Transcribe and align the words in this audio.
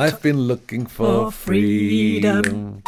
I've 0.00 0.22
been 0.22 0.46
looking 0.46 0.86
for 0.86 1.32
freedom. 1.32 2.84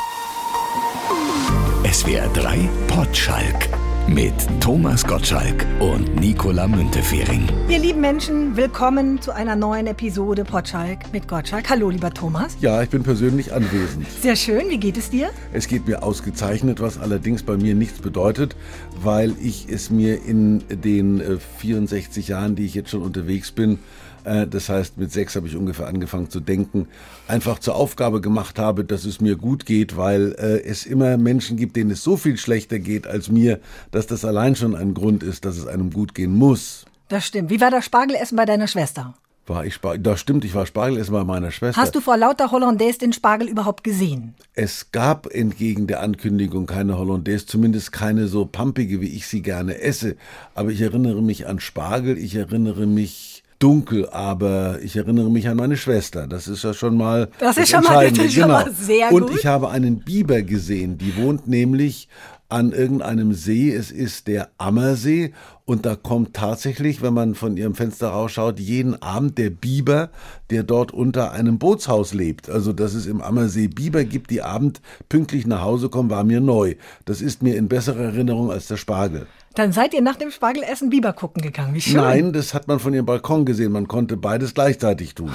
SWR 1.85 2.33
3 2.35 2.69
Potschalk 2.87 3.69
mit 4.07 4.33
Thomas 4.61 5.05
Gottschalk 5.05 5.67
und 5.81 6.15
Nicola 6.21 6.69
Müntefering. 6.69 7.49
Ihr 7.69 7.81
lieben 7.81 8.01
Menschen, 8.01 8.57
willkommen 8.57 9.21
zu 9.21 9.33
einer 9.35 9.57
neuen 9.57 9.89
Episode 9.89 10.45
Potschalk 10.45 11.13
mit 11.13 11.27
Gottschalk. 11.27 11.69
Hallo, 11.69 11.91
lieber 11.91 12.11
Thomas. 12.13 12.57
Ja, 12.61 12.81
ich 12.81 12.91
bin 12.91 13.03
persönlich 13.03 13.53
anwesend. 13.53 14.07
Sehr 14.09 14.37
schön, 14.37 14.69
wie 14.69 14.79
geht 14.79 14.97
es 14.97 15.11
dir? 15.11 15.31
Es 15.53 15.67
geht 15.67 15.89
mir 15.89 16.05
ausgezeichnet, 16.05 16.81
was 16.81 16.97
allerdings 16.97 17.43
bei 17.43 17.57
mir 17.57 17.75
nichts 17.75 17.99
bedeutet, 17.99 18.55
weil 19.03 19.35
ich 19.43 19.69
es 19.69 19.91
mir 19.91 20.25
in 20.25 20.63
den 20.69 21.23
64 21.59 22.29
äh, 22.29 22.31
Jahren, 22.31 22.55
die 22.55 22.67
ich 22.67 22.75
jetzt 22.75 22.91
schon 22.91 23.03
unterwegs 23.03 23.51
bin, 23.51 23.81
das 24.25 24.69
heißt, 24.69 24.99
mit 24.99 25.13
sechs 25.13 25.37
habe 25.37 25.47
ich 25.47 25.57
ungefähr 25.57 25.87
angefangen 25.87 26.31
zu 26.31 26.41
denken, 26.41 26.89
einfach 27.29 27.59
zur 27.59 27.75
Aufgabe 27.75 28.21
gemacht 28.21 28.59
habe, 28.59 28.85
dass 28.85 29.05
es 29.05 29.21
mir 29.21 29.37
gut 29.37 29.67
geht, 29.67 29.97
weil 29.97 30.33
äh, 30.39 30.63
es 30.63 30.87
immer 30.87 31.17
Menschen 31.17 31.57
gibt, 31.57 31.77
denen 31.77 31.91
es 31.91 32.03
so 32.03 32.17
viel 32.17 32.37
schlechter 32.37 32.79
geht 32.79 33.07
als 33.07 33.31
mir, 33.31 33.61
dass 33.91 34.07
das 34.07 34.25
allein 34.25 34.57
schon 34.57 34.75
ein 34.75 34.95
Grund 34.95 35.23
ist, 35.23 35.45
dass 35.45 35.57
es 35.57 35.67
einem 35.67 35.91
gut 35.91 36.15
gehen 36.15 36.35
muss. 36.35 36.85
Das 37.09 37.27
stimmt. 37.27 37.51
Wie 37.51 37.61
war 37.61 37.71
das 37.71 37.85
Spargelessen 37.85 38.37
bei 38.37 38.45
deiner 38.45 38.69
Schwester? 38.69 39.15
War 39.51 39.65
ich 39.67 39.75
Spargel? 39.75 40.01
Das 40.01 40.21
stimmt, 40.21 40.45
ich 40.45 40.55
war 40.55 40.65
Spargelessen 40.65 41.13
bei 41.13 41.25
meiner 41.25 41.51
Schwester. 41.51 41.81
Hast 41.81 41.97
du 41.97 42.01
vor 42.01 42.17
lauter 42.17 42.53
Hollandaise 42.53 42.99
den 42.99 43.13
Spargel 43.13 43.49
überhaupt 43.49 43.83
gesehen? 43.83 44.35
Es 44.55 44.93
gab 44.93 45.27
entgegen 45.27 45.89
der 45.89 46.03
Ankündigung 46.03 46.67
keine 46.67 46.97
Hollandaise, 46.97 47.47
zumindest 47.47 47.91
keine 47.91 48.29
so 48.29 48.47
pampige, 48.47 49.01
wie 49.01 49.09
ich 49.09 49.27
sie 49.27 49.43
gerne 49.43 49.81
esse. 49.81 50.17
Aber 50.55 50.71
ich 50.71 50.81
erinnere 50.81 51.21
mich 51.21 51.49
an 51.49 51.59
Spargel, 51.59 52.17
ich 52.17 52.37
erinnere 52.37 52.87
mich 52.87 53.40
dunkel, 53.61 54.09
aber 54.09 54.81
ich 54.83 54.97
erinnere 54.97 55.31
mich 55.31 55.47
an 55.49 55.57
meine 55.57 55.77
Schwester. 55.77 56.27
Das 56.27 56.49
ist 56.49 56.65
ja 56.65 56.75
schon 56.75 56.97
mal 56.97 57.29
das, 57.39 57.55
das 57.55 57.65
ist 57.65 57.71
schon 57.71 57.85
mal, 57.85 58.11
das 58.11 58.19
ist 58.19 58.35
schon 58.35 58.49
mal 58.49 58.73
sehr 58.73 59.11
gut. 59.11 59.23
Und 59.23 59.37
ich 59.37 59.47
habe 59.47 59.71
einen 59.71 60.01
Biber 60.01 60.43
gesehen, 60.43 60.99
die 60.99 61.17
wohnt 61.17 61.47
nämlich 61.47 62.09
an 62.49 62.73
irgendeinem 62.73 63.33
See. 63.33 63.73
Es 63.73 63.91
ist 63.91 64.27
der 64.27 64.49
Ammersee 64.59 65.33
und 65.65 65.87
da 65.87 65.95
kommt 65.95 66.35
tatsächlich, 66.35 67.01
wenn 67.01 67.15
man 67.15 67.35
von 67.37 67.57
ihrem 67.57 67.75
Fenster 67.75 68.09
rausschaut, 68.09 68.59
jeden 68.59 69.01
Abend 69.03 69.39
der 69.39 69.51
Biber, 69.51 70.11
der 70.51 70.65
dort 70.65 70.93
unter 70.93 71.31
einem 71.31 71.59
Bootshaus 71.59 72.13
lebt. 72.13 72.51
Also, 72.51 72.73
dass 72.73 72.95
es 72.95 73.07
im 73.07 73.21
Ammersee 73.21 73.69
Biber 73.69 74.05
gibt, 74.05 74.31
die 74.31 74.43
abend 74.43 74.81
pünktlich 75.09 75.47
nach 75.47 75.63
Hause 75.63 75.89
kommen, 75.89 76.11
war 76.11 76.25
mir 76.25 76.41
neu. 76.41 76.75
Das 77.05 77.23
ist 77.23 77.43
mir 77.43 77.57
in 77.57 77.69
besserer 77.69 78.01
Erinnerung 78.01 78.51
als 78.51 78.67
der 78.67 78.79
Spargel. 78.79 79.29
Dann 79.55 79.73
seid 79.73 79.95
ihr 79.95 80.03
nach 80.03 80.17
dem 80.17 80.31
Spargelessen 80.31 80.91
Biber 80.91 81.13
gucken 81.13 81.43
gegangen. 81.43 81.75
Wie 81.75 81.81
schön. 81.81 81.97
Nein, 81.97 82.33
das 82.33 82.55
hat 82.55 82.69
man 82.69 82.79
von 82.79 82.95
ihrem 82.95 83.07
Balkon 83.07 83.45
gesehen. 83.45 83.73
Man 83.73 83.89
konnte 83.89 84.17
beides 84.17 84.55
gleichzeitig 84.55 85.15
tun. 85.15 85.33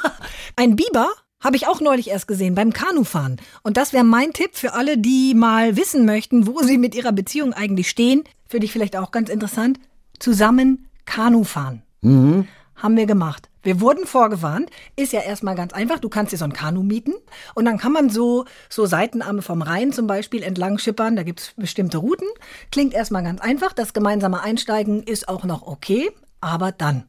Ein 0.56 0.76
Biber 0.76 1.08
habe 1.40 1.56
ich 1.56 1.66
auch 1.66 1.80
neulich 1.80 2.08
erst 2.08 2.28
gesehen 2.28 2.54
beim 2.54 2.72
Kanufahren. 2.72 3.36
Und 3.62 3.76
das 3.76 3.92
wäre 3.92 4.04
mein 4.04 4.32
Tipp 4.32 4.50
für 4.52 4.74
alle, 4.74 4.98
die 4.98 5.34
mal 5.34 5.76
wissen 5.76 6.04
möchten, 6.06 6.46
wo 6.46 6.62
sie 6.62 6.78
mit 6.78 6.94
ihrer 6.94 7.12
Beziehung 7.12 7.52
eigentlich 7.52 7.90
stehen. 7.90 8.24
Für 8.48 8.60
dich 8.60 8.72
vielleicht 8.72 8.96
auch 8.96 9.10
ganz 9.10 9.28
interessant. 9.28 9.78
Zusammen 10.18 10.88
Kanufahren. 11.04 11.82
Mhm. 12.00 12.46
Haben 12.76 12.96
wir 12.96 13.06
gemacht. 13.06 13.48
Wir 13.66 13.80
wurden 13.80 14.06
vorgewarnt. 14.06 14.70
Ist 14.94 15.12
ja 15.12 15.22
erstmal 15.22 15.56
ganz 15.56 15.72
einfach. 15.72 15.98
Du 15.98 16.08
kannst 16.08 16.32
dir 16.32 16.36
so 16.36 16.44
ein 16.44 16.52
Kanu 16.52 16.84
mieten 16.84 17.14
und 17.56 17.64
dann 17.64 17.78
kann 17.78 17.90
man 17.90 18.10
so, 18.10 18.44
so 18.68 18.86
Seitenarme 18.86 19.42
vom 19.42 19.60
Rhein 19.60 19.92
zum 19.92 20.06
Beispiel 20.06 20.44
entlang 20.44 20.78
schippern. 20.78 21.16
Da 21.16 21.24
gibt 21.24 21.40
es 21.40 21.52
bestimmte 21.56 21.98
Routen. 21.98 22.28
Klingt 22.70 22.94
erstmal 22.94 23.24
ganz 23.24 23.40
einfach. 23.40 23.72
Das 23.72 23.92
gemeinsame 23.92 24.40
Einsteigen 24.40 25.02
ist 25.02 25.28
auch 25.28 25.42
noch 25.42 25.66
okay. 25.66 26.12
Aber 26.40 26.70
dann, 26.70 27.08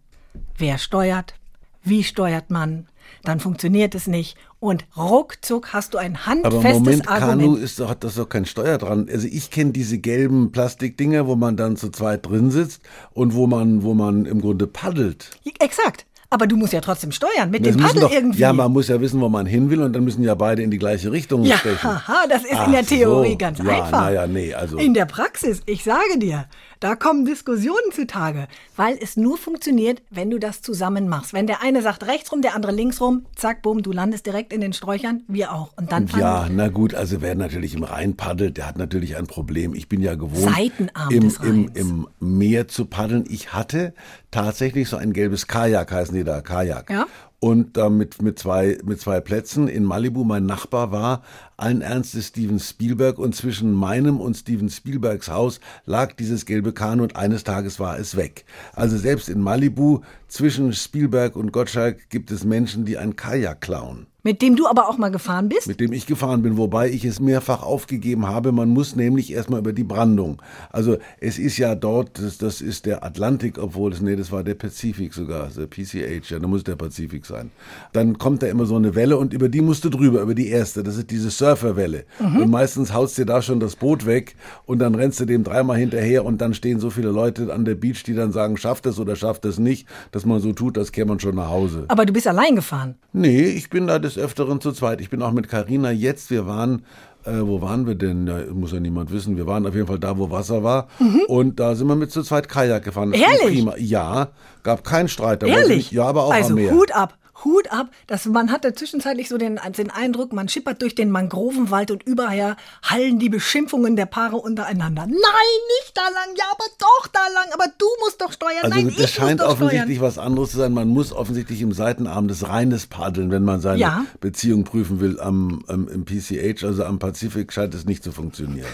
wer 0.58 0.80
steuert? 0.80 1.36
Wie 1.84 2.04
steuert 2.04 2.50
man? 2.50 2.88
dann 3.24 3.40
funktioniert 3.40 3.96
es 3.96 4.08
nicht. 4.08 4.38
Und 4.60 4.86
ruckzuck 4.98 5.74
hast 5.74 5.94
du 5.94 5.98
ein 5.98 6.26
handfestes 6.26 6.66
Aber 6.66 6.74
Moment, 6.74 7.08
Argument. 7.08 7.42
Kanu 7.42 7.56
ist, 7.56 7.80
hat 7.80 8.04
das 8.04 8.16
doch 8.16 8.28
kein 8.28 8.46
Steuer 8.46 8.78
dran. 8.78 9.08
Also 9.12 9.28
ich 9.28 9.50
kenne 9.52 9.72
diese 9.72 9.98
gelben 9.98 10.52
Plastikdinger, 10.52 11.28
wo 11.28 11.36
man 11.36 11.56
dann 11.56 11.78
zu 11.78 11.90
zweit 11.90 12.26
drin 12.26 12.52
sitzt 12.52 12.82
und 13.14 13.34
wo 13.34 13.48
man, 13.48 13.84
wo 13.84 13.94
man 13.94 14.26
im 14.26 14.42
Grunde 14.42 14.68
paddelt. 14.68 15.32
Exakt. 15.60 16.06
Aber 16.30 16.46
du 16.46 16.58
musst 16.58 16.74
ja 16.74 16.82
trotzdem 16.82 17.14
steuern 17.14 17.50
mit 17.50 17.66
das 17.66 17.78
dem 17.78 17.86
Paddel 17.86 18.02
doch, 18.02 18.12
irgendwie. 18.12 18.40
Ja, 18.40 18.52
man 18.52 18.72
muss 18.74 18.90
ja 18.90 19.00
wissen, 19.00 19.22
wo 19.22 19.30
man 19.30 19.46
hin 19.46 19.70
will 19.70 19.82
und 19.82 19.94
dann 19.94 20.04
müssen 20.04 20.24
ja 20.24 20.36
beide 20.36 20.62
in 20.62 20.72
die 20.72 20.78
gleiche 20.78 21.10
Richtung 21.12 21.44
ja, 21.46 21.58
stechen. 21.58 21.84
Haha, 21.84 22.28
das 22.28 22.44
ist 22.44 22.54
Ach 22.54 22.66
in 22.66 22.74
der 22.74 22.86
Theorie 22.86 23.32
so. 23.32 23.38
ganz 23.38 23.60
ja, 23.60 23.84
einfach. 23.84 24.02
Naja, 24.02 24.28
nee, 24.28 24.54
also. 24.54 24.78
In 24.78 24.94
der 24.94 25.06
Praxis, 25.06 25.62
ich 25.66 25.86
sage 25.86 26.20
dir, 26.20 26.46
da 26.80 26.96
kommen 26.96 27.26
Diskussionen 27.26 27.92
zutage, 27.92 28.48
weil 28.76 28.98
es 29.02 29.18
nur 29.18 29.38
funktioniert, 29.38 30.02
wenn 30.10 30.30
du 30.30 30.40
das 30.40 30.62
zusammen 30.62 31.08
machst. 31.08 31.34
Wenn 31.34 31.48
der 31.48 31.62
eine 31.62 31.82
sagt 31.82 32.06
rechts 32.06 32.32
rum, 32.32 32.42
der 32.42 32.56
andere 32.56 32.72
links 32.72 33.02
rum, 33.02 33.26
zack, 33.36 33.62
bumm, 33.62 33.82
du 33.82 33.92
landest 33.92 34.26
direkt 34.26 34.54
in 34.54 34.62
den 34.62 34.74
Sträuchern, 34.74 35.24
wir 35.28 35.54
auch. 35.54 35.72
Und 35.78 35.92
dann 35.92 36.08
Ja, 36.16 36.48
na 36.50 36.68
gut, 36.70 36.94
also 36.94 37.22
wer 37.22 37.36
natürlich 37.36 37.74
im 37.74 37.84
Rhein 37.84 38.16
paddelt, 38.16 38.58
der 38.58 38.68
hat 38.68 38.78
natürlich 38.78 39.18
ein 39.18 39.28
Problem. 39.28 39.74
Ich 39.74 39.90
bin 39.90 40.02
ja 40.02 40.16
gewohnt, 40.16 40.54
Seitenarm 40.54 41.12
im, 41.12 41.34
im, 41.44 41.72
im 41.74 42.08
Meer 42.20 42.68
zu 42.68 42.86
paddeln. 42.86 43.26
Ich 43.28 43.54
hatte 43.54 43.94
tatsächlich 44.32 44.90
so 44.90 44.98
ein 44.98 45.14
gelbes 45.14 45.48
Kajak, 45.48 45.92
heißen 45.92 46.16
die 46.16 46.24
da, 46.24 46.42
Kajak. 46.42 46.90
Ja. 46.90 47.06
Und 47.40 47.78
da 47.78 47.90
mit, 47.90 48.20
mit, 48.22 48.40
zwei, 48.40 48.80
mit 48.84 49.00
zwei 49.00 49.22
Plätzen 49.22 49.68
in 49.68 49.84
Malibu. 49.84 50.24
Mein 50.24 50.48
Nachbar 50.48 50.92
war 50.92 51.22
allen 51.56 51.82
Ernstes 51.82 52.30
Steven 52.30 52.60
Spielberg 52.60 53.20
und 53.20 53.36
zwischen 53.36 53.74
meinem 53.74 54.20
und 54.20 54.36
Steven 54.36 54.70
Spielbergs 54.70 55.30
Haus 55.30 55.60
lag 55.86 56.14
dieses 56.14 56.46
gelbe 56.46 56.74
Kanu 56.74 57.04
und 57.04 57.16
eines 57.16 57.44
Tages 57.44 57.80
war 57.80 58.00
es 58.00 58.16
weg. 58.16 58.46
Also 58.74 58.98
selbst 58.98 59.30
in 59.30 59.40
Malibu 59.40 60.02
zwischen 60.28 60.74
Spielberg 60.74 61.36
und 61.36 61.52
Gottschalk 61.52 62.10
gibt 62.10 62.32
es 62.32 62.44
Menschen, 62.44 62.86
die 62.86 62.98
ein 62.98 63.16
Kajak 63.16 63.62
klauen. 63.62 64.08
Mit 64.28 64.42
dem 64.42 64.58
du 64.58 64.68
aber 64.68 64.90
auch 64.90 64.98
mal 64.98 65.08
gefahren 65.08 65.48
bist? 65.48 65.68
Mit 65.68 65.80
dem 65.80 65.94
ich 65.94 66.06
gefahren 66.06 66.42
bin, 66.42 66.58
wobei 66.58 66.90
ich 66.90 67.06
es 67.06 67.22
mehrfach 67.22 67.64
aufgegeben 67.64 68.28
habe. 68.28 68.52
Man 68.52 68.68
muss 68.68 68.94
nämlich 68.94 69.32
erstmal 69.32 69.62
über 69.62 69.72
die 69.72 69.86
Brandung. 69.86 70.42
Also 70.70 70.98
es 71.22 71.40
ist 71.40 71.58
ja 71.58 71.76
dort, 71.76 72.20
das, 72.22 72.38
das 72.38 72.60
ist 72.60 72.86
der 72.86 73.06
Atlantik, 73.06 73.58
obwohl 73.58 73.94
es, 73.94 74.02
nee, 74.02 74.18
das 74.18 74.30
war 74.30 74.44
der 74.44 74.56
Pazifik 74.56 75.14
sogar, 75.14 75.48
der 75.56 75.68
PCH, 75.68 76.30
ja, 76.30 76.40
da 76.40 76.48
muss 76.48 76.66
der 76.66 76.76
Pazifik 76.76 77.26
sein. 77.26 77.52
Dann 77.94 78.18
kommt 78.18 78.44
da 78.44 78.48
immer 78.48 78.66
so 78.66 78.76
eine 78.76 78.96
Welle 78.96 79.16
und 79.16 79.34
über 79.34 79.48
die 79.48 79.62
musst 79.62 79.86
du 79.86 79.90
drüber, 79.90 80.20
über 80.20 80.36
die 80.36 80.50
erste. 80.50 80.84
Das 80.84 80.98
ist 80.98 81.10
diese 81.10 81.30
Surferwelle. 81.30 82.04
Mhm. 82.20 82.42
Und 82.42 82.52
meistens 82.52 82.92
haust 82.92 83.18
dir 83.18 83.26
da 83.26 83.42
schon 83.42 83.62
das 83.62 83.78
Boot 83.78 84.06
weg 84.06 84.36
und 84.66 84.80
dann 84.80 84.94
rennst 84.94 85.22
du 85.22 85.26
dem 85.26 85.46
dreimal 85.46 85.78
hinterher 85.78 86.26
und 86.26 86.42
dann 86.42 86.54
stehen 86.54 86.82
so 86.82 86.90
viele 86.90 87.12
Leute 87.12 87.54
an 87.54 87.64
der 87.64 87.76
Beach, 87.76 88.04
die 88.04 88.14
dann 88.14 88.34
sagen, 88.34 88.58
schafft 88.58 88.88
es 88.88 89.00
oder 89.00 89.16
schafft 89.16 89.46
es 89.46 89.58
nicht, 89.58 89.88
dass 90.12 90.26
man 90.26 90.42
so 90.42 90.52
tut, 90.52 90.78
als 90.78 90.92
käme 90.92 91.12
man 91.12 91.22
schon 91.22 91.36
nach 91.36 91.48
Hause. 91.48 91.86
Aber 91.88 92.06
du 92.06 92.12
bist 92.12 92.28
allein 92.28 92.58
gefahren? 92.58 92.96
Nee, 93.14 93.44
ich 93.44 93.70
bin 93.70 93.88
da 93.88 94.00
des 94.18 94.26
Öfteren 94.26 94.62
zu 94.62 94.72
zweit. 94.72 95.02
Ich 95.02 95.10
bin 95.10 95.22
auch 95.22 95.32
mit 95.32 95.48
Carina 95.48 95.92
jetzt, 95.92 96.30
wir 96.30 96.46
waren 96.48 96.84
äh, 97.26 97.42
wo 97.42 97.62
waren 97.62 97.86
wir 97.86 97.96
denn? 97.96 98.26
Ja, 98.26 98.40
muss 98.54 98.72
ja 98.72 98.80
niemand 98.80 99.12
wissen. 99.12 99.36
Wir 99.36 99.46
waren 99.46 99.68
auf 99.68 99.76
jeden 99.76 99.88
Fall 99.88 100.00
da, 100.00 100.18
wo 100.18 100.32
Wasser 100.32 100.64
war. 100.64 100.88
Mhm. 101.00 101.24
Und 101.28 101.60
da 101.60 101.76
sind 101.76 101.88
wir 101.88 101.96
mit 101.96 102.12
zu 102.12 102.24
zweit 102.24 102.48
Kajak 102.48 102.86
gefahren. 102.86 103.12
Das 103.12 103.20
Ehrlich? 103.20 103.66
Ja, 103.80 104.30
gab 104.64 104.86
keinen 104.86 105.10
Streit. 105.10 105.44
Da 105.44 105.48
Ehrlich? 105.48 105.78
Nicht, 105.78 105.92
ja, 105.92 106.06
aber 106.06 106.24
auch 106.24 106.34
also 106.34 106.50
am 106.50 106.56
Meer. 106.56 106.72
Hut 106.72 106.96
ab. 106.96 107.18
Hut 107.44 107.72
ab, 107.72 107.88
dass 108.08 108.26
man 108.26 108.52
hatte 108.52 108.74
zwischenzeitlich 108.74 109.30
so 109.30 109.38
den, 109.38 109.60
den 109.78 109.92
Eindruck, 109.92 110.34
man 110.34 110.50
schippert 110.50 110.82
durch 110.82 110.96
den 110.96 111.12
Mangrovenwald 111.12 111.92
und 111.92 112.02
überall 112.04 112.56
hallen 112.82 113.20
die 113.20 113.30
Beschimpfungen 113.30 113.96
der 113.96 114.08
Paare 114.08 114.38
untereinander. 114.38 115.04
Nein, 115.06 115.60
nicht 115.80 115.96
da 115.96 116.02
lang, 116.02 116.36
ja, 116.36 116.46
aber 116.52 116.66
doch 116.80 117.08
da 117.08 117.28
lang, 117.34 117.54
aber 117.54 117.66
du 117.78 117.86
musst 118.04 118.22
doch 118.22 118.32
steuern. 118.32 118.57
Also 118.72 118.88
Nein, 118.88 118.96
das 118.98 119.12
scheint 119.12 119.42
offensichtlich 119.42 120.02
was 120.02 120.18
anderes 120.18 120.52
zu 120.52 120.58
sein. 120.58 120.74
Man 120.74 120.88
muss 120.88 121.14
offensichtlich 121.14 121.62
im 121.62 121.72
Seitenarm 121.72 122.28
des 122.28 122.48
Rheines 122.48 122.88
paddeln, 122.88 123.32
wenn 123.32 123.44
man 123.44 123.62
seine 123.62 123.80
Ja. 123.80 124.06
Beziehung 124.20 124.64
prüfen 124.64 125.00
will. 125.00 125.20
Am, 125.20 125.64
am, 125.68 125.88
Im 125.88 126.06
PCH, 126.06 126.64
also 126.64 126.84
am 126.84 127.00
Pazifik, 127.00 127.54
scheint 127.54 127.74
es 127.74 127.86
nicht 127.86 128.04
zu 128.04 128.12
funktionieren. 128.12 128.68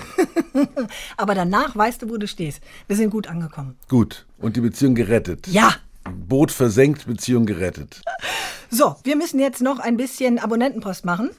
Aber 1.18 1.36
danach 1.36 1.76
weißt 1.76 2.02
du, 2.02 2.10
wo 2.10 2.18
du 2.18 2.28
stehst. 2.28 2.62
Wir 2.88 2.96
sind 2.96 3.10
gut 3.10 3.28
angekommen. 3.28 3.76
Gut. 3.90 4.26
Und 4.40 4.56
die 4.56 4.62
Beziehung 4.62 4.96
gerettet. 4.96 5.48
Ja. 5.48 5.74
Boot 6.28 6.52
versenkt, 6.52 7.06
Beziehung 7.06 7.46
gerettet. 7.46 8.02
So, 8.70 8.96
wir 9.04 9.16
müssen 9.16 9.40
jetzt 9.40 9.62
noch 9.62 9.80
ein 9.80 9.98
bisschen 9.98 10.40
Abonnentenpost 10.40 11.06
machen. 11.06 11.30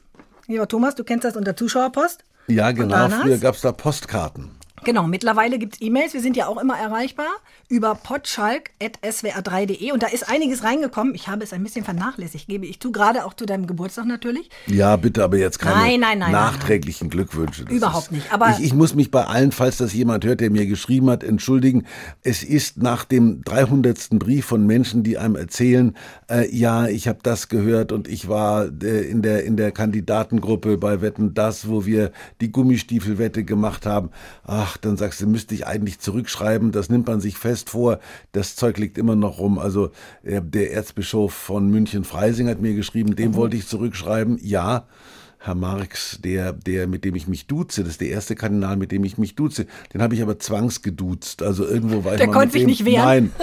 Lieber 0.47 0.68
Thomas, 0.68 0.95
du 0.95 1.04
kennst 1.04 1.24
das 1.24 1.36
unter 1.36 1.56
Zuschauerpost. 1.56 2.24
Ja, 2.47 2.71
genau. 2.72 3.09
Früher 3.09 3.39
gab 3.39 3.54
es 3.54 3.62
da 3.62 3.72
Postkarten. 3.72 4.51
Genau, 4.84 5.07
mittlerweile 5.07 5.59
gibt's 5.59 5.78
E-Mails. 5.81 6.13
Wir 6.15 6.21
sind 6.21 6.36
ja 6.36 6.47
auch 6.47 6.60
immer 6.60 6.77
erreichbar 6.78 7.27
über 7.69 7.95
potschalk.swr3.de 7.95 9.92
und 9.92 10.03
da 10.03 10.09
ist 10.09 10.28
einiges 10.28 10.63
reingekommen. 10.65 11.15
Ich 11.15 11.28
habe 11.28 11.42
es 11.42 11.53
ein 11.53 11.63
bisschen 11.63 11.84
vernachlässigt, 11.84 12.47
gebe 12.48 12.66
ich 12.66 12.78
zu, 12.81 12.92
gerade 12.92 13.25
auch 13.25 13.33
zu 13.34 13.47
deinem 13.47 13.66
Geburtstag 13.66 14.07
natürlich. 14.07 14.51
Ja, 14.66 14.97
bitte, 14.97 15.25
aber 15.25 15.39
jetzt 15.39 15.59
keine 15.59 15.77
Nein, 15.77 16.01
nein, 16.01 16.19
nein, 16.19 16.33
nachträglichen 16.33 17.09
Glückwünsche. 17.09 17.65
Das 17.65 17.75
Überhaupt 17.75 18.04
ist, 18.07 18.13
nicht, 18.13 18.33
aber- 18.33 18.51
ich, 18.51 18.65
ich 18.65 18.75
muss 18.75 18.95
mich 18.95 19.10
bei 19.10 19.25
allen, 19.25 19.51
falls 19.53 19.78
das 19.78 19.92
jemand 19.95 20.25
hört, 20.25 20.41
der 20.41 20.51
mir 20.51 20.66
geschrieben 20.66 21.09
hat, 21.10 21.25
entschuldigen. 21.25 21.87
Es 22.22 22.42
ist 22.42 22.77
nach 22.83 23.04
dem 23.04 23.42
300. 23.45 24.10
Brief 24.19 24.45
von 24.45 24.66
Menschen, 24.66 25.03
die 25.03 25.16
einem 25.19 25.37
erzählen, 25.37 25.97
äh, 26.30 26.54
ja, 26.54 26.87
ich 26.87 27.09
habe 27.09 27.21
das 27.22 27.48
gehört 27.48 27.92
und 27.92 28.09
ich 28.09 28.28
war 28.28 28.66
äh, 28.83 29.01
in 29.09 29.22
der 29.22 29.45
in 29.45 29.57
der 29.57 29.72
Kandidatengruppe 29.72 30.77
bei 30.78 31.01
Wetten 31.01 31.34
das, 31.34 31.69
wo 31.69 31.87
wir 31.87 32.13
die 32.41 32.53
Gummistiefelwette 32.53 33.45
gemacht 33.45 33.87
haben. 33.87 34.10
Ach, 34.45 34.73
ach, 34.74 34.78
dann 34.78 34.97
sagst 34.97 35.21
du, 35.21 35.26
müsste 35.26 35.54
ich 35.54 35.66
eigentlich 35.66 36.00
zurückschreiben, 36.00 36.72
das 36.72 36.88
nimmt 36.88 37.06
man 37.06 37.21
sich 37.21 37.36
fest 37.36 37.71
vor, 37.71 38.00
das 38.32 38.56
Zeug 38.56 38.78
liegt 38.78 38.98
immer 38.98 39.16
noch 39.16 39.38
rum. 39.38 39.59
Also 39.59 39.91
äh, 40.22 40.41
der 40.42 40.72
Erzbischof 40.72 41.32
von 41.32 41.71
München-Freising 41.71 42.48
hat 42.48 42.60
mir 42.60 42.74
geschrieben, 42.74 43.16
dem 43.16 43.32
mhm. 43.32 43.36
wollte 43.36 43.56
ich 43.56 43.66
zurückschreiben, 43.66 44.38
ja. 44.42 44.86
Herr 45.38 45.54
Marx, 45.54 46.21
der, 46.24 46.54
der, 46.54 46.86
mit 46.86 47.04
dem 47.04 47.15
ich 47.15 47.28
mich 47.28 47.47
duze, 47.47 47.82
das 47.82 47.92
ist 47.92 48.00
der 48.00 48.09
erste 48.09 48.34
Kardinal, 48.34 48.78
mit 48.78 48.91
dem 48.92 49.04
ich 49.04 49.18
mich 49.18 49.34
duze. 49.34 49.66
Den 49.92 50.00
habe 50.00 50.15
ich 50.15 50.22
aber 50.22 50.38
zwangsgeduzt. 50.38 51.42
Also 51.42 51.66
irgendwo 51.66 52.03
war 52.03 52.12
der 52.16 52.22
ich 52.22 52.27
mal 52.28 52.32
konnte 52.32 52.53
sich 52.53 52.66
nicht 52.66 52.84
wehren. 52.84 53.04
Nein. 53.04 53.32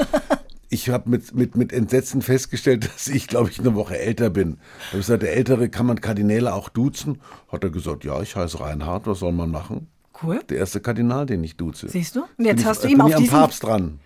Ich 0.74 0.88
habe 0.88 1.10
mit, 1.10 1.36
mit, 1.36 1.58
mit 1.58 1.74
Entsetzen 1.74 2.22
festgestellt, 2.22 2.86
dass 2.96 3.10
ich, 3.10 3.28
glaube 3.28 3.50
ich, 3.50 3.60
eine 3.60 3.76
Woche 3.76 4.00
älter 4.00 4.30
bin. 4.30 4.54
Da 4.54 4.88
habe 4.88 5.00
ich 5.02 5.06
gesagt, 5.06 5.24
der 5.24 5.36
Ältere 5.36 5.68
kann 5.68 5.86
man 5.86 6.00
Kardinäle 6.00 6.54
auch 6.54 6.70
duzen? 6.70 7.20
Hat 7.50 7.66
er 7.66 7.72
gesagt, 7.72 8.06
ja, 8.06 8.22
ich 8.22 8.38
heiße 8.38 8.62
Reinhard, 8.62 9.06
was 9.06 9.20
soll 9.20 9.34
man 9.34 9.52
machen? 9.52 9.88
Cool. 10.24 10.42
Der 10.50 10.58
erste 10.58 10.80
Kardinal, 10.80 11.26
den 11.26 11.44
ich 11.44 11.58
duze. 11.58 11.90
Siehst 11.90 12.16
du? 12.16 12.22
Und 12.38 12.46
jetzt 12.46 12.58
bin 12.58 12.66
hast 12.66 12.84
ich, 12.84 12.92
du 12.92 12.96
ihm 12.96 13.02
auf 13.02 13.10
ich 13.10 13.18
diesen... 13.18 13.36
am 13.36 13.42
Papst 13.42 13.64
dran. 13.64 14.00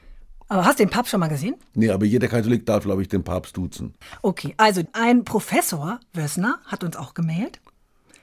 Aber 0.48 0.66
hast 0.66 0.80
du 0.80 0.84
den 0.84 0.92
Papst 0.92 1.12
schon 1.12 1.20
mal 1.20 1.28
gesehen? 1.28 1.56
Nee, 1.74 1.90
aber 1.90 2.06
jeder 2.06 2.28
Katholik 2.28 2.66
darf, 2.66 2.84
glaube 2.84 3.02
ich, 3.02 3.08
den 3.08 3.24
Papst 3.24 3.58
duzen. 3.58 3.96
Okay, 4.22 4.54
also 4.58 4.84
ein 4.94 5.26
Professor, 5.26 6.00
Wössner, 6.14 6.60
hat 6.66 6.84
uns 6.84 6.96
auch 6.96 7.14
gemailt. 7.16 7.60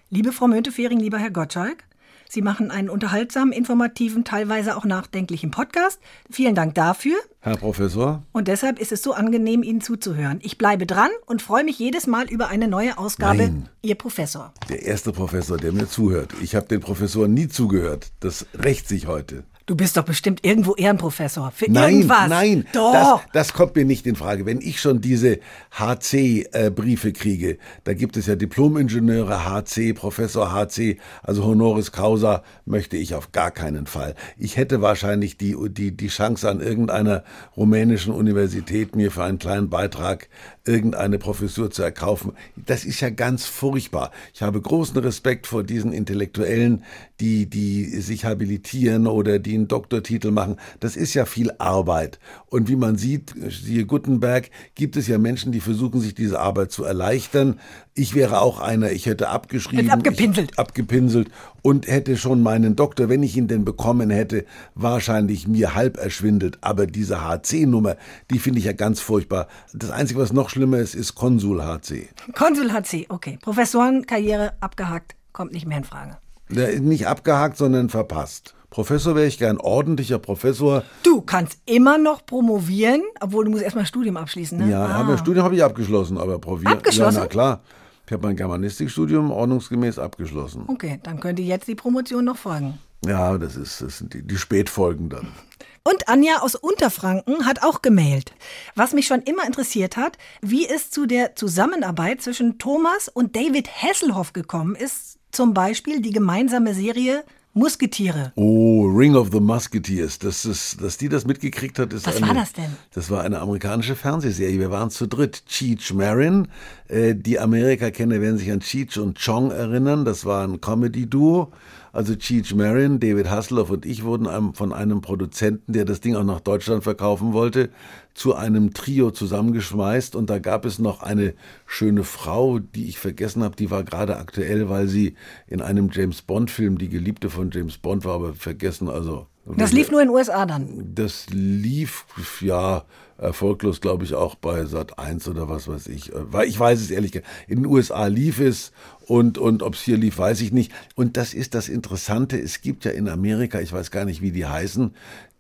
Liebe 0.09 0.33
Frau 0.33 0.47
Möntefering, 0.47 1.00
lieber 1.00 1.19
Herr 1.19 1.31
Gottschalk, 1.31 1.85
Sie 2.32 2.40
machen 2.40 2.70
einen 2.70 2.88
unterhaltsamen, 2.88 3.52
informativen, 3.52 4.25
teilweise 4.25 4.79
auch 4.79 4.87
nachdenklichen 4.87 5.50
Podcast. 5.50 6.00
Vielen 6.31 6.55
Dank 6.55 6.75
dafür. 6.75 7.17
Herr 7.40 7.58
Professor. 7.58 8.23
Und 8.32 8.49
deshalb 8.49 8.79
ist 8.79 8.90
es 8.90 9.02
so 9.02 9.12
angenehm, 9.12 9.62
Ihnen 9.62 9.82
zuzuhören. 9.82 10.38
Ich 10.40 10.56
bleibe 10.56 10.87
dran 10.87 11.11
und 11.26 11.43
freue 11.43 11.62
mich 11.62 11.79
jedes 11.79 12.06
Mal 12.06 12.31
über 12.31 12.49
eine 12.49 12.69
neue 12.69 12.96
Ausgabe. 12.96 13.37
Nein. 13.37 13.69
Ihr 13.82 13.96
Professor. 13.96 14.55
Der 14.70 14.81
erste 14.81 15.12
Professor, 15.12 15.58
der 15.58 15.73
mir 15.73 15.87
zuhört. 15.87 16.32
Ich 16.40 16.55
habe 16.55 16.67
den 16.69 16.81
Professoren 16.81 17.34
nie 17.34 17.49
zugehört. 17.49 18.12
Das 18.20 18.46
rächt 18.55 18.88
sich 18.88 19.06
heute. 19.06 19.44
Du 19.67 19.76
bist 19.76 19.97
doch 19.97 20.05
bestimmt 20.05 20.44
irgendwo 20.44 20.75
Ehrenprofessor. 20.75 21.53
Für 21.53 21.70
nein, 21.70 21.94
irgendwas. 21.94 22.29
Nein, 22.29 22.67
doch. 22.73 22.93
Das, 22.93 23.20
das 23.32 23.53
kommt 23.53 23.76
mir 23.76 23.85
nicht 23.85 24.06
in 24.06 24.17
Frage. 24.17 24.44
Wenn 24.44 24.61
ich 24.61 24.81
schon 24.81 25.00
diese 25.00 25.38
HC-Briefe 25.79 27.09
äh, 27.09 27.12
kriege, 27.12 27.59
da 27.85 27.94
gibt 27.94 28.17
es 28.17 28.26
ja 28.26 28.35
Diplomingenieure 28.35 29.44
HC, 29.44 29.93
Professor 29.93 30.53
HC, 30.53 30.99
also 31.23 31.44
Honoris 31.44 31.93
Causa, 31.93 32.43
möchte 32.64 32.97
ich 32.97 33.14
auf 33.14 33.32
gar 33.32 33.50
keinen 33.50 33.87
Fall. 33.87 34.14
Ich 34.37 34.56
hätte 34.56 34.82
wahrscheinlich 34.82 35.37
die, 35.37 35.56
die, 35.70 35.97
die 35.97 36.08
Chance 36.08 36.49
an 36.49 36.61
irgendeiner 36.61 37.23
rumänischen 37.56 38.12
Universität 38.12 38.97
mir 38.97 39.11
für 39.11 39.23
einen 39.23 39.38
kleinen 39.38 39.70
Beitrag 39.70 40.29
irgendeine 40.64 41.19
Professur 41.19 41.70
zu 41.70 41.82
erkaufen. 41.82 42.32
Das 42.56 42.85
ist 42.85 43.00
ja 43.00 43.11
ganz 43.11 43.47
furchtbar. 43.47 44.12
Ich 44.32 44.43
habe 44.43 44.61
großen 44.61 44.97
Respekt 44.99 45.47
vor 45.47 45.64
diesen 45.64 45.93
Intellektuellen, 45.93 46.85
die, 47.20 47.49
die 47.49 47.85
sich 48.00 48.25
habilitieren 48.25 49.06
oder 49.06 49.38
die 49.38 49.55
einen 49.55 49.69
Doktortitel 49.69 50.31
machen. 50.31 50.56
Das 50.81 50.97
ist 50.97 51.14
ja 51.14 51.25
viel 51.25 51.50
Arbeit. 51.59 52.19
Und 52.47 52.69
wie 52.69 52.76
man 52.76 52.97
sieht, 52.97 53.35
siehe 53.49 53.87
Gutenberg, 53.87 54.50
gibt 54.75 54.97
es 54.97 55.09
ja 55.09 55.19
Menschen, 55.19 55.53
die 55.53 55.61
versuchen, 55.61 56.00
sich 56.00 56.14
diese 56.14 56.41
Arbeit 56.41 56.70
zu 56.70 56.85
erleichtern. 56.85 57.58
Ich 57.94 58.15
wäre 58.15 58.41
auch 58.41 58.59
einer, 58.59 58.91
ich 58.91 59.05
hätte 59.05 59.29
abgeschrieben. 59.29 59.85
Hätte 59.85 59.93
abgepinselt. 59.93 60.59
Abgepinselt 60.59 61.29
und 61.61 61.87
hätte 61.87 62.17
schon 62.17 62.43
meinen 62.43 62.75
Doktor, 62.75 63.11
wenn 63.11 63.23
ich 63.23 63.37
ihn 63.37 63.49
denn 63.49 63.67
bekommen 63.67 64.09
hätte, 64.09 64.47
wahrscheinlich 64.75 65.47
mir 65.47 65.75
halb 65.75 65.99
erschwindelt. 65.99 66.56
Aber 66.62 66.87
diese 66.87 67.23
HC-Nummer, 67.23 67.97
die 68.31 68.39
finde 68.39 68.61
ich 68.61 68.65
ja 68.65 68.73
ganz 68.73 69.00
furchtbar. 69.00 69.47
Das 69.75 69.91
Einzige, 69.91 70.21
was 70.21 70.33
noch 70.33 70.49
schlimmer 70.49 70.79
ist, 70.79 70.94
ist 70.94 71.15
Konsul 71.15 71.62
HC. 71.62 72.09
Konsul 72.35 72.73
HC, 72.73 73.06
okay. 73.11 73.39
Professorenkarriere 73.43 74.55
abgehakt, 74.61 75.15
kommt 75.35 75.53
nicht 75.53 75.67
mehr 75.67 75.79
in 75.79 75.85
Frage. 75.85 76.17
Nicht 76.49 77.06
abgehakt, 77.06 77.59
sondern 77.59 77.91
verpasst. 77.91 78.55
Professor 78.71 79.15
wäre 79.15 79.27
ich 79.27 79.39
gern, 79.39 79.59
ordentlicher 79.59 80.19
Professor. 80.19 80.83
Du 81.03 81.21
kannst 81.21 81.59
immer 81.67 81.99
noch 81.99 82.25
promovieren, 82.25 83.03
obwohl 83.21 83.44
du 83.44 83.50
musst 83.50 83.62
erstmal 83.62 83.85
Studium 83.85 84.17
abschließen, 84.17 84.56
ne? 84.56 84.71
Ja, 84.71 84.87
ah. 84.87 85.19
Studium 85.19 85.44
habe 85.44 85.55
ich 85.56 85.62
abgeschlossen, 85.62 86.17
aber 86.17 86.39
promovieren. 86.39 86.73
Abgeschlossen? 86.73 87.17
Ja, 87.17 87.23
na 87.25 87.29
klar. 87.29 87.61
Ich 88.06 88.12
habe 88.12 88.26
mein 88.26 88.37
Germanistikstudium 88.37 89.31
ordnungsgemäß 89.31 89.99
abgeschlossen. 89.99 90.64
Okay, 90.66 91.00
dann 91.02 91.20
könnte 91.20 91.43
jetzt 91.43 91.69
die 91.69 91.75
Promotion 91.75 92.25
noch 92.25 92.37
folgen. 92.37 92.78
Ja, 93.06 93.37
das, 93.38 93.56
ist, 93.56 93.81
das 93.81 93.99
sind 93.99 94.14
die, 94.14 94.22
die 94.22 94.37
Spätfolgen 94.37 95.08
dann. 95.08 95.28
Und 95.84 96.08
Anja 96.08 96.38
aus 96.43 96.54
Unterfranken 96.54 97.44
hat 97.44 97.64
auch 97.64 97.82
gemailt. 97.82 98.32
Was 98.76 98.93
mich 98.93 99.08
schon 99.08 99.22
immer 99.22 99.44
interessiert 99.44 99.96
hat, 99.96 100.16
wie 100.40 100.69
es 100.69 100.90
zu 100.90 101.06
der 101.06 101.34
Zusammenarbeit 101.34 102.22
zwischen 102.22 102.58
Thomas 102.58 103.08
und 103.08 103.34
David 103.34 103.69
Hasselhoff 103.82 104.32
gekommen 104.32 104.76
ist, 104.76 105.19
zum 105.32 105.55
Beispiel 105.55 106.00
die 106.00 106.12
gemeinsame 106.12 106.75
Serie 106.75 107.25
Musketiere. 107.54 108.32
Oh, 108.34 108.87
Ring 108.87 109.14
of 109.14 109.28
the 109.31 109.40
Musketeers. 109.40 110.19
Das 110.19 110.46
ist, 110.46 110.81
dass 110.81 110.96
die 110.96 111.10
das 111.10 111.26
mitgekriegt 111.26 111.78
hat, 111.78 111.93
ist 111.93 112.06
Was 112.06 112.16
eine, 112.16 112.28
war 112.28 112.34
das 112.34 112.54
denn? 112.54 112.76
Das 112.94 113.10
war 113.10 113.22
eine 113.22 113.40
amerikanische 113.40 113.94
Fernsehserie. 113.94 114.58
Wir 114.58 114.70
waren 114.70 114.88
zu 114.88 115.06
dritt. 115.06 115.44
Cheech 115.46 115.93
Marin, 115.93 116.49
äh, 116.88 117.14
die 117.14 117.38
Amerika-Kenner 117.38 118.22
werden 118.22 118.38
sich 118.38 118.50
an 118.50 118.60
Cheech 118.60 118.99
und 118.99 119.22
Chong 119.22 119.50
erinnern. 119.50 120.06
Das 120.06 120.25
war 120.25 120.46
ein 120.46 120.62
Comedy-Duo. 120.62 121.52
Also 121.93 122.17
Cheech 122.17 122.55
Marin, 122.55 123.00
David 123.00 123.29
Hasselhoff 123.29 123.69
und 123.69 123.85
ich 123.85 124.03
wurden 124.03 124.55
von 124.55 124.73
einem 124.73 125.03
Produzenten, 125.03 125.75
der 125.75 125.85
das 125.85 126.00
Ding 126.00 126.17
auch 126.17 126.25
nach 126.25 126.41
Deutschland 126.41 126.83
verkaufen 126.83 127.35
wollte, 127.35 127.69
zu 128.15 128.35
einem 128.35 128.73
Trio 128.73 129.11
zusammengeschmeißt. 129.11 130.17
Und 130.17 130.31
da 130.31 130.39
gab 130.39 130.65
es 130.65 130.79
noch 130.79 131.03
eine 131.03 131.35
schöne 131.67 132.05
Frau, 132.05 132.59
die 132.59 132.89
ich 132.89 132.99
vergessen 132.99 133.43
habe, 133.43 133.56
die 133.56 133.71
war 133.71 133.85
gerade 133.85 134.17
aktuell, 134.17 134.71
weil 134.71 134.89
sie 134.89 135.17
in 135.47 135.61
einem 135.61 135.91
James 135.93 136.23
Bond-Film 136.23 136.79
die 136.79 136.89
Geliebte 136.89 137.29
von 137.29 137.50
James 137.50 137.77
Bond 137.77 138.06
war, 138.06 138.15
aber 138.15 138.33
vergessen, 138.35 138.89
also. 138.89 139.27
Das 139.44 139.73
lief 139.73 139.91
nur 139.91 140.00
in 140.00 140.09
den 140.09 140.15
USA 140.15 140.47
dann. 140.47 140.93
Das 140.94 141.27
lief, 141.31 142.06
ja, 142.41 142.85
erfolglos, 143.19 143.81
glaube 143.81 144.05
ich, 144.05 144.15
auch 144.15 144.35
bei 144.35 144.65
Sat 144.67 144.99
1 144.99 145.29
oder 145.29 145.49
was 145.49 145.69
weiß 145.69 145.87
ich. 145.89 146.12
Ich 146.47 146.61
weiß 146.61 146.81
es 146.81 146.91
ehrlich 146.91 147.12
gesagt. 147.12 147.29
In 147.49 147.62
den 147.62 147.67
USA 147.67 148.06
lief 148.06 148.41
es 148.41 148.73
und, 149.06 149.39
und 149.39 149.62
ob 149.62 149.75
es 149.75 149.83
hier 149.83 149.97
lief, 149.97 150.19
weiß 150.19 150.41
ich 150.41 150.53
nicht. 150.53 150.73
Und 150.94 151.17
das 151.17 151.35
ist 151.35 151.55
das 151.55 151.69
Interessante. 151.69 152.39
Es 152.39 152.61
gibt 152.61 152.85
ja 152.85 152.91
in 152.93 153.09
Amerika, 153.09 153.61
ich 153.61 153.73
weiß 153.73 153.91
gar 153.91 154.05
nicht, 154.05 154.23
wie 154.23 154.33
die 154.33 154.47
heißen, 154.47 154.94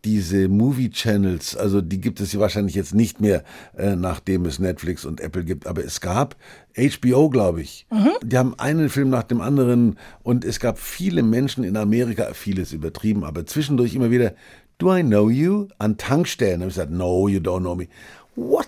diese 0.04 0.48
Movie 0.48 0.90
Channels, 0.90 1.56
also 1.56 1.80
die 1.80 2.00
gibt 2.00 2.20
es 2.20 2.36
wahrscheinlich 2.38 2.74
jetzt 2.74 2.94
nicht 2.94 3.20
mehr, 3.20 3.44
äh, 3.76 3.94
nachdem 3.94 4.46
es 4.46 4.58
Netflix 4.58 5.04
und 5.04 5.20
Apple 5.20 5.44
gibt, 5.44 5.66
aber 5.66 5.84
es 5.84 6.00
gab 6.00 6.36
HBO, 6.76 7.30
glaube 7.30 7.62
ich. 7.62 7.86
Mhm. 7.90 8.10
Die 8.22 8.36
haben 8.36 8.58
einen 8.58 8.88
Film 8.88 9.10
nach 9.10 9.22
dem 9.22 9.40
anderen 9.40 9.98
und 10.22 10.44
es 10.44 10.58
gab 10.58 10.78
viele 10.78 11.22
Menschen 11.22 11.62
in 11.62 11.76
Amerika, 11.76 12.34
vieles 12.34 12.72
übertrieben, 12.72 13.22
aber 13.24 13.46
zwischendurch 13.46 13.94
immer 13.94 14.10
wieder, 14.10 14.34
do 14.78 14.94
I 14.94 15.02
know 15.02 15.30
you? 15.30 15.68
An 15.78 15.96
Tankstellen. 15.96 16.60
Da 16.60 16.64
habe 16.64 16.70
ich 16.70 16.74
gesagt, 16.74 16.90
no, 16.90 17.28
you 17.28 17.38
don't 17.38 17.60
know 17.60 17.76
me. 17.76 17.86
What? 18.34 18.66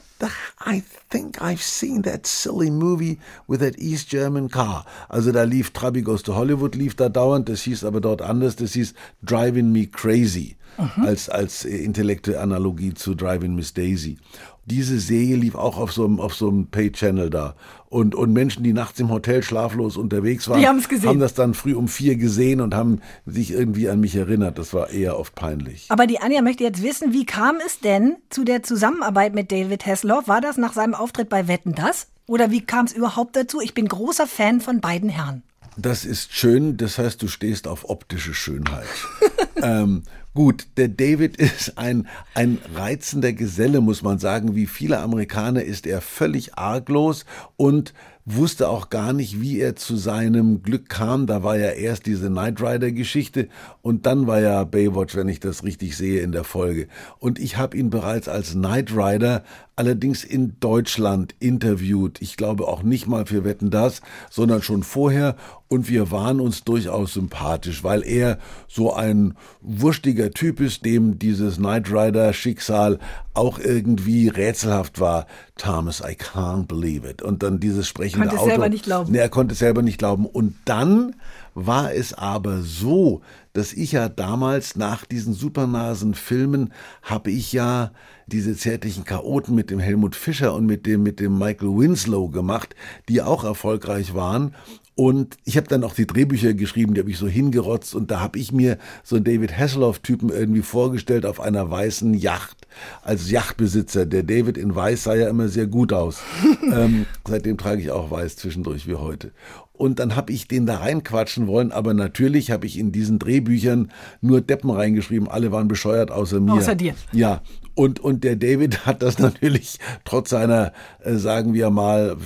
I 0.60 0.82
think 1.10 1.40
I've 1.40 1.62
seen 1.62 2.02
that 2.02 2.26
silly 2.26 2.70
movie 2.70 3.18
with 3.46 3.60
that 3.60 3.78
East 3.78 4.08
German 4.10 4.48
car. 4.48 4.84
Also 5.08 5.32
da 5.32 5.44
lief 5.44 5.72
Trabi 5.72 6.02
Goes 6.02 6.22
to 6.22 6.34
Hollywood, 6.34 6.74
lief 6.74 6.96
da 6.96 7.08
dauernd. 7.08 7.48
Das 7.48 7.62
hieß 7.62 7.84
aber 7.84 8.00
dort 8.00 8.22
anders. 8.22 8.56
Das 8.56 8.72
hieß 8.72 8.94
Driving 9.22 9.72
Me 9.72 9.86
Crazy. 9.86 10.56
Mhm. 10.76 11.04
Als, 11.04 11.28
als 11.28 11.64
intellektuelle 11.64 12.40
Analogie 12.40 12.94
zu 12.94 13.14
Driving 13.14 13.54
Miss 13.54 13.74
Daisy. 13.74 14.18
Diese 14.66 14.98
Serie 14.98 15.36
lief 15.36 15.54
auch 15.54 15.78
auf 15.78 15.92
so 15.92 16.04
einem, 16.04 16.20
auf 16.20 16.34
so 16.34 16.48
einem 16.48 16.68
Pay-Channel 16.68 17.30
da. 17.30 17.54
Und, 17.88 18.14
und 18.14 18.32
Menschen, 18.32 18.64
die 18.64 18.72
nachts 18.72 18.98
im 18.98 19.10
Hotel 19.10 19.42
schlaflos 19.42 19.96
unterwegs 19.96 20.48
waren, 20.48 20.66
haben 20.66 21.20
das 21.20 21.34
dann 21.34 21.54
früh 21.54 21.74
um 21.74 21.86
vier 21.86 22.16
gesehen 22.16 22.60
und 22.60 22.74
haben 22.74 23.00
sich 23.26 23.52
irgendwie 23.52 23.88
an 23.88 24.00
mich 24.00 24.16
erinnert. 24.16 24.58
Das 24.58 24.74
war 24.74 24.90
eher 24.90 25.18
oft 25.18 25.34
peinlich. 25.34 25.86
Aber 25.90 26.06
die 26.06 26.20
Anja 26.20 26.42
möchte 26.42 26.64
jetzt 26.64 26.82
wissen, 26.82 27.12
wie 27.12 27.26
kam 27.26 27.56
es 27.64 27.80
denn 27.80 28.16
zu 28.30 28.44
der 28.44 28.62
Zusammenarbeit 28.62 29.34
mit 29.34 29.52
David 29.52 29.86
Hasselhoff? 29.86 30.28
War 30.28 30.40
das 30.40 30.56
nach 30.56 30.72
seinem 30.72 30.94
Auftritt 30.94 31.28
bei 31.28 31.46
Wetten 31.46 31.74
das? 31.74 32.08
Oder 32.26 32.50
wie 32.50 32.62
kam 32.62 32.86
es 32.86 32.92
überhaupt 32.92 33.36
dazu? 33.36 33.60
Ich 33.60 33.74
bin 33.74 33.86
großer 33.86 34.26
Fan 34.26 34.60
von 34.60 34.80
beiden 34.80 35.10
Herren. 35.10 35.42
Das 35.76 36.04
ist 36.04 36.32
schön, 36.32 36.76
das 36.76 36.98
heißt, 36.98 37.20
du 37.22 37.28
stehst 37.28 37.66
auf 37.66 37.88
optische 37.88 38.34
Schönheit. 38.34 38.86
ähm, 39.62 40.02
Gut, 40.36 40.66
der 40.76 40.88
David 40.88 41.36
ist 41.36 41.78
ein, 41.78 42.08
ein 42.34 42.58
reizender 42.74 43.32
Geselle, 43.32 43.80
muss 43.80 44.02
man 44.02 44.18
sagen. 44.18 44.56
Wie 44.56 44.66
viele 44.66 44.98
Amerikaner 44.98 45.62
ist 45.62 45.86
er 45.86 46.00
völlig 46.00 46.58
arglos 46.58 47.24
und 47.56 47.94
wusste 48.24 48.68
auch 48.68 48.90
gar 48.90 49.12
nicht, 49.12 49.40
wie 49.40 49.60
er 49.60 49.76
zu 49.76 49.96
seinem 49.96 50.62
Glück 50.62 50.88
kam. 50.88 51.28
Da 51.28 51.44
war 51.44 51.56
ja 51.56 51.70
erst 51.70 52.06
diese 52.06 52.30
Knight 52.30 52.60
Rider 52.60 52.90
Geschichte 52.90 53.48
und 53.80 54.06
dann 54.06 54.26
war 54.26 54.40
ja 54.40 54.64
Baywatch, 54.64 55.14
wenn 55.14 55.28
ich 55.28 55.38
das 55.38 55.62
richtig 55.62 55.96
sehe, 55.96 56.20
in 56.20 56.32
der 56.32 56.42
Folge. 56.42 56.88
Und 57.20 57.38
ich 57.38 57.56
habe 57.56 57.76
ihn 57.76 57.90
bereits 57.90 58.28
als 58.28 58.54
Knight 58.54 58.90
Rider 58.90 59.44
allerdings 59.76 60.24
in 60.24 60.56
Deutschland 60.58 61.34
interviewt. 61.38 62.20
Ich 62.22 62.36
glaube 62.36 62.66
auch 62.66 62.82
nicht 62.82 63.06
mal 63.06 63.26
für 63.26 63.44
Wetten 63.44 63.70
das, 63.70 64.00
sondern 64.30 64.62
schon 64.62 64.82
vorher. 64.82 65.36
Und 65.74 65.88
wir 65.88 66.10
waren 66.10 66.40
uns 66.40 66.64
durchaus 66.64 67.14
sympathisch, 67.14 67.82
weil 67.84 68.02
er 68.02 68.38
so 68.68 68.94
ein 68.94 69.34
wurstiger 69.60 70.30
Typ 70.30 70.60
ist, 70.60 70.84
dem 70.84 71.18
dieses 71.18 71.56
Knight 71.56 71.90
Rider 71.90 72.32
Schicksal 72.32 72.98
auch 73.34 73.58
irgendwie 73.58 74.28
rätselhaft 74.28 75.00
war. 75.00 75.26
Thomas, 75.56 76.00
I 76.00 76.14
can't 76.14 76.66
believe 76.66 77.08
it. 77.08 77.20
Und 77.20 77.42
dann 77.42 77.58
dieses 77.58 77.88
sprechende 77.88 78.28
Konnte 78.28 78.40
Auto. 78.40 78.50
selber 78.50 78.68
nicht 78.68 78.84
glauben. 78.84 79.12
Nee, 79.12 79.18
er 79.18 79.28
konnte 79.28 79.52
es 79.52 79.58
selber 79.58 79.82
nicht 79.82 79.98
glauben. 79.98 80.26
Und 80.26 80.54
dann 80.64 81.16
war 81.54 81.92
es 81.92 82.14
aber 82.14 82.62
so, 82.62 83.22
dass 83.52 83.72
ich 83.72 83.92
ja 83.92 84.08
damals 84.08 84.76
nach 84.76 85.04
diesen 85.04 85.34
Supernasen-Filmen 85.34 86.72
habe 87.02 87.30
ich 87.30 87.52
ja 87.52 87.92
diese 88.26 88.56
zärtlichen 88.56 89.04
Chaoten 89.04 89.54
mit 89.54 89.70
dem 89.70 89.78
Helmut 89.78 90.16
Fischer 90.16 90.54
und 90.54 90.66
mit 90.66 90.86
dem, 90.86 91.02
mit 91.02 91.20
dem 91.20 91.38
Michael 91.38 91.76
Winslow 91.76 92.28
gemacht, 92.28 92.74
die 93.08 93.22
auch 93.22 93.44
erfolgreich 93.44 94.14
waren. 94.14 94.54
Und 94.96 95.36
ich 95.44 95.56
habe 95.56 95.66
dann 95.66 95.82
auch 95.82 95.94
die 95.94 96.06
Drehbücher 96.06 96.54
geschrieben, 96.54 96.94
die 96.94 97.00
habe 97.00 97.10
ich 97.10 97.18
so 97.18 97.26
hingerotzt 97.26 97.96
und 97.96 98.12
da 98.12 98.20
habe 98.20 98.38
ich 98.38 98.52
mir 98.52 98.78
so 99.02 99.16
einen 99.16 99.24
David 99.24 99.58
Hasselhoff-Typen 99.58 100.30
irgendwie 100.30 100.62
vorgestellt 100.62 101.26
auf 101.26 101.40
einer 101.40 101.68
weißen 101.68 102.14
Yacht 102.14 102.68
als 103.02 103.28
Yachtbesitzer. 103.28 104.06
Der 104.06 104.22
David 104.22 104.56
in 104.56 104.74
Weiß 104.74 105.04
sah 105.04 105.16
ja 105.16 105.28
immer 105.28 105.48
sehr 105.48 105.66
gut 105.66 105.92
aus. 105.92 106.20
ähm, 106.72 107.06
seitdem 107.26 107.58
trage 107.58 107.82
ich 107.82 107.90
auch 107.90 108.12
Weiß 108.12 108.36
zwischendurch 108.36 108.86
wie 108.86 108.94
heute. 108.94 109.32
Und 109.72 109.98
dann 109.98 110.14
habe 110.14 110.32
ich 110.32 110.46
den 110.46 110.66
da 110.66 110.76
reinquatschen 110.76 111.48
wollen, 111.48 111.72
aber 111.72 111.94
natürlich 111.94 112.52
habe 112.52 112.64
ich 112.64 112.78
in 112.78 112.92
diesen 112.92 113.18
Drehbüchern 113.18 113.90
nur 114.20 114.40
Deppen 114.40 114.70
reingeschrieben. 114.70 115.26
Alle 115.26 115.50
waren 115.50 115.66
bescheuert 115.66 116.12
außer 116.12 116.38
mir. 116.38 116.52
Außer 116.52 116.76
dir. 116.76 116.94
Ja, 117.10 117.42
und, 117.74 118.00
und 118.00 118.24
der 118.24 118.36
David 118.36 118.86
hat 118.86 119.02
das 119.02 119.18
natürlich 119.18 119.78
trotz 120.04 120.30
seiner, 120.30 120.72
äh, 121.02 121.14
sagen 121.14 121.54
wir 121.54 121.70
mal, 121.70 122.16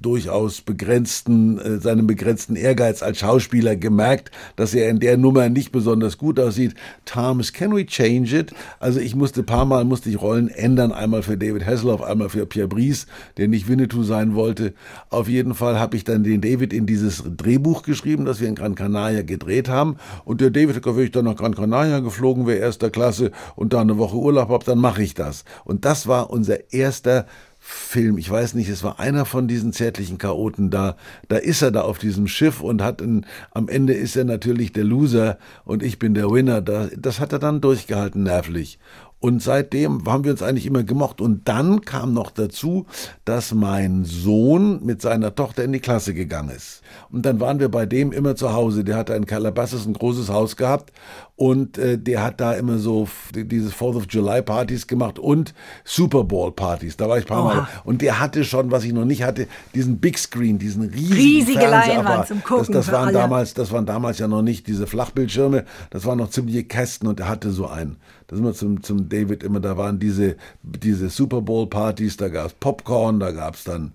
durchaus 0.00 0.60
begrenzten, 0.60 1.58
äh, 1.58 1.78
seinem 1.78 2.06
begrenzten 2.06 2.56
Ehrgeiz 2.56 3.02
als 3.02 3.18
Schauspieler 3.18 3.76
gemerkt, 3.76 4.30
dass 4.56 4.74
er 4.74 4.88
in 4.90 5.00
der 5.00 5.16
Nummer 5.16 5.48
nicht 5.48 5.72
besonders 5.72 6.18
gut 6.18 6.40
aussieht. 6.40 6.74
Thomas, 7.04 7.52
can 7.52 7.74
we 7.74 7.86
change 7.86 8.36
it? 8.36 8.52
Also 8.80 9.00
ich 9.00 9.14
musste 9.14 9.42
paar 9.42 9.64
Mal, 9.64 9.84
musste 9.84 10.10
ich 10.10 10.20
Rollen 10.20 10.48
ändern, 10.48 10.92
einmal 10.92 11.22
für 11.22 11.36
David 11.36 11.64
Hasselhoff, 11.64 12.02
einmal 12.02 12.28
für 12.28 12.46
Pierre 12.46 12.68
Brice, 12.68 13.06
der 13.36 13.48
nicht 13.48 13.68
Winnetou 13.68 14.02
sein 14.02 14.34
wollte. 14.34 14.74
Auf 15.10 15.28
jeden 15.28 15.54
Fall 15.54 15.78
habe 15.78 15.96
ich 15.96 16.04
dann 16.04 16.24
den 16.24 16.40
David 16.40 16.72
in 16.72 16.86
dieses 16.86 17.22
Drehbuch 17.24 17.82
geschrieben, 17.82 18.24
das 18.24 18.40
wir 18.40 18.48
in 18.48 18.54
Gran 18.54 18.74
Canaria 18.74 19.22
gedreht 19.22 19.68
haben. 19.68 19.96
Und 20.24 20.40
der 20.40 20.50
David, 20.50 20.84
wenn 20.84 21.04
ich 21.04 21.12
dann 21.12 21.24
nach 21.24 21.36
Gran 21.36 21.54
Canaria 21.54 22.00
geflogen 22.00 22.46
wäre, 22.46 22.58
erster 22.58 22.90
Klasse, 22.90 23.30
und 23.54 23.72
da 23.72 23.80
eine 23.80 23.98
Woche 23.98 24.16
Urlaub 24.16 24.48
habe, 24.48 24.64
dann 24.64 24.78
mache 24.88 25.02
ich 25.02 25.12
das. 25.12 25.44
Und 25.64 25.84
das 25.84 26.06
war 26.06 26.30
unser 26.30 26.72
erster 26.72 27.26
Film. 27.58 28.16
Ich 28.16 28.30
weiß 28.30 28.54
nicht, 28.54 28.70
es 28.70 28.82
war 28.82 28.98
einer 28.98 29.26
von 29.26 29.46
diesen 29.46 29.74
zärtlichen 29.74 30.16
Chaoten 30.16 30.70
da. 30.70 30.96
Da 31.28 31.36
ist 31.36 31.60
er 31.60 31.70
da 31.70 31.82
auf 31.82 31.98
diesem 31.98 32.26
Schiff 32.26 32.62
und 32.62 32.80
hat 32.80 33.02
ein, 33.02 33.26
am 33.50 33.68
Ende 33.68 33.92
ist 33.92 34.16
er 34.16 34.24
natürlich 34.24 34.72
der 34.72 34.84
Loser 34.84 35.36
und 35.66 35.82
ich 35.82 35.98
bin 35.98 36.14
der 36.14 36.30
Winner. 36.30 36.62
Da, 36.62 36.88
das 36.96 37.20
hat 37.20 37.34
er 37.34 37.38
dann 37.38 37.60
durchgehalten, 37.60 38.22
nervlich. 38.22 38.78
Und 39.20 39.42
seitdem 39.42 40.06
haben 40.06 40.24
wir 40.24 40.30
uns 40.30 40.42
eigentlich 40.42 40.64
immer 40.64 40.84
gemocht. 40.84 41.20
Und 41.20 41.48
dann 41.48 41.82
kam 41.82 42.14
noch 42.14 42.30
dazu, 42.30 42.86
dass 43.26 43.52
mein 43.52 44.04
Sohn 44.04 44.84
mit 44.86 45.02
seiner 45.02 45.34
Tochter 45.34 45.64
in 45.64 45.72
die 45.72 45.80
Klasse 45.80 46.14
gegangen 46.14 46.50
ist. 46.50 46.82
Und 47.10 47.26
dann 47.26 47.40
waren 47.40 47.58
wir 47.58 47.68
bei 47.68 47.84
dem 47.84 48.12
immer 48.12 48.36
zu 48.36 48.52
Hause. 48.52 48.84
Der 48.84 48.96
hatte 48.96 49.14
in 49.14 49.26
Calabasas 49.26 49.84
ein 49.86 49.92
großes 49.92 50.30
Haus 50.30 50.56
gehabt 50.56 50.92
und 51.38 51.78
äh, 51.78 51.96
der 51.96 52.24
hat 52.24 52.40
da 52.40 52.54
immer 52.54 52.78
so 52.78 53.06
diese 53.32 53.70
Fourth 53.70 53.94
of 53.94 54.06
July 54.10 54.42
Partys 54.42 54.88
gemacht 54.88 55.20
und 55.20 55.54
Super 55.84 56.24
Bowl 56.24 56.50
Partys. 56.50 56.96
Da 56.96 57.08
war 57.08 57.16
ich 57.16 57.26
ein 57.26 57.28
paar 57.28 57.44
Oha. 57.44 57.54
Mal. 57.54 57.68
Und 57.84 58.02
der 58.02 58.18
hatte 58.18 58.42
schon, 58.42 58.72
was 58.72 58.82
ich 58.82 58.92
noch 58.92 59.04
nicht 59.04 59.22
hatte, 59.22 59.46
diesen 59.72 59.98
Big 59.98 60.18
Screen, 60.18 60.58
diesen 60.58 60.82
riesigen 60.82 61.14
Riesige. 61.14 61.66
Leinwand 61.68 62.26
zum 62.26 62.42
Gucken 62.42 62.74
Das, 62.74 62.86
das 62.86 62.92
waren 62.92 63.08
alle. 63.10 63.18
damals, 63.18 63.54
das 63.54 63.70
waren 63.70 63.86
damals 63.86 64.18
ja 64.18 64.26
noch 64.26 64.42
nicht 64.42 64.66
diese 64.66 64.88
Flachbildschirme. 64.88 65.64
Das 65.90 66.04
waren 66.06 66.18
noch 66.18 66.30
ziemliche 66.30 66.64
Kästen 66.64 67.06
und 67.06 67.20
er 67.20 67.28
hatte 67.28 67.52
so 67.52 67.68
einen. 67.68 67.98
Da 68.26 68.34
sind 68.34 68.44
wir 68.44 68.52
zum, 68.54 68.82
zum 68.82 69.08
David 69.08 69.44
immer, 69.44 69.60
da 69.60 69.76
waren 69.76 70.00
diese, 70.00 70.34
diese 70.64 71.08
Super 71.08 71.40
Bowl 71.40 71.68
Partys, 71.68 72.16
da 72.16 72.30
gab's 72.30 72.54
Popcorn, 72.58 73.20
da 73.20 73.30
gab's 73.30 73.62
dann 73.62 73.92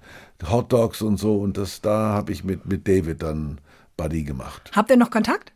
Hot 0.50 0.71
Dogs 0.71 1.01
und 1.01 1.17
so. 1.19 1.35
Und 1.39 1.57
das, 1.57 1.81
da 1.81 2.13
habe 2.13 2.31
ich 2.31 2.45
mit, 2.45 2.65
mit 2.65 2.88
David 2.88 3.21
dann 3.21 3.57
Buddy 3.97 4.23
gemacht. 4.23 4.71
Habt 4.73 4.89
ihr 4.89 4.97
noch 4.97 5.12
Kontakt? 5.12 5.51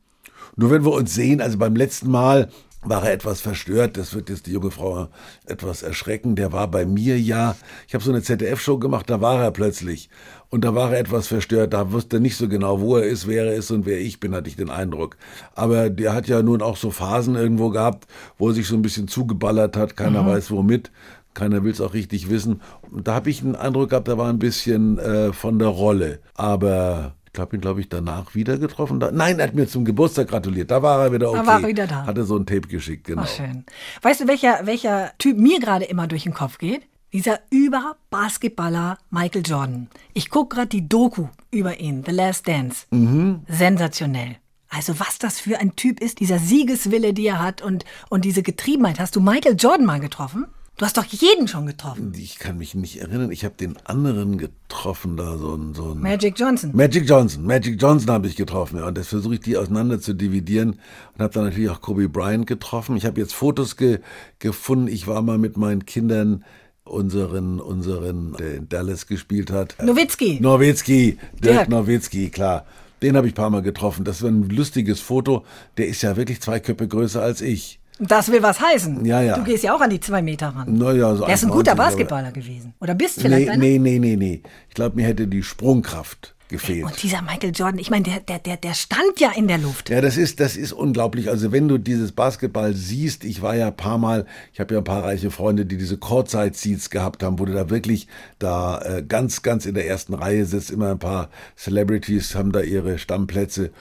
Nur 0.56 0.72
wenn 0.72 0.86
wir 0.86 0.94
uns 0.94 1.14
sehen, 1.14 1.42
also 1.42 1.58
beim 1.58 1.76
letzten 1.76 2.10
Mal 2.10 2.50
war 2.90 3.04
er 3.04 3.14
etwas 3.14 3.42
verstört, 3.42 3.98
das 3.98 4.14
wird 4.14 4.30
jetzt 4.30 4.46
die 4.46 4.52
junge 4.52 4.72
Frau 4.72 5.08
etwas 5.46 5.84
erschrecken. 5.84 6.36
Der 6.36 6.54
war 6.54 6.68
bei 6.68 6.86
mir 6.86 7.20
ja, 7.20 7.56
ich 7.88 7.94
habe 7.94 8.04
so 8.04 8.12
eine 8.12 8.22
ZDF-Show 8.22 8.78
gemacht, 8.78 9.10
da 9.10 9.20
war 9.20 9.42
er 9.42 9.52
plötzlich. 9.52 10.10
Und 10.50 10.64
da 10.64 10.76
war 10.76 10.94
er 10.94 11.00
etwas 11.00 11.28
verstört, 11.28 11.74
da 11.74 11.92
wusste 11.92 12.18
er 12.18 12.20
nicht 12.20 12.38
so 12.38 12.48
genau, 12.48 12.80
wo 12.80 12.98
er 12.98 13.04
ist, 13.04 13.28
wer 13.28 13.46
er 13.46 13.56
ist 13.56 13.72
und 13.72 13.86
wer 13.86 14.00
ich 14.00 14.20
bin, 14.20 14.34
hatte 14.34 14.50
ich 14.50 14.56
den 14.56 14.70
Eindruck. 14.70 15.18
Aber 15.56 15.90
der 15.90 16.14
hat 16.14 16.28
ja 16.28 16.42
nun 16.42 16.62
auch 16.62 16.78
so 16.78 16.92
Phasen 16.92 17.36
irgendwo 17.36 17.70
gehabt, 17.70 18.08
wo 18.38 18.50
er 18.50 18.54
sich 18.54 18.68
so 18.68 18.76
ein 18.76 18.82
bisschen 18.82 19.08
zugeballert 19.08 19.76
hat, 19.76 19.98
keiner 19.98 20.26
weiß 20.26 20.52
womit. 20.52 20.92
Keiner 21.34 21.64
will 21.64 21.72
es 21.72 21.82
auch 21.82 21.94
richtig 21.94 22.32
wissen. 22.32 22.62
Und 22.90 23.08
da 23.08 23.14
habe 23.16 23.30
ich 23.30 23.42
den 23.42 23.56
Eindruck 23.56 23.92
gehabt, 23.92 24.08
er 24.08 24.18
war 24.18 24.28
ein 24.28 24.40
bisschen 24.40 24.98
äh, 24.98 25.34
von 25.34 25.60
der 25.60 25.68
Rolle. 25.68 26.20
Aber 26.34 27.14
habe 27.40 27.56
ihn, 27.56 27.62
glaube 27.62 27.82
ich, 27.82 27.90
danach 27.90 28.36
wieder 28.36 28.58
getroffen. 28.58 29.00
Da, 29.00 29.12
nein, 29.12 29.40
er 29.40 29.48
hat 29.48 29.56
mir 29.56 29.68
zum 29.68 29.86
Geburtstag 29.86 30.28
gratuliert. 30.28 30.72
Da 30.72 30.82
war 30.82 31.06
er 31.06 31.12
wieder 31.12 31.30
okay. 31.30 31.46
war 31.46 31.62
er 31.62 31.68
wieder 31.68 31.88
da. 31.88 32.06
Hatte 32.06 32.24
so 32.24 32.38
ein 32.38 32.46
Tape 32.46 32.68
geschickt, 32.68 33.06
genau. 33.06 33.24
Ach, 33.24 33.28
schön. 33.28 33.66
Weißt 34.02 34.22
du, 34.22 34.28
welcher, 34.28 34.66
welcher 34.66 35.12
Typ 35.18 35.38
mir 35.38 35.60
gerade 35.60 35.86
immer 35.86 36.08
durch 36.08 36.24
den 36.24 36.34
Kopf 36.34 36.58
geht? 36.58 36.84
Dieser 37.14 37.40
Über-Basketballer 37.50 38.98
Michael 39.10 39.44
Jordan. 39.46 39.90
Ich 40.14 40.30
gucke 40.30 40.56
gerade 40.56 40.70
die 40.70 40.88
Doku 40.88 41.28
über 41.52 41.80
ihn, 41.80 42.04
The 42.06 42.12
Last 42.12 42.48
Dance. 42.48 42.86
Mhm. 42.92 43.42
Sensationell. 43.48 44.38
Also 44.70 45.00
was 45.00 45.18
das 45.18 45.40
für 45.40 45.60
ein 45.60 45.76
Typ 45.76 46.02
ist, 46.02 46.20
dieser 46.20 46.40
Siegeswille, 46.40 47.14
die 47.14 47.28
er 47.28 47.42
hat 47.42 47.62
und, 47.62 47.86
und 48.10 48.26
diese 48.26 48.44
Getriebenheit. 48.44 49.00
Hast 49.00 49.16
du 49.16 49.22
Michael 49.22 49.56
Jordan 49.58 49.86
mal 49.86 50.00
getroffen? 50.00 50.48
Du 50.78 50.86
hast 50.86 50.96
doch 50.96 51.06
jeden 51.06 51.48
schon 51.48 51.66
getroffen. 51.66 52.14
Ich 52.16 52.38
kann 52.38 52.60
mich 52.60 52.76
nicht 52.76 53.02
erinnern. 53.02 53.32
Ich 53.32 53.44
habe 53.44 53.56
den 53.56 53.78
anderen 53.86 54.38
getroffen, 54.38 55.18
da 55.18 55.36
so 55.36 55.56
ein, 55.56 55.74
so 55.74 55.94
ein 55.94 56.00
Magic 56.00 56.38
Johnson. 56.38 56.70
Magic 56.76 57.10
Johnson. 57.10 57.44
Magic 57.44 57.82
Johnson 57.82 58.12
habe 58.12 58.28
ich 58.28 58.36
getroffen, 58.36 58.78
ja. 58.78 58.86
Und 58.86 58.96
das 58.96 59.08
versuche 59.08 59.34
ich, 59.34 59.40
die 59.40 59.58
auseinander 59.58 60.00
zu 60.00 60.14
dividieren. 60.14 60.80
Und 61.16 61.24
habe 61.24 61.34
dann 61.34 61.46
natürlich 61.46 61.72
auch 61.72 61.82
Kobe 61.82 62.08
Bryant 62.08 62.46
getroffen. 62.46 62.96
Ich 62.96 63.08
habe 63.08 63.20
jetzt 63.20 63.34
Fotos 63.34 63.76
ge 63.76 64.02
gefunden. 64.38 64.88
Ich 64.88 65.08
war 65.08 65.24
mal 65.24 65.40
mit 65.40 65.58
meinen 65.58 65.88
Kindern 65.88 66.46
unseren, 66.84 67.60
unseren, 67.60 68.34
der 68.34 68.58
in 68.58 68.70
Dallas 68.70 69.08
gespielt 69.08 69.50
hat. 69.50 69.76
Nowitzki. 69.82 70.38
Nowitzki, 70.40 71.18
Dirk 71.34 71.42
Dirk. 71.42 71.70
Nowitzki, 71.70 72.30
klar. 72.30 72.68
Den 73.02 73.18
habe 73.18 73.26
ich 73.26 73.34
ein 73.34 73.36
paar 73.36 73.50
Mal 73.50 73.64
getroffen. 73.64 74.06
Das 74.06 74.22
war 74.22 74.30
ein 74.30 74.48
lustiges 74.50 75.00
Foto. 75.00 75.44
Der 75.78 75.88
ist 75.88 76.04
ja 76.04 76.16
wirklich 76.18 76.40
zwei 76.40 76.60
Köpfe 76.60 76.88
größer 76.88 77.22
als 77.22 77.42
ich. 77.42 77.80
Das 78.00 78.32
will 78.32 78.44
was 78.44 78.60
heißen. 78.62 79.06
Ja, 79.06 79.22
ja. 79.22 79.38
Du 79.38 79.44
gehst 79.44 79.64
ja 79.64 79.76
auch 79.76 79.82
an 79.82 79.90
die 79.90 80.00
zwei 80.00 80.22
Meter 80.22 80.50
ran. 80.50 80.74
Naja, 80.78 81.16
so 81.16 81.26
Der 81.26 81.34
ist 81.34 81.44
ein 81.44 81.50
1,90, 81.50 81.54
guter 81.54 81.76
Basketballer 81.76 82.32
gewesen. 82.32 82.74
Oder 82.80 82.96
bist 82.96 83.20
vielleicht 83.22 83.48
Nee, 83.48 83.52
einer? 83.52 83.64
nee, 83.64 83.80
nee, 83.80 84.00
nee, 84.00 84.16
nee. 84.16 84.42
Ich 84.70 84.76
glaube, 84.76 84.96
mir 84.96 85.08
hätte 85.08 85.28
die 85.28 85.42
Sprungkraft 85.44 86.36
gefehlt. 86.50 86.86
Und 86.86 87.02
dieser 87.04 87.22
Michael 87.22 87.52
Jordan, 87.54 87.80
ich 87.80 87.90
meine, 87.90 88.04
der, 88.04 88.20
der, 88.22 88.40
der, 88.40 88.58
der 88.58 88.74
stand 88.74 89.20
ja 89.20 89.32
in 89.36 89.48
der 89.48 89.58
Luft. 89.58 89.90
Ja, 89.90 90.02
das 90.02 90.18
ist, 90.18 90.40
das 90.40 90.56
ist 90.56 90.72
unglaublich. 90.74 91.30
Also 91.30 91.52
wenn 91.52 91.68
du 91.68 91.78
dieses 91.78 92.12
Basketball 92.12 92.74
siehst, 92.74 93.24
ich 93.26 93.42
war 93.42 93.56
ja 93.56 93.68
ein 93.68 93.76
paar 93.76 93.98
Mal, 93.98 94.26
ich 94.54 94.60
habe 94.60 94.74
ja 94.74 94.80
ein 94.80 94.86
paar 94.86 95.04
reiche 95.04 95.32
Freunde, 95.32 95.66
die 95.66 95.78
diese 95.78 95.98
Courtside-Seats 95.98 96.90
gehabt 96.90 97.24
haben, 97.24 97.40
wo 97.40 97.46
du 97.46 97.54
da 97.54 97.70
wirklich 97.70 98.08
da 98.40 98.80
äh, 98.82 99.04
ganz, 99.04 99.42
ganz 99.42 99.66
in 99.66 99.76
der 99.76 99.88
ersten 99.88 100.14
Reihe 100.14 100.46
sitzt, 100.46 100.72
immer 100.72 100.92
ein 100.92 101.00
paar 101.00 101.30
Celebrities 101.58 102.36
haben 102.36 102.52
da 102.52 102.62
ihre 102.62 102.98
Stammplätze. 102.98 103.72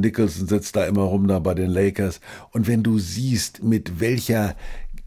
Nicholson 0.00 0.48
sitzt 0.48 0.76
da 0.76 0.84
immer 0.84 1.02
rum 1.02 1.28
da 1.28 1.38
bei 1.38 1.54
den 1.54 1.70
Lakers. 1.70 2.20
Und 2.50 2.66
wenn 2.66 2.82
du 2.82 2.98
siehst, 2.98 3.62
mit 3.62 4.00
welcher 4.00 4.54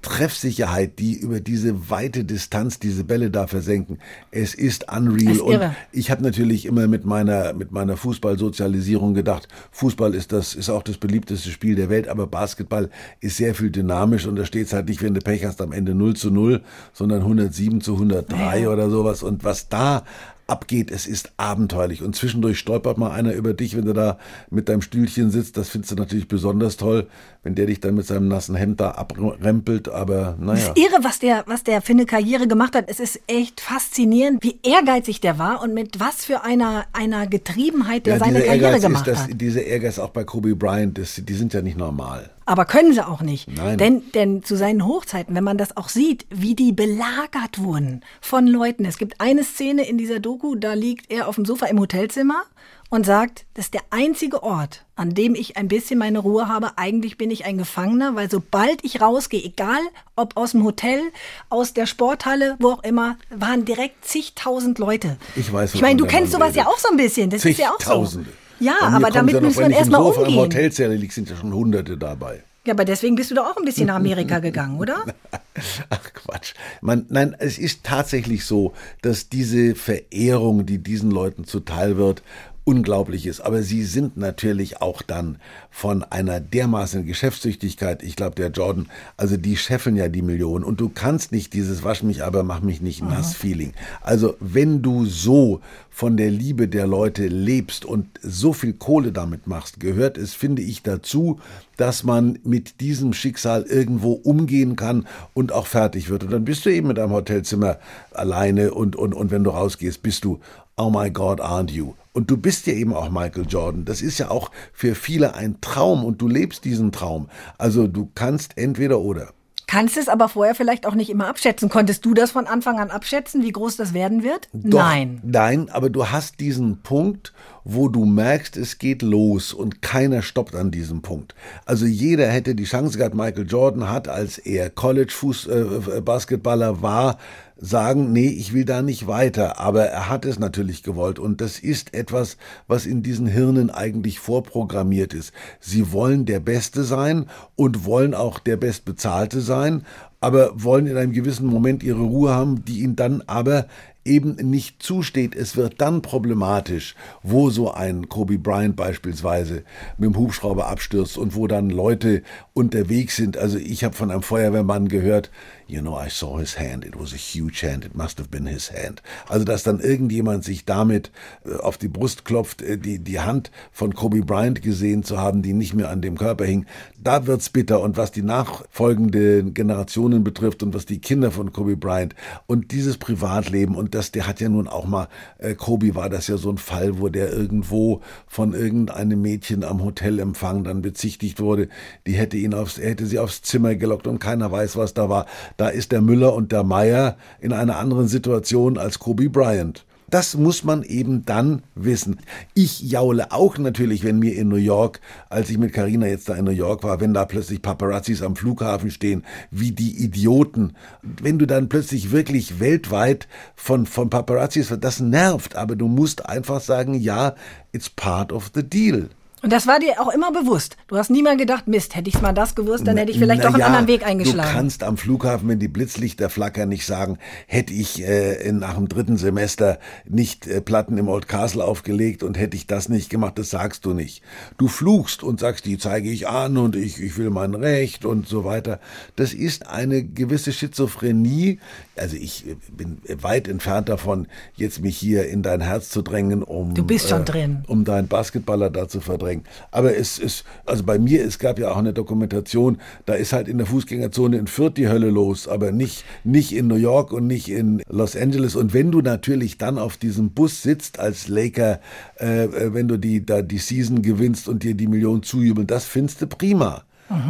Treffsicherheit, 0.01 0.99
die 0.99 1.15
über 1.15 1.39
diese 1.39 1.89
weite 1.89 2.23
Distanz 2.23 2.79
diese 2.79 3.03
Bälle 3.03 3.31
da 3.31 3.47
versenken. 3.47 3.97
Es 4.29 4.53
ist 4.53 4.91
unreal. 4.91 5.33
Ist 5.33 5.41
und 5.41 5.61
ich 5.91 6.11
habe 6.11 6.21
natürlich 6.23 6.65
immer 6.65 6.87
mit 6.87 7.03
meiner, 7.03 7.53
mit 7.53 7.71
meiner 7.71 7.97
Fußballsozialisierung 7.97 9.15
gedacht, 9.15 9.47
Fußball 9.71 10.13
ist 10.13 10.31
das, 10.31 10.53
ist 10.53 10.69
auch 10.69 10.83
das 10.83 10.97
beliebteste 10.97 11.49
Spiel 11.49 11.75
der 11.75 11.89
Welt, 11.89 12.07
aber 12.07 12.27
Basketball 12.27 12.89
ist 13.21 13.37
sehr 13.37 13.55
viel 13.55 13.71
dynamisch 13.71 14.27
und 14.27 14.35
da 14.35 14.45
steht 14.45 14.67
es 14.67 14.73
halt 14.73 14.87
nicht, 14.87 15.01
wenn 15.01 15.15
du 15.15 15.19
Pech 15.19 15.43
hast, 15.45 15.61
am 15.61 15.71
Ende 15.71 15.95
0 15.95 16.15
zu 16.15 16.29
0, 16.29 16.61
sondern 16.93 17.21
107 17.21 17.81
zu 17.81 17.93
103 17.93 18.69
oder 18.69 18.89
sowas. 18.91 19.23
Und 19.23 19.43
was 19.43 19.67
da 19.67 20.03
abgeht, 20.47 20.91
es 20.91 21.05
ist 21.05 21.31
abenteuerlich. 21.37 22.01
Und 22.01 22.15
zwischendurch 22.15 22.57
stolpert 22.57 22.97
mal 22.97 23.11
einer 23.11 23.33
über 23.33 23.53
dich, 23.53 23.75
wenn 23.75 23.85
du 23.85 23.93
da 23.93 24.17
mit 24.49 24.69
deinem 24.69 24.81
Stühlchen 24.81 25.29
sitzt. 25.29 25.57
Das 25.57 25.69
findest 25.69 25.91
du 25.91 25.95
natürlich 25.95 26.27
besonders 26.27 26.77
toll, 26.77 27.07
wenn 27.43 27.55
der 27.55 27.65
dich 27.65 27.81
dann 27.81 27.95
mit 27.95 28.07
seinem 28.07 28.27
nassen 28.27 28.55
Hemd 28.55 28.79
da 28.79 28.91
abrempelt. 28.91 29.89
Aber 29.89 30.37
naja. 30.39 30.59
ist 30.59 30.77
irre, 30.77 31.03
was 31.03 31.19
der, 31.19 31.43
was 31.47 31.63
der 31.63 31.81
für 31.81 31.93
eine 31.93 32.05
Karriere 32.05 32.47
gemacht 32.47 32.75
hat. 32.75 32.85
Es 32.87 32.99
ist 32.99 33.19
echt 33.27 33.61
faszinierend, 33.61 34.43
wie 34.43 34.59
ehrgeizig 34.63 35.21
der 35.21 35.37
war 35.37 35.61
und 35.61 35.73
mit 35.73 35.99
was 35.99 36.25
für 36.25 36.43
einer, 36.43 36.85
einer 36.93 37.27
Getriebenheit 37.27 38.05
der 38.05 38.19
seine 38.19 38.39
dieser 38.39 38.45
Karriere 38.45 38.65
Ehrgeiz 38.65 38.81
gemacht 38.81 39.07
ist 39.07 39.13
das, 39.13 39.23
hat. 39.23 39.41
Dieser 39.41 39.63
Ehrgeiz 39.63 39.99
auch 39.99 40.09
bei 40.09 40.23
Kobe 40.23 40.55
Bryant, 40.55 40.97
das, 40.97 41.21
die 41.23 41.33
sind 41.33 41.53
ja 41.53 41.61
nicht 41.61 41.77
normal. 41.77 42.29
Aber 42.47 42.63
können 42.63 42.93
sie 42.93 43.05
auch 43.05 43.21
nicht. 43.21 43.49
Nein. 43.49 43.77
Denn, 43.77 44.11
denn 44.13 44.41
zu 44.41 44.55
seinen 44.55 44.85
Hochzeiten, 44.85 45.35
wenn 45.35 45.43
man 45.43 45.57
das 45.57 45.75
auch 45.75 45.89
sieht, 45.89 46.25
wie 46.29 46.55
die 46.55 46.71
belagert 46.71 47.59
wurden 47.61 48.01
von 48.21 48.47
Leuten. 48.47 48.85
Es 48.85 48.97
gibt 48.97 49.19
eine 49.19 49.43
Szene 49.43 49.85
in 49.85 49.97
dieser 49.97 50.19
Doku, 50.21 50.55
da 50.55 50.73
liegt 50.73 51.11
er 51.11 51.27
auf 51.27 51.35
dem 51.35 51.43
Sofa 51.43 51.65
im 51.65 51.77
Hotelzimmer 51.77 52.43
und 52.89 53.05
sagt, 53.05 53.45
das 53.55 53.65
ist 53.65 53.73
der 53.73 53.81
einzige 53.89 54.43
Ort, 54.43 54.85
an 54.95 55.13
dem 55.13 55.35
ich 55.35 55.57
ein 55.57 55.67
bisschen 55.67 55.99
meine 55.99 56.19
Ruhe 56.19 56.47
habe. 56.47 56.77
Eigentlich 56.77 57.17
bin 57.17 57.31
ich 57.31 57.43
ein 57.43 57.57
Gefangener, 57.57 58.15
weil 58.15 58.31
sobald 58.31 58.81
ich 58.85 59.01
rausgehe, 59.01 59.43
egal 59.43 59.81
ob 60.15 60.37
aus 60.37 60.51
dem 60.51 60.63
Hotel, 60.63 61.01
aus 61.49 61.73
der 61.73 61.85
Sporthalle, 61.85 62.55
wo 62.59 62.69
auch 62.71 62.83
immer, 62.83 63.17
waren 63.29 63.65
direkt 63.65 64.05
zigtausend 64.05 64.79
Leute. 64.79 65.17
Ich 65.35 65.51
weiß, 65.51 65.75
Ich 65.75 65.81
meine, 65.81 65.97
du 65.97 66.05
kennst 66.05 66.31
sowas 66.31 66.55
ja 66.55 66.63
redet. 66.63 66.73
auch 66.75 66.79
so 66.79 66.89
ein 66.91 66.97
bisschen. 66.97 67.29
Das 67.29 67.43
ist 67.43 67.59
ja 67.59 67.71
auch 67.71 68.05
so. 68.07 68.21
Ja, 68.59 68.75
aber 68.81 69.11
damit 69.11 69.35
ja 69.35 69.41
müssen 69.41 69.59
wir 69.59 69.69
erstmal 69.69 70.01
Sofa 70.01 70.21
im 70.21 70.27
umgehen. 70.27 70.39
Hotelzelle 70.39 70.95
liegt, 70.95 71.13
sind 71.13 71.29
ja 71.29 71.35
schon 71.35 71.53
Hunderte 71.53 71.97
dabei. 71.97 72.43
Ja, 72.65 72.73
aber 72.73 72.83
deswegen 72.83 73.15
bist 73.15 73.31
du 73.31 73.35
doch 73.35 73.45
auch 73.45 73.57
ein 73.57 73.63
bisschen 73.63 73.87
nach 73.87 73.95
Amerika 73.95 74.39
gegangen, 74.41 74.77
oder? 74.77 74.97
Ach 75.89 76.13
Quatsch. 76.13 76.53
Man, 76.81 77.05
nein, 77.09 77.35
es 77.39 77.57
ist 77.57 77.83
tatsächlich 77.83 78.43
so, 78.43 78.73
dass 79.01 79.29
diese 79.29 79.73
Verehrung, 79.75 80.65
die 80.65 80.79
diesen 80.79 81.09
Leuten 81.09 81.45
zuteil 81.45 81.95
wird, 81.97 82.23
unglaublich 82.67 83.25
ist. 83.25 83.39
Aber 83.39 83.63
sie 83.63 83.83
sind 83.85 84.17
natürlich 84.17 84.81
auch 84.81 85.01
dann 85.01 85.37
von 85.71 86.03
einer 86.03 86.41
dermaßen 86.41 87.05
Geschäftstüchtigkeit. 87.05 88.03
Ich 88.03 88.17
glaube, 88.17 88.35
der 88.35 88.49
Jordan, 88.49 88.87
also 89.15 89.37
die 89.37 89.55
scheffeln 89.55 89.95
ja 89.95 90.09
die 90.09 90.21
Millionen. 90.21 90.65
Und 90.65 90.81
du 90.81 90.89
kannst 90.89 91.31
nicht 91.31 91.53
dieses 91.53 91.85
Wasch 91.85 92.03
mich 92.03 92.25
aber, 92.25 92.43
mach 92.43 92.59
mich 92.59 92.81
nicht 92.81 93.01
nass 93.01 93.33
Feeling. 93.35 93.71
Also 94.01 94.35
wenn 94.41 94.81
du 94.81 95.05
so 95.05 95.61
von 95.89 96.17
der 96.17 96.29
Liebe 96.29 96.67
der 96.67 96.87
Leute 96.87 97.27
lebst 97.27 97.85
und 97.85 98.19
so 98.21 98.51
viel 98.51 98.73
Kohle 98.73 99.13
damit 99.13 99.47
machst, 99.47 99.79
gehört 99.79 100.17
es, 100.17 100.33
finde 100.33 100.61
ich, 100.61 100.83
dazu, 100.83 101.39
dass 101.77 102.03
man 102.03 102.37
mit 102.43 102.81
diesem 102.81 103.13
Schicksal 103.13 103.63
irgendwo 103.63 104.11
umgehen 104.11 104.75
kann 104.75 105.07
und 105.33 105.53
auch 105.53 105.67
fertig 105.67 106.09
wird. 106.09 106.25
Und 106.25 106.31
dann 106.31 106.43
bist 106.43 106.65
du 106.65 106.69
eben 106.69 106.89
mit 106.89 106.99
einem 106.99 107.13
Hotelzimmer 107.13 107.77
alleine 108.11 108.73
und, 108.73 108.97
und, 108.97 109.13
und 109.13 109.31
wenn 109.31 109.45
du 109.45 109.51
rausgehst, 109.51 110.03
bist 110.03 110.25
du, 110.25 110.41
oh 110.75 110.89
my 110.89 111.09
God, 111.09 111.39
aren't 111.39 111.71
you? 111.71 111.93
Und 112.17 112.31
du 112.31 112.35
bist 112.35 112.65
ja 112.65 112.73
eben 112.73 112.95
auch 112.95 113.11
Michael 113.11 113.45
Jordan. 113.47 113.85
Das 113.85 114.01
ist 114.01 114.17
ja 114.17 114.31
auch 114.31 114.49
für 114.73 114.95
viele 114.95 115.35
ein 115.35 115.61
Traum 115.61 116.03
und 116.03 116.19
du 116.19 116.27
lebst 116.27 116.65
diesen 116.65 116.91
Traum. 116.91 117.29
Also 117.59 117.85
du 117.85 118.09
kannst 118.15 118.57
entweder 118.57 119.01
oder. 119.01 119.33
Kannst 119.67 119.97
es 119.97 120.09
aber 120.09 120.27
vorher 120.27 120.55
vielleicht 120.55 120.87
auch 120.87 120.95
nicht 120.95 121.11
immer 121.11 121.27
abschätzen. 121.27 121.69
Konntest 121.69 122.03
du 122.05 122.15
das 122.15 122.31
von 122.31 122.47
Anfang 122.47 122.79
an 122.79 122.89
abschätzen, 122.89 123.43
wie 123.43 123.51
groß 123.51 123.75
das 123.75 123.93
werden 123.93 124.23
wird? 124.23 124.49
Doch, 124.51 124.79
Nein. 124.79 125.21
Nein, 125.23 125.69
aber 125.69 125.91
du 125.91 126.09
hast 126.09 126.39
diesen 126.39 126.81
Punkt, 126.81 127.33
wo 127.63 127.87
du 127.87 128.05
merkst, 128.05 128.57
es 128.57 128.79
geht 128.79 129.03
los 129.03 129.53
und 129.53 129.83
keiner 129.83 130.23
stoppt 130.23 130.55
an 130.55 130.71
diesem 130.71 131.03
Punkt. 131.03 131.35
Also 131.65 131.85
jeder 131.85 132.29
hätte 132.29 132.55
die 132.55 132.63
Chance 132.63 132.97
gehabt, 132.97 133.13
Michael 133.13 133.45
Jordan 133.45 133.91
hat, 133.91 134.07
als 134.07 134.39
er 134.39 134.71
College-Basketballer 134.71 136.81
war, 136.81 137.19
sagen, 137.59 138.11
nee, 138.11 138.27
ich 138.27 138.53
will 138.53 138.65
da 138.65 138.81
nicht 138.81 139.07
weiter. 139.07 139.59
Aber 139.59 139.85
er 139.85 140.09
hat 140.09 140.25
es 140.25 140.39
natürlich 140.39 140.83
gewollt. 140.83 141.19
Und 141.19 141.41
das 141.41 141.59
ist 141.59 141.93
etwas, 141.93 142.37
was 142.67 142.85
in 142.85 143.03
diesen 143.03 143.27
Hirnen 143.27 143.69
eigentlich 143.69 144.19
vorprogrammiert 144.19 145.13
ist. 145.13 145.33
Sie 145.59 145.91
wollen 145.91 146.25
der 146.25 146.39
Beste 146.39 146.83
sein 146.83 147.27
und 147.55 147.85
wollen 147.85 148.13
auch 148.13 148.39
der 148.39 148.57
Bestbezahlte 148.57 149.41
sein, 149.41 149.85
aber 150.19 150.63
wollen 150.63 150.87
in 150.87 150.97
einem 150.97 151.13
gewissen 151.13 151.47
Moment 151.47 151.83
ihre 151.83 152.01
Ruhe 152.01 152.31
haben, 152.31 152.65
die 152.65 152.81
ihnen 152.81 152.95
dann 152.95 153.21
aber 153.27 153.67
eben 154.07 154.35
nicht 154.35 154.81
zusteht. 154.81 155.35
Es 155.35 155.57
wird 155.57 155.79
dann 155.81 156.01
problematisch, 156.01 156.95
wo 157.21 157.49
so 157.49 157.71
ein 157.71 158.09
Kobe 158.09 158.39
Bryant 158.39 158.75
beispielsweise 158.75 159.63
mit 159.97 160.09
dem 160.09 160.17
Hubschrauber 160.17 160.67
abstürzt 160.67 161.17
und 161.17 161.35
wo 161.35 161.47
dann 161.47 161.69
Leute 161.69 162.23
unterwegs 162.53 163.17
sind. 163.17 163.37
Also 163.37 163.57
ich 163.57 163.83
habe 163.83 163.95
von 163.95 164.09
einem 164.09 164.23
Feuerwehrmann 164.23 164.87
gehört, 164.87 165.29
you 165.67 165.81
know, 165.81 165.95
I 165.95 166.09
saw 166.09 166.37
his 166.39 166.57
hand. 166.57 166.85
It 166.85 166.97
was 166.97 167.13
a 167.13 167.17
huge 167.17 167.61
hand. 167.61 167.85
It 167.85 167.95
must 167.95 168.17
have 168.19 168.29
been 168.29 168.45
his 168.45 168.71
hand. 168.71 169.01
Also 169.27 169.45
dass 169.45 169.63
dann 169.63 169.79
irgendjemand 169.79 170.43
sich 170.43 170.65
damit 170.65 171.11
äh, 171.45 171.55
auf 171.55 171.77
die 171.77 171.87
Brust 171.87 172.25
klopft, 172.25 172.61
äh, 172.61 172.77
die, 172.77 172.99
die 172.99 173.19
Hand 173.19 173.51
von 173.71 173.93
Kobe 173.93 174.21
Bryant 174.21 174.61
gesehen 174.61 175.03
zu 175.03 175.17
haben, 175.17 175.41
die 175.41 175.53
nicht 175.53 175.73
mehr 175.73 175.89
an 175.89 176.01
dem 176.01 176.17
Körper 176.17 176.45
hing, 176.45 176.65
da 177.01 177.27
wird's 177.27 177.49
bitter. 177.49 177.81
Und 177.81 177.97
was 177.97 178.11
die 178.11 178.21
nachfolgenden 178.21 179.53
Generationen 179.53 180.23
betrifft 180.23 180.63
und 180.63 180.73
was 180.73 180.85
die 180.85 180.99
Kinder 180.99 181.31
von 181.31 181.51
Kobe 181.51 181.75
Bryant 181.75 182.15
und 182.45 182.71
dieses 182.71 182.97
Privatleben 182.97 183.75
und 183.75 183.93
das, 183.93 184.11
der 184.11 184.27
hat 184.27 184.39
ja 184.39 184.49
nun 184.49 184.67
auch 184.67 184.85
mal, 184.85 185.07
äh, 185.37 185.55
Kobe 185.55 185.95
war 185.95 186.09
das 186.09 186.27
ja 186.27 186.37
so 186.37 186.49
ein 186.49 186.57
Fall, 186.57 186.99
wo 186.99 187.09
der 187.09 187.31
irgendwo 187.31 188.01
von 188.25 188.53
irgendeinem 188.53 189.21
Mädchen 189.21 189.63
am 189.63 189.83
Hotelempfang 189.83 190.63
dann 190.63 190.81
bezichtigt 190.81 191.39
wurde. 191.39 191.67
Die 192.05 192.13
hätte 192.13 192.37
ihn 192.37 192.53
aufs, 192.53 192.77
hätte 192.77 193.05
sie 193.05 193.19
aufs 193.19 193.41
Zimmer 193.41 193.75
gelockt 193.75 194.07
und 194.07 194.19
keiner 194.19 194.51
weiß, 194.51 194.77
was 194.77 194.93
da 194.93 195.09
war. 195.09 195.25
Da 195.57 195.69
ist 195.69 195.91
der 195.91 196.01
Müller 196.01 196.33
und 196.33 196.51
der 196.51 196.63
Meier 196.63 197.17
in 197.39 197.51
einer 197.51 197.77
anderen 197.77 198.07
Situation 198.07 198.77
als 198.77 198.99
Kobe 198.99 199.29
Bryant. 199.29 199.85
Das 200.09 200.37
muss 200.37 200.63
man 200.63 200.83
eben 200.83 201.25
dann 201.25 201.63
wissen. 201.75 202.21
Ich 202.53 202.79
jaule 202.79 203.33
auch 203.33 203.57
natürlich, 203.57 204.05
wenn 204.05 204.19
mir 204.19 204.37
in 204.37 204.47
New 204.47 204.55
York, 204.55 205.01
als 205.29 205.49
ich 205.49 205.57
mit 205.57 205.73
Carina 205.73 206.07
jetzt 206.07 206.29
da 206.29 206.35
in 206.35 206.45
New 206.45 206.51
York 206.51 206.83
war, 206.83 207.01
wenn 207.01 207.13
da 207.13 207.25
plötzlich 207.25 207.61
Paparazzis 207.61 208.21
am 208.21 208.37
Flughafen 208.37 208.89
stehen, 208.89 209.25
wie 209.51 209.71
die 209.73 210.01
Idioten. 210.01 210.77
Wenn 211.01 211.39
du 211.39 211.45
dann 211.45 211.67
plötzlich 211.67 212.11
wirklich 212.11 212.61
weltweit 212.61 213.27
von, 213.55 213.85
von 213.85 214.09
Paparazzis, 214.09 214.73
das 214.79 215.01
nervt, 215.01 215.57
aber 215.57 215.75
du 215.75 215.89
musst 215.89 216.25
einfach 216.25 216.61
sagen, 216.61 216.93
ja, 216.93 217.35
it's 217.73 217.89
part 217.89 218.31
of 218.31 218.51
the 218.55 218.63
deal. 218.63 219.09
Und 219.43 219.53
das 219.53 219.67
war 219.67 219.79
dir 219.79 220.01
auch 220.01 220.11
immer 220.11 220.31
bewusst. 220.31 220.77
Du 220.87 220.97
hast 220.97 221.11
nie 221.11 221.21
mal 221.21 221.37
gedacht, 221.37 221.67
Mist, 221.67 221.95
hätte 221.95 222.09
ich 222.09 222.19
mal 222.23 222.33
das 222.33 222.55
gewusst, 222.55 222.87
dann 222.87 222.97
hätte 222.97 223.11
ich 223.11 223.19
vielleicht 223.19 223.43
doch 223.43 223.49
einen 223.49 223.57
Na 223.57 223.59
ja, 223.59 223.65
anderen 223.67 223.87
Weg 223.87 224.03
eingeschlagen. 224.03 224.49
Du 224.49 224.55
kannst 224.55 224.81
am 224.83 224.97
Flughafen, 224.97 225.47
wenn 225.47 225.59
die 225.59 225.67
Blitzlichter 225.67 226.31
flackern, 226.31 226.69
nicht 226.69 226.87
sagen, 226.87 227.19
hätte 227.45 227.71
ich 227.71 228.01
äh, 228.03 228.33
in, 228.41 228.57
nach 228.57 228.73
dem 228.73 228.87
dritten 228.87 229.15
Semester 229.17 229.77
nicht 230.07 230.47
äh, 230.47 230.59
Platten 230.59 230.97
im 230.97 231.07
Old 231.07 231.27
Castle 231.27 231.63
aufgelegt 231.63 232.23
und 232.23 232.35
hätte 232.35 232.57
ich 232.57 232.65
das 232.65 232.89
nicht 232.89 233.11
gemacht, 233.11 233.37
das 233.37 233.51
sagst 233.51 233.85
du 233.85 233.93
nicht. 233.93 234.23
Du 234.57 234.67
flugst 234.67 235.21
und 235.21 235.39
sagst, 235.39 235.65
die 235.65 235.77
zeige 235.77 236.09
ich 236.09 236.27
an 236.27 236.57
und 236.57 236.75
ich, 236.75 236.99
ich 236.99 237.15
will 237.17 237.29
mein 237.29 237.53
Recht 237.53 238.05
und 238.05 238.27
so 238.27 238.43
weiter. 238.43 238.79
Das 239.17 239.35
ist 239.35 239.67
eine 239.67 240.03
gewisse 240.03 240.51
Schizophrenie. 240.51 241.59
Also 241.95 242.15
ich 242.15 242.47
äh, 242.47 242.55
bin 242.75 242.97
weit 243.21 243.47
entfernt 243.47 243.87
davon, 243.87 244.27
jetzt 244.55 244.81
mich 244.81 244.97
hier 244.97 245.27
in 245.29 245.43
dein 245.43 245.61
Herz 245.61 245.89
zu 245.89 246.01
drängen, 246.01 246.41
um 246.41 246.73
Du 246.73 246.83
bist 246.83 247.07
schon 247.07 247.21
äh, 247.21 247.25
drin. 247.25 247.63
um 247.67 247.85
deinen 247.85 248.07
Basketballer 248.07 248.71
da 248.71 248.87
zu 248.87 248.99
verdrängen. 248.99 249.26
Aber 249.71 249.95
es 249.95 250.19
ist, 250.19 250.43
also 250.65 250.83
bei 250.83 250.99
mir, 250.99 251.23
es 251.25 251.39
gab 251.39 251.59
ja 251.59 251.71
auch 251.71 251.77
eine 251.77 251.93
Dokumentation, 251.93 252.77
da 253.05 253.13
ist 253.13 253.33
halt 253.33 253.47
in 253.47 253.57
der 253.57 253.67
Fußgängerzone 253.67 254.37
in 254.37 254.47
Fürth 254.47 254.75
die 254.77 254.87
Hölle 254.87 255.09
los, 255.09 255.47
aber 255.47 255.71
nicht, 255.71 256.03
nicht 256.23 256.53
in 256.53 256.67
New 256.67 256.75
York 256.75 257.11
und 257.11 257.27
nicht 257.27 257.49
in 257.49 257.81
Los 257.89 258.15
Angeles. 258.15 258.55
Und 258.55 258.73
wenn 258.73 258.91
du 258.91 259.01
natürlich 259.01 259.57
dann 259.57 259.77
auf 259.77 259.97
diesem 259.97 260.31
Bus 260.31 260.61
sitzt 260.63 260.99
als 260.99 261.27
Laker, 261.27 261.79
äh, 262.19 262.45
äh, 262.45 262.73
wenn 262.73 262.87
du 262.87 262.97
die, 262.97 263.25
da 263.25 263.41
die 263.41 263.57
Season 263.57 264.01
gewinnst 264.01 264.47
und 264.47 264.63
dir 264.63 264.75
die 264.75 264.87
Million 264.87 265.23
zujubeln, 265.23 265.67
das 265.67 265.85
findest 265.85 266.21
du 266.21 266.27
prima. 266.27 266.83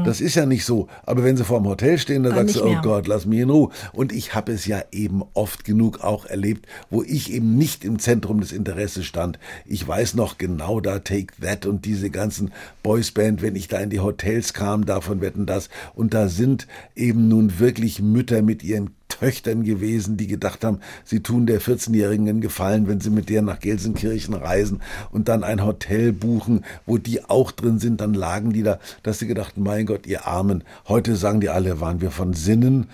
Das 0.06 0.22
ist 0.22 0.36
ja 0.36 0.46
nicht 0.46 0.66
so. 0.66 0.88
Aber 1.06 1.24
wenn 1.24 1.38
sie 1.38 1.44
vor 1.44 1.60
dem 1.60 1.68
Hotel 1.68 1.98
stehen, 1.98 2.24
dann 2.24 2.34
sagst 2.34 2.56
du, 2.56 2.64
oh 2.64 2.70
mehr. 2.70 2.82
Gott, 2.82 3.08
lass 3.08 3.26
mich 3.26 3.40
in 3.40 3.50
Ruhe. 3.50 3.70
Und 3.94 4.12
ich 4.12 4.34
habe 4.34 4.52
es 4.52 4.66
ja 4.66 4.82
eben 4.92 5.24
oft 5.34 5.66
genug 5.66 6.04
auch 6.04 6.26
erlebt, 6.26 6.68
wo 6.90 7.04
ich 7.04 7.32
eben 7.32 7.58
nicht 7.58 7.86
im 7.86 8.00
Zentrum 8.00 8.40
des 8.40 8.52
Interesses 8.52 9.06
stand. 9.06 9.38
Ich 9.66 9.88
weiß 9.88 10.16
noch 10.16 10.38
genau 10.38 10.80
da 10.80 11.00
Take 11.00 11.34
That 11.42 11.66
und 11.66 11.86
diese 11.86 12.10
ganzen 12.10 12.52
Boysband, 12.82 13.42
wenn 13.42 13.56
ich 13.56 13.68
da 13.68 13.80
in 13.80 13.90
die 13.90 14.00
Hotels 14.00 14.54
kam, 14.54 14.86
davon 14.86 15.22
wetten 15.22 15.46
das. 15.46 15.70
Und 15.94 16.14
da 16.14 16.28
sind 16.28 16.68
eben 16.96 17.28
nun 17.28 17.60
wirklich 17.60 18.02
Mütter 18.02 18.42
mit 18.42 18.64
ihren 18.64 18.97
Töchtern 19.08 19.64
gewesen, 19.64 20.18
die 20.18 20.28
gedacht 20.28 20.64
haben, 20.64 20.80
sie 21.04 21.22
tun 21.22 21.46
der 21.46 21.62
14-Jährigen 21.62 22.28
einen 22.28 22.42
Gefallen, 22.42 22.88
wenn 22.88 23.00
sie 23.00 23.10
mit 23.10 23.30
der 23.30 23.42
nach 23.42 23.60
Gelsenkirchen 23.60 24.34
reisen 24.34 24.82
und 25.12 25.28
dann 25.28 25.44
ein 25.44 25.64
Hotel 25.64 26.14
buchen, 26.14 26.66
wo 26.86 26.98
die 26.98 27.24
auch 27.26 27.52
drin 27.52 27.80
sind, 27.80 28.02
dann 28.02 28.14
lagen 28.14 28.54
die 28.54 28.64
da, 28.64 28.80
dass 29.04 29.20
sie 29.20 29.28
gedacht, 29.28 29.58
mein 29.58 29.86
Gott, 29.86 30.06
ihr 30.08 30.28
Armen, 30.28 30.64
heute 30.88 31.16
sagen 31.16 31.42
die 31.42 31.50
alle, 31.50 31.80
waren 31.80 32.02
wir 32.02 32.12
von 32.12 32.34
Sinnen, 32.34 32.88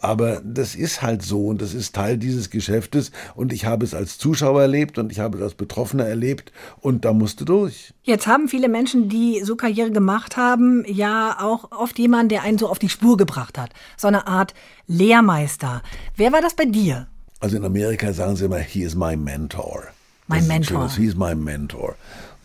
aber 0.00 0.40
das 0.44 0.74
ist 0.74 1.02
halt 1.02 1.22
so 1.22 1.46
und 1.46 1.62
das 1.62 1.74
ist 1.74 1.94
Teil 1.94 2.18
dieses 2.18 2.50
Geschäftes 2.50 3.10
und 3.34 3.52
ich 3.52 3.64
habe 3.64 3.84
es 3.84 3.94
als 3.94 4.18
Zuschauer 4.18 4.62
erlebt 4.62 4.98
und 4.98 5.10
ich 5.12 5.20
habe 5.20 5.38
es 5.38 5.42
als 5.42 5.54
Betroffener 5.54 6.06
erlebt 6.06 6.52
und 6.80 7.04
da 7.04 7.12
musste 7.12 7.44
durch. 7.44 7.92
Jetzt 8.02 8.26
haben 8.26 8.48
viele 8.48 8.68
Menschen, 8.68 9.08
die 9.08 9.42
so 9.42 9.56
Karriere 9.56 9.90
gemacht 9.90 10.36
haben, 10.36 10.84
ja 10.86 11.36
auch 11.40 11.72
oft 11.72 11.98
jemanden, 11.98 12.28
der 12.30 12.42
einen 12.42 12.58
so 12.58 12.68
auf 12.68 12.78
die 12.78 12.88
Spur 12.88 13.16
gebracht 13.16 13.58
hat. 13.58 13.70
So 13.96 14.08
eine 14.08 14.26
Art 14.26 14.54
Lehrmeister. 14.86 15.82
Wer 16.16 16.32
war 16.32 16.40
das 16.40 16.54
bei 16.54 16.64
dir? 16.64 17.06
Also 17.40 17.56
in 17.56 17.64
Amerika 17.64 18.12
sagen 18.12 18.36
sie 18.36 18.46
immer, 18.46 18.58
he 18.58 18.82
is 18.82 18.94
my 18.94 19.16
mentor. 19.16 19.84
Mein 20.28 20.46
Mentor. 20.48 20.90
He 20.90 21.06
is 21.06 21.14
my 21.14 21.34
mentor. 21.36 21.94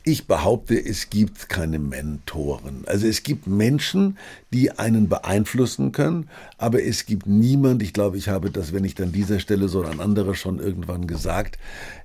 Ich 0.04 0.26
behaupte, 0.26 0.84
es 0.84 1.12
gibt 1.12 1.48
keine 1.48 1.78
Mentoren. 1.78 2.84
Also 2.88 3.06
es 3.06 3.22
gibt 3.22 3.46
Menschen, 3.46 4.18
die 4.52 4.72
einen 4.72 5.10
beeinflussen 5.10 5.92
können, 5.92 6.28
aber 6.58 6.84
es 6.84 7.06
gibt 7.06 7.28
niemand, 7.28 7.84
ich 7.84 7.94
glaube, 7.94 8.18
ich 8.18 8.28
habe 8.28 8.50
das, 8.50 8.74
wenn 8.74 8.82
nicht 8.82 9.00
an 9.00 9.12
dieser 9.12 9.40
Stelle, 9.40 9.70
so 9.70 9.84
an 9.84 10.00
anderer 10.00 10.34
schon 10.34 10.58
irgendwann 10.58 11.06
gesagt, 11.06 11.60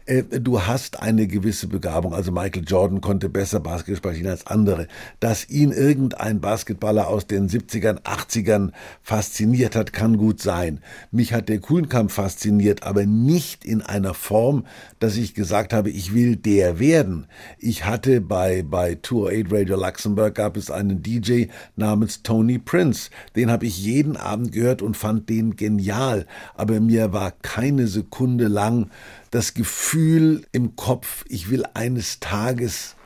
äh, 0.07 0.23
du 0.23 0.62
hast 0.62 1.01
eine 1.03 1.27
gewisse 1.27 1.66
Begabung. 1.66 2.14
Also 2.14 2.33
Michael 2.33 2.64
Jordan 2.66 3.01
konnte 3.01 3.29
besser 3.29 3.61
Basketball 3.61 4.14
spielen 4.14 4.31
als 4.31 4.47
andere. 4.47 4.87
Dass 5.21 5.49
ihn 5.49 5.73
irgendein 5.73 6.40
Basketballer 6.40 7.09
aus 7.09 7.27
den 7.27 7.49
70ern, 7.49 8.01
80ern 8.03 8.71
fasziniert 9.03 9.77
hat, 9.77 9.92
kann 9.92 10.16
gut 10.16 10.40
sein. 10.40 10.81
Mich 11.11 11.33
hat 11.33 11.49
der 11.49 11.59
Kuhlenkampf 11.59 12.14
fasziniert, 12.14 12.85
aber 12.85 13.05
nicht 13.05 13.64
in 13.64 13.83
einer 13.83 14.14
Form, 14.14 14.66
dass 15.01 15.16
ich 15.16 15.35
gesagt 15.35 15.73
habe, 15.73 15.90
ich 15.90 16.14
will 16.14 16.37
der 16.37 16.79
werden. 16.79 17.27
Ich 17.59 17.85
hatte 17.85 18.21
bei, 18.21 18.62
bei 18.62 18.95
Tour 18.95 19.31
8 19.31 19.53
Radio 19.53 19.77
Luxemburg 19.77 20.35
gab 20.35 20.57
es 20.57 20.71
einen 20.71 21.03
DJ 21.03 21.47
namens 21.75 22.23
Tony 22.23 22.59
Prince. 22.59 23.11
Den 23.35 23.51
habe 23.51 23.66
ich 23.66 23.83
jeden 23.83 24.16
Abend 24.16 24.53
gehört 24.53 24.83
und 24.83 24.97
fand 24.97 25.29
den 25.29 25.57
genial. 25.57 26.27
Aber 26.55 26.81
mir 26.81 27.12
war 27.12 27.33
keine 27.42 27.88
Sekunde 27.88 28.47
lang 28.47 28.90
das 29.37 29.53
Gefühl 29.53 30.46
im 30.53 30.77
Kopf, 30.77 31.25
ich 31.29 31.51
will 31.51 31.64
eines 31.75 32.20
Tages 32.20 32.96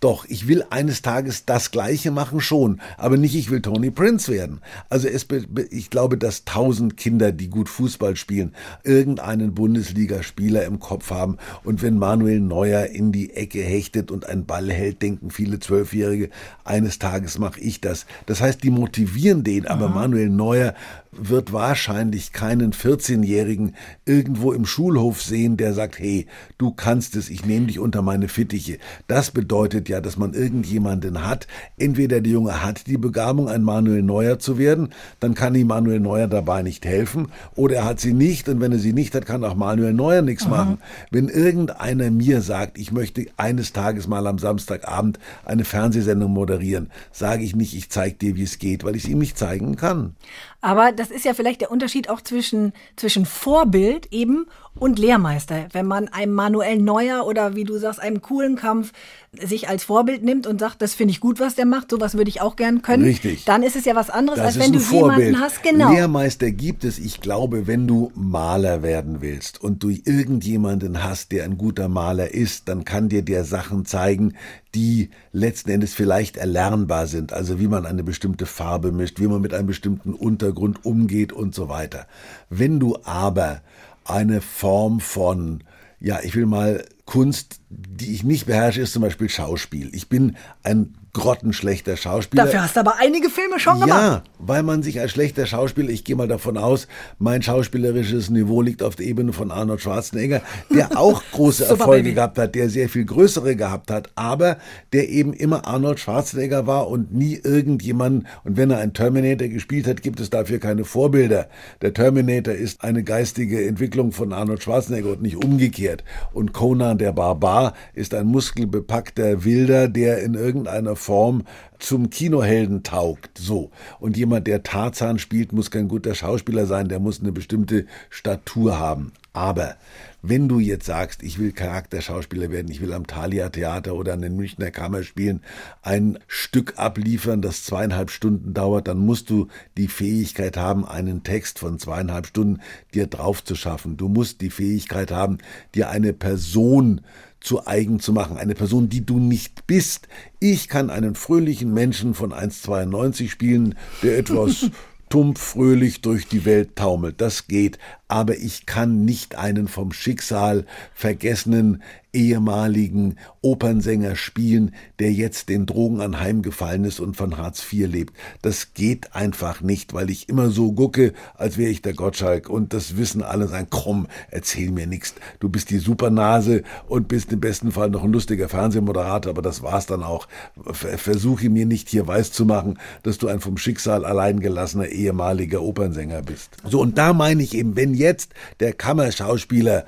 doch, 0.00 0.24
ich 0.26 0.48
will 0.48 0.64
eines 0.70 1.02
Tages 1.02 1.44
das 1.44 1.70
Gleiche 1.70 2.10
machen 2.10 2.40
schon, 2.40 2.80
aber 2.96 3.18
nicht, 3.18 3.34
ich 3.34 3.50
will 3.50 3.60
Tony 3.60 3.90
Prince 3.90 4.32
werden. 4.32 4.62
Also 4.88 5.08
es, 5.08 5.26
ich 5.70 5.90
glaube, 5.90 6.16
dass 6.16 6.46
tausend 6.46 6.96
Kinder, 6.96 7.32
die 7.32 7.50
gut 7.50 7.68
Fußball 7.68 8.16
spielen, 8.16 8.54
irgendeinen 8.82 9.54
Bundesligaspieler 9.54 10.64
im 10.64 10.80
Kopf 10.80 11.10
haben. 11.10 11.36
Und 11.64 11.82
wenn 11.82 11.98
Manuel 11.98 12.40
Neuer 12.40 12.86
in 12.86 13.12
die 13.12 13.34
Ecke 13.34 13.62
hechtet 13.62 14.10
und 14.10 14.24
einen 14.24 14.46
Ball 14.46 14.72
hält, 14.72 15.02
denken 15.02 15.30
viele 15.30 15.60
Zwölfjährige, 15.60 16.30
eines 16.64 16.98
Tages 16.98 17.38
mache 17.38 17.60
ich 17.60 17.82
das. 17.82 18.06
Das 18.24 18.40
heißt, 18.40 18.64
die 18.64 18.70
motivieren 18.70 19.44
den, 19.44 19.66
aber 19.66 19.90
Manuel 19.90 20.30
Neuer 20.30 20.72
wird 21.12 21.52
wahrscheinlich 21.52 22.32
keinen 22.32 22.72
14-Jährigen 22.72 23.74
irgendwo 24.04 24.52
im 24.52 24.64
Schulhof 24.64 25.22
sehen, 25.22 25.56
der 25.56 25.74
sagt, 25.74 25.98
hey, 25.98 26.26
du 26.56 26.70
kannst 26.70 27.16
es, 27.16 27.30
ich 27.30 27.44
nehme 27.44 27.66
dich 27.66 27.78
unter 27.78 28.00
meine 28.02 28.28
Fittiche. 28.28 28.78
Das 29.08 29.30
bedeutet 29.32 29.88
ja, 29.88 30.00
dass 30.00 30.16
man 30.16 30.34
irgendjemanden 30.34 31.26
hat. 31.26 31.48
Entweder 31.78 32.20
der 32.20 32.32
Junge 32.32 32.62
hat 32.62 32.86
die 32.86 32.96
Begabung, 32.96 33.48
ein 33.48 33.62
Manuel 33.62 34.02
Neuer 34.02 34.38
zu 34.38 34.56
werden, 34.56 34.90
dann 35.18 35.34
kann 35.34 35.54
ihm 35.54 35.66
Manuel 35.66 36.00
Neuer 36.00 36.28
dabei 36.28 36.62
nicht 36.62 36.84
helfen, 36.84 37.28
oder 37.56 37.76
er 37.76 37.84
hat 37.84 38.00
sie 38.00 38.12
nicht, 38.12 38.48
und 38.48 38.60
wenn 38.60 38.72
er 38.72 38.78
sie 38.78 38.92
nicht 38.92 39.14
hat, 39.14 39.26
kann 39.26 39.44
auch 39.44 39.56
Manuel 39.56 39.92
Neuer 39.92 40.22
nichts 40.22 40.44
Aha. 40.44 40.50
machen. 40.50 40.78
Wenn 41.10 41.28
irgendeiner 41.28 42.10
mir 42.10 42.40
sagt, 42.40 42.78
ich 42.78 42.92
möchte 42.92 43.26
eines 43.36 43.72
Tages 43.72 44.06
mal 44.06 44.26
am 44.26 44.38
Samstagabend 44.38 45.18
eine 45.44 45.64
Fernsehsendung 45.64 46.32
moderieren, 46.32 46.90
sage 47.10 47.42
ich 47.42 47.56
nicht, 47.56 47.74
ich 47.74 47.90
zeige 47.90 48.16
dir, 48.16 48.36
wie 48.36 48.44
es 48.44 48.58
geht, 48.58 48.84
weil 48.84 48.94
ich 48.94 49.04
es 49.04 49.10
ihm 49.10 49.18
nicht 49.18 49.36
zeigen 49.36 49.76
kann. 49.76 50.14
Aber 50.60 50.92
das 50.92 51.10
ist 51.10 51.24
ja 51.24 51.34
vielleicht 51.34 51.60
der 51.60 51.70
Unterschied 51.70 52.10
auch 52.10 52.20
zwischen, 52.20 52.72
zwischen 52.96 53.24
Vorbild 53.24 54.12
eben 54.12 54.46
und 54.78 54.98
Lehrmeister. 54.98 55.66
Wenn 55.72 55.86
man 55.86 56.08
einem 56.08 56.32
Manuel 56.32 56.78
Neuer 56.78 57.26
oder 57.26 57.54
wie 57.54 57.64
du 57.64 57.76
sagst, 57.78 58.00
einem 58.00 58.22
coolen 58.22 58.56
Kampf 58.56 58.92
sich 59.32 59.68
als 59.68 59.84
Vorbild 59.84 60.24
nimmt 60.24 60.46
und 60.46 60.58
sagt, 60.58 60.82
das 60.82 60.94
finde 60.94 61.12
ich 61.12 61.20
gut, 61.20 61.38
was 61.38 61.54
der 61.54 61.66
macht, 61.66 61.90
sowas 61.90 62.16
würde 62.16 62.28
ich 62.28 62.40
auch 62.40 62.56
gern 62.56 62.82
können. 62.82 63.04
Richtig. 63.04 63.44
Dann 63.44 63.62
ist 63.62 63.76
es 63.76 63.84
ja 63.84 63.94
was 63.94 64.10
anderes, 64.10 64.38
das 64.38 64.56
als 64.56 64.58
wenn 64.58 64.72
du 64.72 64.80
Vorbild. 64.80 65.18
jemanden 65.18 65.40
hast, 65.40 65.62
genau. 65.62 65.92
Lehrmeister 65.92 66.50
gibt 66.50 66.84
es, 66.84 66.98
ich 66.98 67.20
glaube, 67.20 67.68
wenn 67.68 67.86
du 67.86 68.10
Maler 68.14 68.82
werden 68.82 69.20
willst 69.20 69.62
und 69.62 69.82
du 69.82 69.90
irgendjemanden 69.90 71.04
hast, 71.04 71.30
der 71.30 71.44
ein 71.44 71.58
guter 71.58 71.88
Maler 71.88 72.34
ist, 72.34 72.68
dann 72.68 72.84
kann 72.84 73.08
dir 73.08 73.22
der 73.22 73.44
Sachen 73.44 73.84
zeigen, 73.84 74.34
die 74.74 75.10
letzten 75.32 75.70
Endes 75.70 75.94
vielleicht 75.94 76.36
erlernbar 76.36 77.06
sind, 77.06 77.32
also 77.32 77.60
wie 77.60 77.68
man 77.68 77.86
eine 77.86 78.02
bestimmte 78.02 78.46
Farbe 78.46 78.90
mischt, 78.90 79.20
wie 79.20 79.28
man 79.28 79.40
mit 79.40 79.54
einem 79.54 79.66
bestimmten 79.66 80.12
Untergrund 80.12 80.84
umgeht 80.84 81.32
und 81.32 81.54
so 81.54 81.68
weiter. 81.68 82.06
Wenn 82.48 82.80
du 82.80 82.98
aber 83.04 83.62
eine 84.04 84.40
Form 84.40 85.00
von, 85.00 85.64
ja, 86.00 86.20
ich 86.22 86.34
will 86.34 86.46
mal 86.46 86.84
Kunst, 87.04 87.60
die 87.68 88.14
ich 88.14 88.22
nicht 88.24 88.46
beherrsche, 88.46 88.82
ist 88.82 88.92
zum 88.92 89.02
Beispiel 89.02 89.28
Schauspiel. 89.28 89.94
Ich 89.94 90.08
bin 90.08 90.36
ein 90.62 90.94
grottenschlechter 91.12 91.96
Schauspieler. 91.96 92.44
Dafür 92.44 92.62
hast 92.62 92.76
du 92.76 92.80
aber 92.80 92.94
einige 93.00 93.30
Filme 93.30 93.58
schon 93.58 93.80
gemacht. 93.80 94.00
Ja, 94.00 94.22
weil 94.38 94.62
man 94.62 94.82
sich 94.82 95.00
als 95.00 95.10
schlechter 95.10 95.46
Schauspieler, 95.46 95.90
ich 95.90 96.04
gehe 96.04 96.14
mal 96.14 96.28
davon 96.28 96.56
aus, 96.56 96.86
mein 97.18 97.42
schauspielerisches 97.42 98.30
Niveau 98.30 98.62
liegt 98.62 98.82
auf 98.82 98.94
der 98.96 99.06
Ebene 99.06 99.32
von 99.32 99.50
Arnold 99.50 99.80
Schwarzenegger, 99.80 100.42
der 100.72 100.96
auch 100.98 101.22
große 101.32 101.64
Erfolge 101.64 102.04
Baby. 102.04 102.14
gehabt 102.14 102.38
hat, 102.38 102.54
der 102.54 102.68
sehr 102.70 102.88
viel 102.88 103.04
größere 103.04 103.56
gehabt 103.56 103.90
hat, 103.90 104.10
aber 104.14 104.58
der 104.92 105.08
eben 105.08 105.32
immer 105.32 105.66
Arnold 105.66 105.98
Schwarzenegger 105.98 106.66
war 106.66 106.88
und 106.88 107.12
nie 107.12 107.40
irgendjemand, 107.42 108.26
und 108.44 108.56
wenn 108.56 108.70
er 108.70 108.78
einen 108.78 108.94
Terminator 108.94 109.48
gespielt 109.48 109.86
hat, 109.88 110.02
gibt 110.02 110.20
es 110.20 110.30
dafür 110.30 110.60
keine 110.60 110.84
Vorbilder. 110.84 111.48
Der 111.82 111.92
Terminator 111.92 112.54
ist 112.54 112.84
eine 112.84 113.02
geistige 113.02 113.66
Entwicklung 113.66 114.12
von 114.12 114.32
Arnold 114.32 114.62
Schwarzenegger 114.62 115.10
und 115.10 115.22
nicht 115.22 115.36
umgekehrt. 115.36 116.04
Und 116.32 116.52
Conan 116.52 116.98
der 116.98 117.12
Barbar 117.12 117.74
ist 117.94 118.14
ein 118.14 118.26
muskelbepackter 118.26 119.44
Wilder, 119.44 119.88
der 119.88 120.22
in 120.22 120.34
irgendeiner 120.34 120.96
Form 121.00 121.44
zum 121.78 122.10
Kinohelden 122.10 122.82
taugt. 122.82 123.38
So. 123.38 123.70
Und 123.98 124.16
jemand, 124.16 124.46
der 124.46 124.62
Tarzan 124.62 125.18
spielt, 125.18 125.52
muss 125.52 125.70
kein 125.70 125.88
guter 125.88 126.14
Schauspieler 126.14 126.66
sein, 126.66 126.88
der 126.88 127.00
muss 127.00 127.20
eine 127.20 127.32
bestimmte 127.32 127.86
Statur 128.10 128.78
haben. 128.78 129.12
Aber 129.32 129.76
wenn 130.22 130.48
du 130.48 130.58
jetzt 130.58 130.86
sagst, 130.86 131.22
ich 131.22 131.38
will 131.38 131.52
Charakterschauspieler 131.52 132.50
werden, 132.50 132.70
ich 132.70 132.80
will 132.80 132.92
am 132.92 133.06
Thalia 133.06 133.48
Theater 133.48 133.94
oder 133.94 134.12
an 134.12 134.22
den 134.22 134.36
Münchner 134.36 134.70
Kammer 134.70 135.04
spielen, 135.04 135.40
ein 135.82 136.18
Stück 136.26 136.74
abliefern, 136.76 137.40
das 137.40 137.64
zweieinhalb 137.64 138.10
Stunden 138.10 138.52
dauert, 138.52 138.88
dann 138.88 138.98
musst 138.98 139.30
du 139.30 139.46
die 139.76 139.88
Fähigkeit 139.88 140.56
haben, 140.56 140.84
einen 140.84 141.22
Text 141.22 141.60
von 141.60 141.78
zweieinhalb 141.78 142.26
Stunden 142.26 142.60
dir 142.92 143.06
drauf 143.06 143.44
zu 143.44 143.54
schaffen. 143.54 143.96
Du 143.96 144.08
musst 144.08 144.40
die 144.40 144.50
Fähigkeit 144.50 145.12
haben, 145.12 145.38
dir 145.74 145.90
eine 145.90 146.12
Person 146.12 147.00
zu 147.40 147.66
eigen 147.66 148.00
zu 148.00 148.12
machen. 148.12 148.36
Eine 148.36 148.54
Person, 148.54 148.88
die 148.88 149.04
du 149.04 149.18
nicht 149.18 149.66
bist. 149.66 150.08
Ich 150.38 150.68
kann 150.68 150.90
einen 150.90 151.14
fröhlichen 151.14 151.72
Menschen 151.72 152.14
von 152.14 152.32
1,92 152.32 153.28
spielen, 153.28 153.74
der 154.02 154.18
etwas 154.18 154.70
tumpf 155.08 155.40
fröhlich 155.40 156.02
durch 156.02 156.28
die 156.28 156.44
Welt 156.44 156.76
taumelt. 156.76 157.20
Das 157.20 157.48
geht 157.48 157.78
aber 158.10 158.36
ich 158.36 158.66
kann 158.66 159.04
nicht 159.04 159.36
einen 159.36 159.68
vom 159.68 159.92
Schicksal 159.92 160.66
vergessenen 160.94 161.82
ehemaligen 162.12 163.16
Opernsänger 163.40 164.16
spielen, 164.16 164.74
der 164.98 165.12
jetzt 165.12 165.48
den 165.48 165.66
Drogen 165.66 166.00
anheimgefallen 166.00 166.84
ist 166.84 167.00
und 167.00 167.16
von 167.16 167.36
Hartz 167.36 167.64
IV 167.72 167.88
lebt. 167.88 168.16
Das 168.42 168.74
geht 168.74 169.14
einfach 169.14 169.60
nicht, 169.60 169.94
weil 169.94 170.10
ich 170.10 170.28
immer 170.28 170.50
so 170.50 170.72
gucke, 170.72 171.12
als 171.36 171.56
wäre 171.56 171.70
ich 171.70 171.82
der 171.82 171.94
Gottschalk 171.94 172.48
und 172.48 172.74
das 172.74 172.96
wissen 172.96 173.22
alle 173.22 173.46
sagen, 173.48 173.68
komm, 173.70 174.06
erzähl 174.30 174.70
mir 174.70 174.86
nichts. 174.86 175.14
Du 175.38 175.48
bist 175.48 175.70
die 175.70 175.78
Supernase 175.78 176.62
und 176.88 177.08
bist 177.08 177.32
im 177.32 177.40
besten 177.40 177.70
Fall 177.70 177.90
noch 177.90 178.02
ein 178.02 178.12
lustiger 178.12 178.48
Fernsehmoderator, 178.48 179.30
aber 179.30 179.42
das 179.42 179.62
war's 179.62 179.86
dann 179.86 180.02
auch. 180.02 180.26
Versuche 180.72 181.48
mir 181.48 181.66
nicht 181.66 181.88
hier 181.88 182.06
weiß 182.06 182.32
zu 182.32 182.44
machen, 182.44 182.78
dass 183.02 183.18
du 183.18 183.28
ein 183.28 183.40
vom 183.40 183.56
Schicksal 183.56 184.04
allein 184.04 184.40
gelassener 184.40 184.88
ehemaliger 184.88 185.62
Opernsänger 185.62 186.22
bist. 186.22 186.50
So, 186.64 186.80
und 186.80 186.98
da 186.98 187.12
meine 187.12 187.42
ich 187.42 187.54
eben, 187.54 187.76
wenn 187.76 187.94
jetzt 188.00 188.32
der 188.58 188.72
Kammerschauspieler 188.72 189.84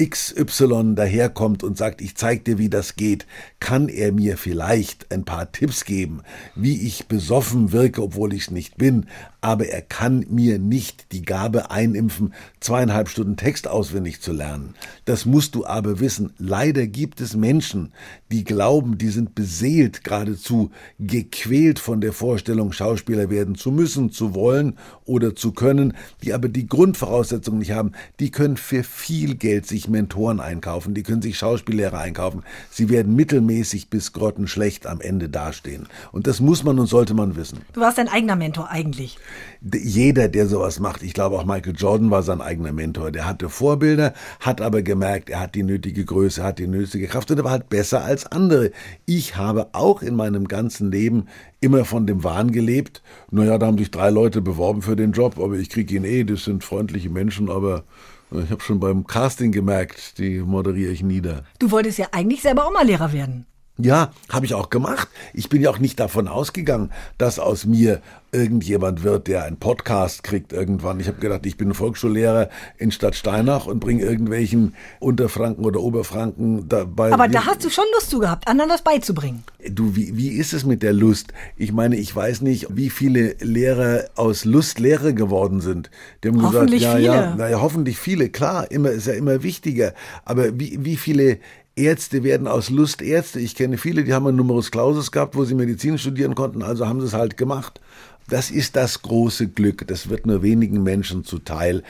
XY 0.00 0.94
daherkommt 0.96 1.62
und 1.62 1.78
sagt, 1.78 2.00
ich 2.00 2.16
zeig 2.16 2.44
dir, 2.44 2.58
wie 2.58 2.68
das 2.68 2.96
geht, 2.96 3.26
kann 3.60 3.88
er 3.88 4.12
mir 4.12 4.36
vielleicht 4.36 5.12
ein 5.12 5.24
paar 5.24 5.52
Tipps 5.52 5.84
geben, 5.84 6.22
wie 6.56 6.86
ich 6.86 7.06
besoffen 7.06 7.70
wirke, 7.70 8.02
obwohl 8.02 8.34
ich 8.34 8.42
es 8.42 8.50
nicht 8.50 8.76
bin, 8.76 9.06
aber 9.44 9.66
er 9.66 9.82
kann 9.82 10.24
mir 10.30 10.58
nicht 10.58 11.12
die 11.12 11.20
Gabe 11.20 11.70
einimpfen, 11.70 12.32
zweieinhalb 12.60 13.10
Stunden 13.10 13.36
Text 13.36 13.68
auswendig 13.68 14.22
zu 14.22 14.32
lernen. 14.32 14.74
Das 15.04 15.26
musst 15.26 15.54
du 15.54 15.66
aber 15.66 16.00
wissen. 16.00 16.32
Leider 16.38 16.86
gibt 16.86 17.20
es 17.20 17.36
Menschen, 17.36 17.92
die 18.32 18.42
glauben, 18.42 18.96
die 18.96 19.10
sind 19.10 19.34
beseelt, 19.34 20.02
geradezu 20.02 20.70
gequält 20.98 21.78
von 21.78 22.00
der 22.00 22.14
Vorstellung, 22.14 22.72
Schauspieler 22.72 23.28
werden 23.28 23.54
zu 23.54 23.70
müssen, 23.70 24.10
zu 24.10 24.34
wollen 24.34 24.78
oder 25.04 25.36
zu 25.36 25.52
können, 25.52 25.92
die 26.22 26.32
aber 26.32 26.48
die 26.48 26.66
Grundvoraussetzungen 26.66 27.58
nicht 27.58 27.72
haben. 27.72 27.92
Die 28.20 28.30
können 28.30 28.56
für 28.56 28.82
viel 28.82 29.34
Geld 29.34 29.66
sich 29.66 29.88
Mentoren 29.88 30.40
einkaufen, 30.40 30.94
die 30.94 31.02
können 31.02 31.20
sich 31.20 31.36
Schauspiellehrer 31.36 31.98
einkaufen. 31.98 32.44
Sie 32.70 32.88
werden 32.88 33.14
mittelmäßig 33.14 33.90
bis 33.90 34.14
grottenschlecht 34.14 34.86
am 34.86 35.02
Ende 35.02 35.28
dastehen. 35.28 35.86
Und 36.12 36.26
das 36.26 36.40
muss 36.40 36.64
man 36.64 36.78
und 36.78 36.86
sollte 36.86 37.12
man 37.12 37.36
wissen. 37.36 37.58
Du 37.74 37.82
warst 37.82 37.98
dein 37.98 38.08
eigener 38.08 38.36
Mentor 38.36 38.70
eigentlich 38.70 39.18
jeder, 39.62 40.28
der 40.28 40.46
sowas 40.46 40.80
macht, 40.80 41.02
ich 41.02 41.14
glaube 41.14 41.36
auch 41.36 41.44
Michael 41.44 41.74
Jordan 41.76 42.10
war 42.10 42.22
sein 42.22 42.40
eigener 42.40 42.72
Mentor, 42.72 43.10
der 43.10 43.26
hatte 43.26 43.48
Vorbilder, 43.48 44.14
hat 44.40 44.60
aber 44.60 44.82
gemerkt, 44.82 45.30
er 45.30 45.40
hat 45.40 45.54
die 45.54 45.62
nötige 45.62 46.04
Größe, 46.04 46.42
hat 46.42 46.58
die 46.58 46.66
nötige 46.66 47.06
Kraft 47.06 47.30
und 47.30 47.38
er 47.38 47.44
war 47.44 47.52
halt 47.52 47.68
besser 47.68 48.04
als 48.04 48.26
andere. 48.26 48.70
Ich 49.06 49.36
habe 49.36 49.68
auch 49.72 50.02
in 50.02 50.16
meinem 50.16 50.48
ganzen 50.48 50.90
Leben 50.90 51.26
immer 51.60 51.84
von 51.84 52.06
dem 52.06 52.24
Wahn 52.24 52.52
gelebt, 52.52 53.02
naja, 53.30 53.58
da 53.58 53.66
haben 53.66 53.78
sich 53.78 53.90
drei 53.90 54.10
Leute 54.10 54.42
beworben 54.42 54.82
für 54.82 54.96
den 54.96 55.12
Job, 55.12 55.38
aber 55.38 55.54
ich 55.54 55.70
kriege 55.70 55.94
ihn 55.94 56.04
eh, 56.04 56.24
das 56.24 56.44
sind 56.44 56.64
freundliche 56.64 57.10
Menschen, 57.10 57.50
aber 57.50 57.84
ich 58.30 58.50
habe 58.50 58.62
schon 58.62 58.80
beim 58.80 59.06
Casting 59.06 59.52
gemerkt, 59.52 60.18
die 60.18 60.40
moderiere 60.40 60.90
ich 60.90 61.02
nieder. 61.02 61.44
Du 61.58 61.70
wolltest 61.70 61.98
ja 61.98 62.08
eigentlich 62.12 62.42
selber 62.42 62.66
auch 62.66 62.72
mal 62.72 62.86
Lehrer 62.86 63.12
werden. 63.12 63.46
Ja, 63.76 64.12
habe 64.28 64.46
ich 64.46 64.54
auch 64.54 64.70
gemacht. 64.70 65.08
Ich 65.32 65.48
bin 65.48 65.60
ja 65.60 65.70
auch 65.70 65.80
nicht 65.80 65.98
davon 65.98 66.28
ausgegangen, 66.28 66.92
dass 67.18 67.40
aus 67.40 67.64
mir 67.64 68.00
irgendjemand 68.30 69.02
wird, 69.02 69.26
der 69.26 69.44
einen 69.44 69.56
Podcast 69.56 70.22
kriegt 70.22 70.52
irgendwann. 70.52 71.00
Ich 71.00 71.08
habe 71.08 71.18
gedacht, 71.18 71.44
ich 71.44 71.56
bin 71.56 71.74
Volksschullehrer 71.74 72.50
in 72.78 72.92
Stadt 72.92 73.16
Steinach 73.16 73.66
und 73.66 73.80
bringe 73.80 74.02
irgendwelchen 74.02 74.74
Unterfranken 75.00 75.64
oder 75.64 75.80
Oberfranken 75.80 76.68
dabei. 76.68 77.12
Aber 77.12 77.26
da 77.26 77.46
hast 77.46 77.64
du 77.64 77.70
schon 77.70 77.84
Lust 77.94 78.10
zu 78.10 78.20
gehabt, 78.20 78.46
anderen 78.46 78.70
das 78.70 78.82
beizubringen. 78.82 79.42
Du, 79.68 79.96
wie, 79.96 80.16
wie 80.16 80.28
ist 80.28 80.52
es 80.52 80.64
mit 80.64 80.84
der 80.84 80.92
Lust? 80.92 81.32
Ich 81.56 81.72
meine, 81.72 81.96
ich 81.96 82.14
weiß 82.14 82.42
nicht, 82.42 82.68
wie 82.70 82.90
viele 82.90 83.34
Lehrer 83.40 84.04
aus 84.14 84.44
Lust 84.44 84.78
Lehrer 84.78 85.12
geworden 85.12 85.60
sind. 85.60 85.90
Die 86.22 86.28
haben 86.28 86.42
hoffentlich 86.42 86.82
gesagt, 86.82 87.00
ja, 87.00 87.12
viele. 87.12 87.24
ja, 87.24 87.34
naja, 87.34 87.60
hoffentlich 87.60 87.98
viele. 87.98 88.28
Klar, 88.28 88.70
immer 88.70 88.90
ist 88.90 89.08
ja 89.08 89.14
immer 89.14 89.42
wichtiger. 89.42 89.94
Aber 90.24 90.58
wie, 90.60 90.84
wie 90.84 90.96
viele 90.96 91.38
Ärzte 91.76 92.22
werden 92.22 92.46
aus 92.46 92.70
Lust 92.70 93.02
Ärzte. 93.02 93.40
Ich 93.40 93.54
kenne 93.54 93.78
viele, 93.78 94.04
die 94.04 94.12
haben 94.12 94.26
einen 94.26 94.36
Numerus 94.36 94.70
Clausus 94.70 95.10
gehabt, 95.10 95.34
wo 95.34 95.44
sie 95.44 95.54
Medizin 95.54 95.98
studieren 95.98 96.34
konnten, 96.34 96.62
also 96.62 96.86
haben 96.86 97.00
sie 97.00 97.06
es 97.06 97.14
halt 97.14 97.36
gemacht. 97.36 97.80
Das 98.28 98.50
ist 98.50 98.76
das 98.76 99.02
große 99.02 99.48
Glück. 99.48 99.86
Das 99.86 100.08
wird 100.08 100.26
nur 100.26 100.42
wenigen 100.42 100.82
Menschen 100.82 101.24
zuteil 101.24 101.82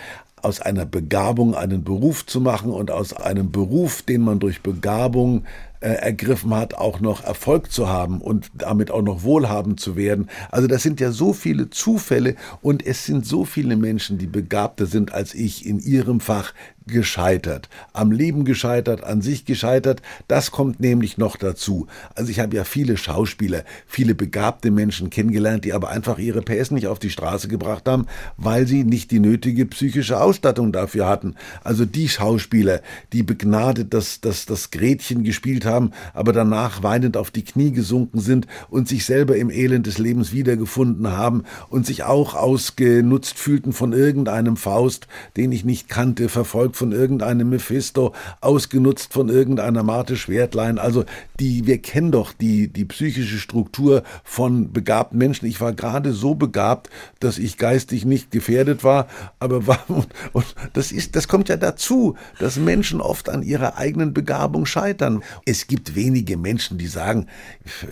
aus 0.45 0.61
einer 0.61 0.85
Begabung 0.85 1.55
einen 1.55 1.85
Beruf 1.85 2.27
zu 2.27 2.41
machen 2.41 2.71
und 2.71 2.91
aus 2.91 3.15
einem 3.15 3.51
Beruf, 3.51 4.03
den 4.03 4.21
man 4.21 4.41
durch 4.41 4.61
Begabung 4.61 5.45
äh, 5.81 5.89
ergriffen 5.89 6.55
hat, 6.55 6.75
auch 6.75 7.01
noch 7.01 7.25
Erfolg 7.25 7.73
zu 7.73 7.89
haben 7.89 8.21
und 8.21 8.51
damit 8.55 8.91
auch 8.91 9.03
noch 9.03 9.23
wohlhabend 9.23 9.81
zu 9.81 9.97
werden. 9.97 10.29
Also 10.51 10.69
das 10.69 10.83
sind 10.83 11.01
ja 11.01 11.13
so 11.13 11.33
viele 11.33 11.71
Zufälle 11.71 12.37
und 12.61 12.87
es 12.87 13.07
sind 13.07 13.27
so 13.27 13.45
viele 13.45 13.77
Menschen, 13.77 14.19
die 14.19 14.27
begabter 14.27 14.87
sind 14.87 15.15
als 15.15 15.35
ich 15.35 15.67
in 15.67 15.79
ihrem 15.79 16.21
Fach, 16.21 16.53
gescheitert, 16.87 17.69
am 17.93 18.13
Leben 18.13 18.45
gescheitert, 18.45 19.05
an 19.05 19.23
sich 19.23 19.45
gescheitert. 19.45 20.03
Das 20.29 20.51
kommt 20.51 20.81
nämlich 20.81 21.17
noch 21.17 21.37
dazu. 21.37 21.87
Also 22.15 22.31
ich 22.31 22.41
habe 22.41 22.55
ja 22.57 22.65
viele 22.65 22.97
Schauspieler, 22.97 23.65
viele 23.87 24.15
begabte 24.15 24.71
Menschen 24.71 25.09
kennengelernt, 25.09 25.65
die 25.65 25.73
aber 25.73 25.89
einfach 25.89 26.19
ihre 26.19 26.43
PS 26.43 26.71
nicht 26.71 26.87
auf 26.87 26.99
die 26.99 27.11
Straße 27.11 27.49
gebracht 27.49 27.89
haben, 27.89 28.07
weil 28.37 28.67
sie 28.67 28.85
nicht 28.85 29.11
die 29.11 29.21
nötige 29.21 29.65
psychische 29.67 30.21
Ausstattung 30.21 30.73
dafür 30.73 31.09
hatten. 31.09 31.37
Also 31.63 31.87
die 31.87 32.09
Schauspieler, 32.09 32.81
die 33.13 33.23
begnadet 33.23 33.95
das, 33.95 34.21
das, 34.21 34.45
das 34.45 34.71
Gretchen 34.71 35.25
gespielt 35.25 35.65
haben, 35.65 35.93
aber 36.13 36.33
danach 36.33 36.83
weinend 36.83 37.17
auf 37.17 37.31
die 37.31 37.45
Knie 37.45 37.73
gesunken 37.73 38.21
sind 38.21 38.47
und 38.69 38.89
sich 38.89 39.07
selber 39.07 39.37
im 39.37 39.51
Elend 39.51 39.87
des 39.87 39.97
Lebens 39.97 40.33
wiedergefunden 40.33 41.13
haben 41.13 41.45
und 41.71 41.87
sich 41.87 42.03
auch 42.05 42.35
ausgenutzt 42.35 43.39
fühlten 43.39 43.73
von 43.73 43.95
irgendeinem 43.95 44.57
Faust, 44.57 45.09
den 45.39 45.51
ich 45.51 45.65
nicht 45.65 45.89
kannte, 45.89 46.29
verfolgt 46.29 46.74
von 46.75 46.93
irgendeinem 46.93 47.51
Mephisto, 47.51 48.15
ausgenutzt 48.41 49.13
von 49.13 49.29
irgendeiner 49.29 49.83
Marte 49.83 50.17
Schwertlein. 50.17 50.79
Also 50.79 51.05
die, 51.41 51.67
wir 51.67 51.79
kennen 51.79 52.13
doch 52.13 52.33
die, 52.33 52.69
die 52.69 52.85
psychische 52.85 53.39
Struktur 53.39 54.03
von 54.23 54.73
begabten 54.73 55.19
Menschen. 55.19 55.47
Ich 55.47 55.61
war 55.61 55.73
gerade 55.73 56.13
so 56.13 56.35
begabt, 56.35 56.91
dass 57.21 57.39
ich 57.39 57.59
geistig 57.59 58.05
nicht 58.05 58.31
gefährdet 58.31 58.85
war, 58.85 59.09
aber 59.39 59.67
war, 59.67 59.85
und, 59.89 60.09
und 60.33 60.55
das 60.73 60.93
ist, 60.93 61.17
das 61.17 61.29
kommt 61.29 61.49
ja 61.49 61.57
dazu, 61.57 62.17
dass 62.39 62.57
Menschen 62.57 63.01
oft 63.01 63.29
an 63.29 63.43
ihrer 63.43 63.77
eigenen 63.77 64.15
Begabung 64.15 64.67
scheitern. 64.67 65.23
Es 65.47 65.67
gibt 65.67 65.95
wenige 65.95 66.37
Menschen, 66.37 66.79
die 66.79 66.87
sagen, 66.87 67.27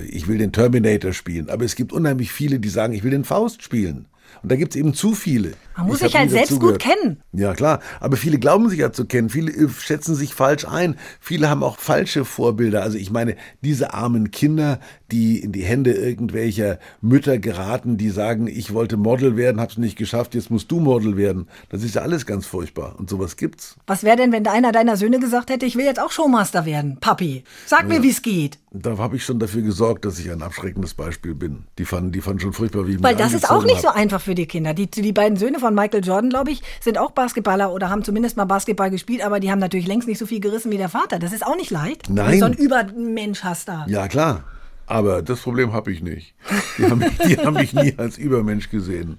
ich 0.09 0.29
will 0.29 0.38
den 0.38 0.53
Terminator 0.53 1.12
spielen, 1.12 1.51
aber 1.51 1.64
es 1.64 1.77
gibt 1.77 1.92
unheimlich 1.92 2.33
viele, 2.33 2.61
die 2.61 2.68
sagen, 2.68 2.92
ich 2.92 3.03
will 3.03 3.11
den 3.11 3.25
Faust 3.25 3.62
spielen. 3.62 4.07
Und 4.42 4.50
da 4.50 4.57
gibt 4.57 4.74
es 4.74 4.81
eben 4.81 4.92
zu 4.92 5.14
viele. 5.14 5.52
Man 5.76 5.87
muss 5.87 6.00
sich 6.00 6.16
halt 6.16 6.31
selbst 6.31 6.59
gut 6.59 6.78
kennen. 6.78 7.22
Ja, 7.33 7.55
klar. 7.55 7.81
Aber 8.00 8.16
viele 8.16 8.38
glauben 8.38 8.68
sich 8.68 8.81
ja 8.81 8.92
zu 8.92 9.07
kennen. 9.07 9.31
Viele 9.31 9.52
äh, 9.52 9.68
schätzen 9.68 10.14
sich 10.14 10.35
falsch 10.35 10.66
ein. 10.66 10.96
Viele 11.20 11.48
haben 11.48 11.62
auch 11.62 11.78
falsche 11.78 12.24
Vorbilder. 12.24 12.83
Also 12.83 12.98
ich 12.98 13.11
meine, 13.11 13.37
diese 13.62 13.94
armen 13.94 14.31
Kinder, 14.31 14.81
die 15.12 15.38
in 15.38 15.53
die 15.53 15.62
Hände 15.62 15.92
irgendwelcher 15.92 16.79
Mütter 17.01 17.38
geraten, 17.38 17.98
die 17.98 18.11
sagen, 18.11 18.46
ich 18.46 18.72
wollte 18.72 18.96
Model 18.96 19.37
werden, 19.37 19.61
hab's 19.61 19.77
nicht 19.77 19.96
geschafft, 19.96 20.35
jetzt 20.35 20.51
musst 20.51 20.70
du 20.72 20.81
Model 20.81 21.16
werden. 21.16 21.48
Das 21.68 21.83
ist 21.83 21.94
ja 21.94 22.03
alles 22.03 22.27
ganz 22.27 22.46
furchtbar. 22.46 22.96
Und 22.98 23.11
sowas 23.11 23.37
gibt's. 23.37 23.77
Was 23.87 24.03
wäre 24.03 24.16
denn, 24.16 24.33
wenn 24.33 24.46
einer 24.46 24.72
deiner 24.72 24.96
Söhne 24.96 25.20
gesagt 25.20 25.51
hätte, 25.51 25.66
ich 25.66 25.77
will 25.77 25.85
jetzt 25.85 26.01
auch 26.01 26.11
Showmaster 26.11 26.64
werden, 26.64 26.98
Papi? 26.98 27.44
Sag 27.66 27.83
ja. 27.83 27.88
mir, 27.88 28.03
wie's 28.03 28.22
geht. 28.22 28.59
Da 28.72 28.96
habe 28.96 29.16
ich 29.16 29.25
schon 29.25 29.38
dafür 29.38 29.61
gesorgt, 29.61 30.07
dass 30.07 30.18
ich 30.18 30.31
ein 30.31 30.42
abschreckendes 30.42 30.94
Beispiel 30.94 31.35
bin. 31.35 31.64
Die 31.79 31.85
fanden, 31.85 32.11
die 32.11 32.22
fanden 32.22 32.40
schon 32.40 32.53
furchtbar, 32.55 32.87
wie 32.87 32.94
ich 32.94 33.03
Weil 33.03 33.16
das 33.16 33.35
ist 33.35 33.51
auch 33.51 33.64
nicht 33.64 33.85
hab. 33.85 33.94
so 33.94 34.01
einfach 34.01 34.20
für 34.22 34.35
die 34.35 34.46
Kinder. 34.46 34.72
Die, 34.72 34.90
die 34.90 35.12
beiden 35.12 35.37
Söhne 35.37 35.59
von 35.59 35.75
Michael 35.75 36.03
Jordan, 36.03 36.31
glaube 36.31 36.53
ich, 36.53 36.62
sind 36.81 36.96
auch 36.96 37.11
Basketballer 37.11 37.72
oder 37.72 37.90
haben 37.90 38.03
zumindest 38.03 38.38
mal 38.38 38.46
Basketball 38.46 38.90
gespielt, 38.90 39.22
aber 39.22 39.40
die 39.40 39.51
haben 39.51 39.59
natürlich 39.59 39.87
längst 39.87 40.09
nicht 40.09 40.18
so 40.18 40.25
viel 40.25 40.40
gerissen 40.40 40.70
wie 40.70 40.79
der 40.79 40.88
Vater. 40.88 41.18
Das 41.18 41.35
ist 41.35 41.46
auch 41.46 41.57
nicht 41.57 41.70
leicht. 41.70 42.09
Nein. 42.09 42.27
Wenn 42.27 42.33
du 42.33 42.38
so 42.38 42.44
ein 42.46 42.55
Übermensch 42.55 43.44
hast 43.44 43.68
da. 43.68 43.85
Ja, 43.88 44.09
klar. 44.09 44.44
Aber 44.92 45.22
das 45.22 45.40
Problem 45.40 45.72
habe 45.72 45.90
ich 45.90 46.02
nicht. 46.02 46.35
Die 46.76 46.85
haben, 46.85 46.98
mich, 46.98 47.16
die 47.26 47.38
haben 47.38 47.55
mich 47.55 47.72
nie 47.72 47.94
als 47.96 48.18
Übermensch 48.18 48.68
gesehen. 48.68 49.16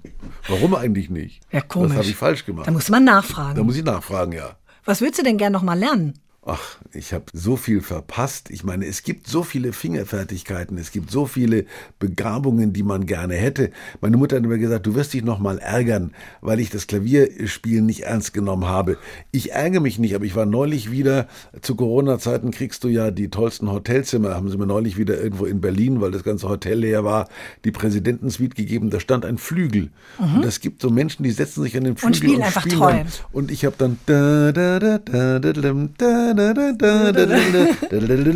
Warum 0.48 0.76
eigentlich 0.76 1.10
nicht? 1.10 1.42
Ja, 1.52 1.62
komisch. 1.62 1.90
Was 1.90 1.98
habe 1.98 2.08
ich 2.10 2.16
falsch 2.16 2.46
gemacht? 2.46 2.68
Da 2.68 2.72
muss 2.72 2.90
man 2.90 3.04
nachfragen. 3.04 3.56
Da 3.56 3.64
muss 3.64 3.76
ich 3.76 3.84
nachfragen, 3.84 4.34
ja. 4.34 4.56
Was 4.86 5.02
würdest 5.02 5.18
du 5.18 5.24
denn 5.24 5.40
gern 5.40 5.52
noch 5.52 5.64
mal 5.64 5.74
lernen? 5.74 6.20
Ach, 6.46 6.78
ich 6.92 7.14
habe 7.14 7.24
so 7.32 7.56
viel 7.56 7.80
verpasst. 7.80 8.50
Ich 8.50 8.66
meine, 8.66 8.86
es 8.86 9.04
gibt 9.04 9.28
so 9.28 9.44
viele 9.44 9.72
Fingerfertigkeiten, 9.72 10.78
es 10.78 10.92
gibt 10.92 11.10
so 11.10 11.26
viele 11.26 11.66
Begabungen, 12.00 12.74
die 12.74 12.84
man 12.84 13.06
gerne 13.06 13.36
hätte. 13.36 13.72
Meine 14.02 14.18
Mutter 14.18 14.36
hat 14.36 14.44
immer 14.44 14.58
gesagt, 14.58 14.86
du 14.86 14.94
wirst 14.94 15.14
dich 15.14 15.24
noch 15.24 15.40
mal 15.40 15.58
ärgern, 15.60 16.12
weil 16.42 16.60
ich 16.60 16.70
das 16.70 16.88
Klavierspielen 16.88 17.86
nicht 17.86 18.02
ernst 18.02 18.34
genommen 18.34 18.66
habe. 18.66 18.98
Ich 19.32 19.54
ärgere 19.54 19.80
mich 19.80 20.00
nicht, 20.00 20.16
aber 20.16 20.26
ich 20.26 20.36
war 20.36 20.46
neulich 20.46 20.92
wieder, 20.92 21.28
zu 21.62 21.76
Corona-Zeiten 21.76 22.52
kriegst 22.52 22.84
du 22.84 22.90
ja 22.90 23.10
die 23.10 23.30
tollsten 23.30 23.72
Hotelzimmer, 23.72 24.36
haben 24.36 24.50
sie 24.50 24.58
mir 24.58 24.68
neulich 24.68 24.98
wieder 24.98 25.18
irgendwo 25.22 25.46
in 25.46 25.62
Berlin, 25.62 26.02
weil 26.02 26.12
das 26.12 26.24
ganze 26.24 26.50
Hotel 26.50 26.80
leer 26.80 27.06
war, 27.06 27.30
die 27.64 27.72
Präsidentensuite 27.72 28.56
gegeben, 28.56 28.90
da 28.90 29.00
stand 29.00 29.24
ein 29.24 29.38
Flügel. 29.38 29.92
Mhm. 30.20 30.36
Und 30.36 30.46
es 30.46 30.60
gibt 30.60 30.82
so 30.82 30.90
Menschen, 30.90 31.24
die 31.24 31.32
setzen 31.32 31.64
sich 31.64 31.78
an 31.78 31.86
den 31.86 31.96
Flügel 31.96 32.08
und 32.08 32.16
spielen, 32.18 32.36
und 32.36 32.44
einfach 32.44 32.62
spielen 32.62 32.80
toll. 32.80 32.92
Dann. 32.92 33.08
Und 33.32 33.50
ich 33.50 33.64
habe 33.64 33.76
dann 33.78 33.98
da, 34.08 34.52
da, 34.52 34.80
da, 34.80 34.98
da, 34.98 35.40
da, 35.40 35.54
da, 35.54 35.74
da, 35.98 36.33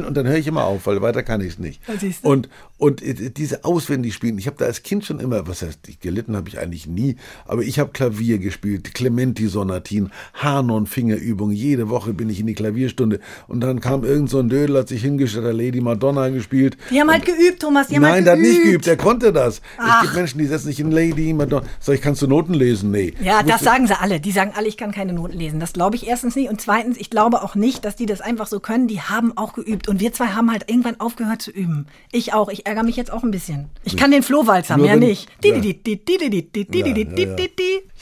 und 0.05 0.17
dann 0.17 0.27
höre 0.27 0.37
ich 0.37 0.47
immer 0.47 0.65
auf, 0.65 0.87
weil 0.87 1.01
weiter 1.01 1.23
kann 1.23 1.41
ich 1.41 1.53
es 1.53 1.59
nicht. 1.59 1.81
Und, 2.21 2.49
und 2.77 3.01
diese 3.37 3.63
auswendig 3.65 4.13
spielen, 4.13 4.37
ich 4.37 4.47
habe 4.47 4.57
da 4.57 4.65
als 4.65 4.83
Kind 4.83 5.05
schon 5.05 5.19
immer, 5.19 5.47
was 5.47 5.61
heißt, 5.61 5.79
gelitten 6.01 6.35
habe 6.35 6.49
ich 6.49 6.59
eigentlich 6.59 6.87
nie, 6.87 7.15
aber 7.45 7.61
ich 7.61 7.79
habe 7.79 7.91
Klavier 7.91 8.37
gespielt, 8.39 8.93
Clementi-Sonatin, 8.93 10.11
Hanon-Fingerübung, 10.33 11.51
jede 11.51 11.89
Woche 11.89 12.13
bin 12.13 12.29
ich 12.29 12.39
in 12.39 12.47
die 12.47 12.53
Klavierstunde 12.53 13.19
und 13.47 13.61
dann 13.61 13.79
kam 13.79 14.03
irgend 14.03 14.29
so 14.29 14.39
ein 14.39 14.49
Dödel, 14.49 14.77
hat 14.77 14.87
sich 14.87 15.01
hingestellt, 15.01 15.45
hat 15.45 15.55
Lady 15.55 15.81
Madonna 15.81 16.29
gespielt. 16.29 16.77
Die 16.89 16.99
haben 16.99 17.09
halt 17.09 17.25
geübt, 17.25 17.61
Thomas, 17.61 17.87
die 17.87 17.95
haben 17.95 18.03
Nein, 18.03 18.13
halt 18.13 18.25
der 18.25 18.33
hat 18.33 18.39
nicht 18.39 18.63
geübt, 18.63 18.85
der 18.85 18.97
konnte 18.97 19.33
das. 19.33 19.61
Ach. 19.77 19.97
Es 19.97 20.01
gibt 20.03 20.15
Menschen, 20.15 20.39
die 20.39 20.45
setzen 20.45 20.67
sich 20.67 20.79
in 20.79 20.91
Lady 20.91 21.33
Madonna. 21.33 21.65
Sag 21.79 21.95
ich, 21.95 22.01
kannst 22.01 22.21
du 22.21 22.27
Noten 22.27 22.53
lesen? 22.53 22.91
Nee. 22.91 23.13
Ja, 23.21 23.43
das 23.43 23.61
sagen 23.61 23.87
sie 23.87 23.99
alle. 23.99 24.19
Die 24.19 24.31
sagen 24.31 24.51
alle, 24.55 24.67
ich 24.67 24.77
kann 24.77 24.91
keine 24.91 25.13
Noten 25.13 25.37
lesen. 25.37 25.59
Das 25.59 25.73
glaube 25.73 25.95
ich 25.95 26.07
erstens 26.07 26.35
nicht 26.35 26.49
und 26.49 26.61
zweitens, 26.61 26.97
ich 26.97 27.09
glaube 27.09 27.41
auch 27.43 27.55
nicht, 27.55 27.85
dass 27.87 27.95
die 27.95 28.05
das 28.05 28.19
einfach 28.19 28.47
so 28.47 28.59
können. 28.59 28.89
Die 28.89 28.99
haben 28.99 29.37
auch 29.37 29.53
geübt 29.53 29.87
und 29.87 30.01
wir 30.01 30.11
zwei 30.11 30.27
haben 30.27 30.51
halt 30.51 30.69
irgendwann 30.69 30.99
aufgehört 30.99 31.41
zu 31.41 31.51
üben. 31.51 31.87
Ich 32.11 32.33
auch. 32.33 32.49
Ich 32.49 32.65
ärgere 32.65 32.83
mich 32.83 32.97
jetzt 32.97 33.13
auch 33.13 33.23
ein 33.23 33.31
bisschen. 33.31 33.69
Ich 33.85 33.95
kann 33.95 34.11
den 34.11 34.23
Flohwalzer, 34.23 34.75
mehr 34.75 34.97
nicht. 34.97 35.29
Ich 35.41 35.49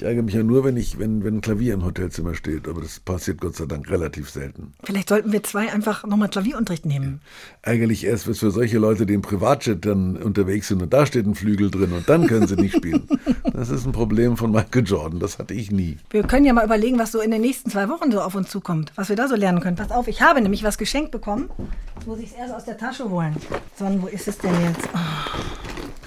ärgere 0.02 0.24
mich 0.24 0.34
ja 0.34 0.42
nur, 0.42 0.64
wenn 0.64 0.76
ich, 0.76 0.98
wenn, 0.98 1.24
wenn 1.24 1.36
ein 1.36 1.42
Klavier 1.42 1.76
im 1.76 1.86
Hotelzimmer 1.86 2.34
steht, 2.34 2.68
aber 2.68 2.82
das 2.82 3.00
passiert 3.00 3.40
Gott 3.40 3.56
sei 3.58 3.68
Dank 3.68 3.88
relativ 3.92 4.32
selten. 4.32 4.74
Vielleicht 4.84 5.10
sollten 5.10 5.32
wir 5.32 5.44
zwei 5.44 5.72
einfach 5.72 6.04
nochmal 6.04 6.30
Klavierunterricht 6.30 6.88
nehmen. 6.88 7.22
Ärgerlich 7.62 8.06
erst, 8.06 8.26
wenn 8.26 8.34
für 8.34 8.50
solche 8.50 8.80
Leute, 8.80 9.06
die 9.06 9.14
im 9.14 9.22
Privatjet 9.22 9.86
dann 9.86 10.18
unterwegs 10.18 10.70
sind 10.70 10.82
und 10.82 10.92
da 10.94 11.06
steht 11.06 11.28
ein 11.28 11.36
Flügel 11.36 11.70
drin 11.70 11.92
und 11.92 12.10
dann 12.10 12.26
können 12.26 12.48
sie 12.48 12.56
nicht 12.56 12.76
spielen. 12.76 13.08
Das 13.54 13.70
ist 13.70 13.86
ein 13.86 13.94
Problem 13.94 14.36
von 14.36 14.52
Michael 14.52 14.84
Jordan, 14.86 15.20
das 15.22 15.40
hatte 15.40 15.54
ich 15.54 15.72
nie. 15.72 15.98
Wir 16.10 16.24
können 16.24 16.46
ja 16.46 16.52
mal 16.52 16.66
überlegen, 16.66 17.00
was 17.00 17.14
so 17.14 17.22
in 17.22 17.32
den 17.32 17.40
nächsten 17.40 17.70
zwei 17.70 17.88
Wochen 17.88 18.12
so 18.12 18.20
auf 18.20 18.36
uns 18.36 18.50
zukommt, 18.50 18.92
was 18.96 19.08
wir 19.08 19.16
da 19.16 19.30
so 19.30 19.36
lernen 19.36 19.62
können. 19.62 19.75
Pass 19.76 19.92
auf, 19.92 20.08
ich 20.08 20.22
habe 20.22 20.42
nämlich 20.42 20.64
was 20.64 20.78
geschenkt 20.78 21.12
bekommen. 21.12 21.50
Jetzt 21.96 22.08
muss 22.08 22.20
ich 22.20 22.32
es 22.32 22.34
erst 22.34 22.54
aus 22.54 22.66
der 22.66 22.78
Tasche 22.78 23.10
holen. 23.10 23.36
So, 23.78 23.86
wo 24.02 24.08
ist 24.08 24.28
es 24.28 24.38
denn 24.38 24.54
jetzt? 24.62 24.88
Oh, 24.94 25.40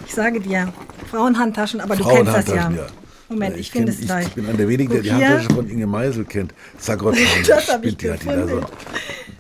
ich 0.07 0.15
sage 0.15 0.41
dir, 0.41 0.73
Frauenhandtaschen, 1.11 1.81
aber 1.81 1.97
du 1.97 2.05
kennst 2.05 2.35
das 2.35 2.47
ja. 2.49 2.71
ja. 2.71 2.87
Moment, 3.29 3.57
ich, 3.57 3.61
ich 3.61 3.71
finde 3.73 3.93
es 3.93 4.01
gleich. 4.01 4.27
Ich 4.29 4.35
bin 4.35 4.47
einer 4.47 4.57
der 4.57 4.69
wenigen, 4.69 4.91
der 4.91 5.03
die 5.03 5.13
Handtasche 5.13 5.51
von 5.51 5.69
Inge 5.69 5.87
Meisel 5.87 6.25
kennt. 6.25 6.55
Sagrott, 6.79 7.17
das 7.47 7.69
habe 7.71 7.87
ich 7.87 7.97
die, 7.97 8.11
hat 8.11 8.23
die 8.23 8.27
da 8.27 8.49
so 8.49 8.61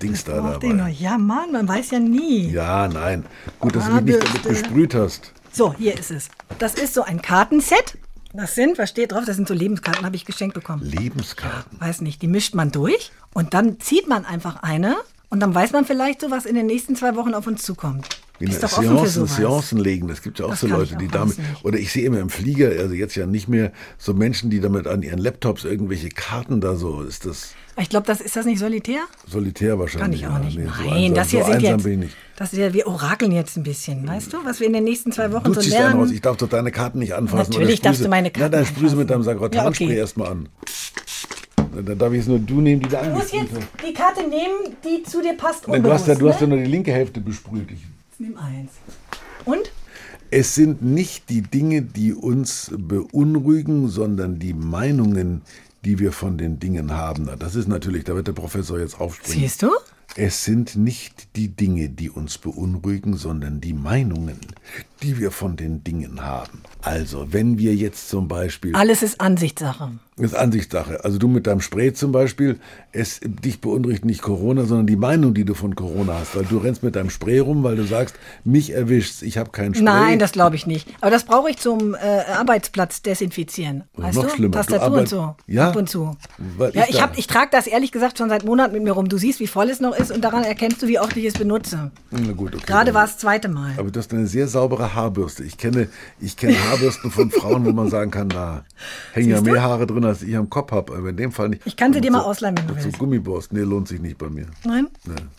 Dings 0.02 0.24
da 0.24 0.36
dabei. 0.36 0.68
Noch. 0.68 0.88
Ja, 0.88 1.16
Mann, 1.16 1.52
man 1.52 1.66
weiß 1.66 1.92
ja 1.92 1.98
nie. 1.98 2.50
Ja, 2.50 2.86
nein. 2.88 3.24
Gut, 3.58 3.74
dass 3.74 3.84
ah, 3.86 3.88
du 3.88 3.94
mich 3.94 4.04
nicht 4.04 4.28
damit 4.28 4.42
besprüht 4.42 4.94
hast. 4.94 5.32
So, 5.52 5.74
hier 5.74 5.98
ist 5.98 6.10
es. 6.10 6.28
Das 6.58 6.74
ist 6.74 6.94
so 6.94 7.02
ein 7.02 7.22
Kartenset. 7.22 7.96
Das 8.34 8.54
sind, 8.54 8.78
was 8.78 8.90
steht 8.90 9.12
drauf? 9.12 9.24
Das 9.26 9.36
sind 9.36 9.48
so 9.48 9.54
Lebenskarten, 9.54 10.04
habe 10.04 10.16
ich 10.16 10.24
geschenkt 10.24 10.54
bekommen. 10.54 10.82
Lebenskarten? 10.82 11.80
Weiß 11.80 12.02
nicht, 12.02 12.20
die 12.20 12.28
mischt 12.28 12.54
man 12.54 12.70
durch 12.70 13.10
und 13.32 13.54
dann 13.54 13.80
zieht 13.80 14.06
man 14.08 14.24
einfach 14.24 14.62
eine 14.62 14.96
Und 15.30 15.40
dann 15.40 15.54
weiß 15.54 15.72
man 15.72 15.84
vielleicht 15.84 16.20
so, 16.22 16.30
was 16.30 16.46
in 16.46 16.54
den 16.54 16.66
nächsten 16.66 16.96
zwei 16.96 17.14
Wochen 17.16 17.34
auf 17.34 17.46
uns 17.46 17.62
zukommt. 17.62 18.08
In 18.40 18.48
Ist 18.48 18.62
doch 18.62 18.78
offen 18.78 18.98
für 18.98 19.08
Seancen. 19.08 19.26
Seancen 19.26 19.78
legen, 19.78 20.08
das 20.08 20.22
gibt 20.22 20.38
ja 20.38 20.46
auch 20.46 20.50
Das 20.50 20.60
so 20.60 20.68
Leute, 20.68 20.92
ich 20.92 20.98
die 20.98 21.08
auch 21.08 21.12
damit, 21.12 21.38
oder 21.64 21.76
ich 21.78 21.90
sehe 21.90 22.04
immer 22.04 22.20
im 22.20 22.30
Flieger, 22.30 22.68
also 22.68 22.94
jetzt 22.94 23.16
ja 23.16 23.26
nicht 23.26 23.48
mehr, 23.48 23.72
so 23.98 24.14
Menschen, 24.14 24.48
die 24.48 24.60
damit 24.60 24.86
an 24.86 25.02
ihren 25.02 25.18
Laptops 25.18 25.64
irgendwelche 25.64 26.08
Karten 26.08 26.60
da 26.60 26.76
so, 26.76 27.02
ist 27.02 27.26
das 27.26 27.54
Ich 27.80 27.88
glaube, 27.88 28.06
das 28.06 28.20
ist 28.20 28.34
das 28.36 28.44
nicht 28.44 28.58
solitär? 28.58 29.00
solitär 29.26 29.70
Kann 29.70 29.78
wahrscheinlich. 29.80 30.20
ich 30.22 30.26
auch 30.26 30.38
nicht. 30.40 30.56
Ja, 30.56 30.62
nee, 30.64 30.68
so 30.68 30.82
Nein, 30.90 30.92
einsam- 31.12 31.14
das 31.14 31.30
hier 31.30 31.44
so 31.44 31.50
sind 31.52 31.62
jetzt. 31.62 31.82
bin. 31.84 32.10
Das 32.36 32.52
ja, 32.52 32.72
wir 32.72 32.86
orakeln 32.86 33.32
jetzt 33.32 33.56
ein 33.56 33.62
bisschen, 33.62 34.06
weißt 34.06 34.32
du, 34.32 34.38
was 34.44 34.60
wir 34.60 34.66
in 34.66 34.72
den 34.72 34.84
nächsten 34.84 35.12
zwei 35.12 35.32
Wochen 35.32 35.44
Du 35.52 35.54
so 35.60 35.68
lernen. 35.70 35.98
raus, 36.00 36.10
ich 36.10 36.20
darf 36.20 36.36
doch 36.36 36.48
deine 36.48 36.70
Karten 36.72 36.98
nicht 36.98 37.14
anfassen. 37.14 37.52
Natürlich 37.52 37.80
darfst 37.80 38.04
du 38.04 38.08
meine 38.08 38.30
Karten 38.30 38.50
Na, 38.52 38.58
dann 38.58 38.66
sprühse 38.66 38.96
mit 38.96 39.10
deinem. 39.10 39.22
Sakrotanspray 39.22 39.86
Ja, 39.86 39.90
okay. 39.92 39.98
erstmal 39.98 40.28
an. 40.32 40.48
Dann 41.84 41.98
darf 41.98 42.12
ich 42.12 42.20
es 42.20 42.26
nur 42.26 42.38
du 42.40 42.60
nehmen, 42.60 42.80
die 42.82 42.88
da 42.88 43.02
Du 43.02 43.10
musst 43.10 43.32
jetzt 43.32 43.52
die 43.86 43.92
Karte 43.92 44.22
nehmen, 44.22 44.76
die 44.84 45.02
zu 45.04 45.20
dir 45.22 45.34
passt. 45.34 45.68
Nein, 45.68 45.82
Du 45.82 45.92
hast, 45.92 46.08
ja, 46.08 46.14
du 46.14 46.28
hast 46.28 46.40
ja 46.40 46.46
ne? 46.46 46.54
nur 46.56 46.64
die 46.64 46.70
linke 46.70 46.92
Hälfte 46.92 47.20
besprüht. 47.20 47.70
Ich, 47.70 47.80
Nimm 48.18 48.36
eins. 48.36 48.72
Und? 49.44 49.70
Es 50.30 50.54
sind 50.56 50.82
nicht 50.82 51.30
die 51.30 51.42
Dinge, 51.42 51.82
die 51.82 52.12
uns 52.12 52.70
beunruhigen, 52.76 53.88
sondern 53.88 54.38
die 54.38 54.52
Meinungen, 54.54 55.42
die 55.84 55.98
wir 55.98 56.12
von 56.12 56.38
den 56.38 56.58
Dingen 56.58 56.92
haben. 56.92 57.24
Na, 57.26 57.36
Das 57.36 57.54
ist 57.54 57.68
natürlich, 57.68 58.04
da 58.04 58.14
wird 58.14 58.26
der 58.26 58.32
Professor 58.32 58.78
jetzt 58.78 59.00
aufspringen. 59.00 59.40
Siehst 59.40 59.62
du? 59.62 59.70
Es 60.16 60.44
sind 60.44 60.74
nicht 60.74 61.36
die 61.36 61.48
Dinge, 61.48 61.90
die 61.90 62.10
uns 62.10 62.38
beunruhigen, 62.38 63.16
sondern 63.16 63.60
die 63.60 63.74
Meinungen, 63.74 64.40
die 65.02 65.18
wir 65.18 65.30
von 65.30 65.56
den 65.56 65.84
Dingen 65.84 66.22
haben. 66.22 66.62
Also, 66.82 67.32
wenn 67.32 67.58
wir 67.58 67.74
jetzt 67.74 68.08
zum 68.08 68.26
Beispiel 68.26 68.74
Alles 68.74 69.02
ist 69.02 69.20
Ansichtssache. 69.20 69.92
Das 70.18 70.32
ist 70.32 70.38
Ansichtssache. 70.38 71.04
Also 71.04 71.18
du 71.18 71.28
mit 71.28 71.46
deinem 71.46 71.60
Spray 71.60 71.92
zum 71.92 72.12
Beispiel, 72.12 72.58
es, 72.92 73.20
dich 73.22 73.60
beunruhigt 73.60 74.04
nicht 74.04 74.20
Corona, 74.20 74.64
sondern 74.64 74.86
die 74.86 74.96
Meinung, 74.96 75.32
die 75.32 75.44
du 75.44 75.54
von 75.54 75.74
Corona 75.74 76.18
hast. 76.20 76.36
Weil 76.36 76.44
du 76.44 76.58
rennst 76.58 76.82
mit 76.82 76.96
deinem 76.96 77.10
Spray 77.10 77.38
rum, 77.38 77.62
weil 77.62 77.76
du 77.76 77.84
sagst, 77.84 78.16
mich 78.44 78.72
erwischt's, 78.72 79.22
ich 79.22 79.38
habe 79.38 79.50
keinen 79.50 79.74
Spray. 79.74 79.84
Nein, 79.84 80.18
das 80.18 80.32
glaube 80.32 80.56
ich 80.56 80.66
nicht. 80.66 80.88
Aber 81.00 81.10
das 81.10 81.24
brauche 81.24 81.50
ich 81.50 81.58
zum 81.58 81.94
äh, 81.94 81.98
Arbeitsplatz 82.32 83.02
desinfizieren. 83.02 83.84
Weißt 83.94 84.16
noch 84.16 84.24
du? 84.24 84.30
schlimmer. 84.30 84.52
Tastatur 84.52 84.98
und 84.98 85.08
so. 85.08 85.36
Ja? 85.46 85.70
Ab 85.70 85.76
und 85.76 85.88
zu. 85.88 86.16
Weil 86.56 86.74
ja, 86.74 86.84
ich 86.88 86.98
ich, 86.98 87.02
hab, 87.02 87.16
ich 87.16 87.26
trage 87.28 87.48
das 87.52 87.66
ehrlich 87.66 87.92
gesagt 87.92 88.18
schon 88.18 88.28
seit 88.28 88.44
Monaten 88.44 88.72
mit 88.74 88.82
mir 88.82 88.92
rum. 88.92 89.08
Du 89.08 89.18
siehst, 89.18 89.38
wie 89.38 89.46
voll 89.46 89.70
es 89.70 89.80
noch 89.80 89.96
ist 89.96 90.10
und 90.10 90.22
daran 90.22 90.42
erkennst 90.42 90.82
du, 90.82 90.88
wie 90.88 90.98
oft 90.98 91.16
ich 91.16 91.24
es 91.24 91.34
benutze. 91.34 91.92
Na 92.10 92.32
gut, 92.32 92.54
okay. 92.54 92.64
Gerade 92.66 92.92
war 92.92 93.04
es 93.04 93.12
das 93.12 93.18
zweite 93.18 93.48
Mal. 93.48 93.72
Aber 93.76 93.90
du 93.90 93.98
hast 93.98 94.12
eine 94.12 94.26
sehr 94.26 94.48
saubere 94.48 94.94
Haarbürste. 94.94 95.44
Ich 95.44 95.58
kenne, 95.58 95.88
ich 96.20 96.36
kenne 96.36 96.56
Haarbürsten 96.70 97.10
von 97.10 97.30
Frauen, 97.30 97.64
wo 97.64 97.70
man 97.70 97.88
sagen 97.88 98.10
kann, 98.10 98.28
da 98.28 98.64
hängen 99.12 99.30
ja 99.30 99.40
mehr 99.40 99.62
Haare 99.62 99.86
drin, 99.86 100.04
als 100.08 100.22
ich 100.22 100.36
am 100.36 100.50
Kopf 100.50 100.72
habe. 100.72 100.94
Aber 100.96 101.08
in 101.10 101.16
dem 101.16 101.32
Fall 101.32 101.50
nicht. 101.50 101.62
Ich 101.64 101.76
kann 101.76 101.92
sie 101.92 102.00
dir 102.00 102.10
mal 102.10 102.22
ausleihen, 102.22 102.56
wenn 102.58 102.66
du 102.66 102.74
So 102.74 102.84
willst. 102.84 102.98
Gummiborsten, 102.98 103.58
nee, 103.58 103.64
lohnt 103.64 103.88
sich 103.88 104.00
nicht 104.00 104.18
bei 104.18 104.28
mir. 104.28 104.46
Nein? 104.64 104.88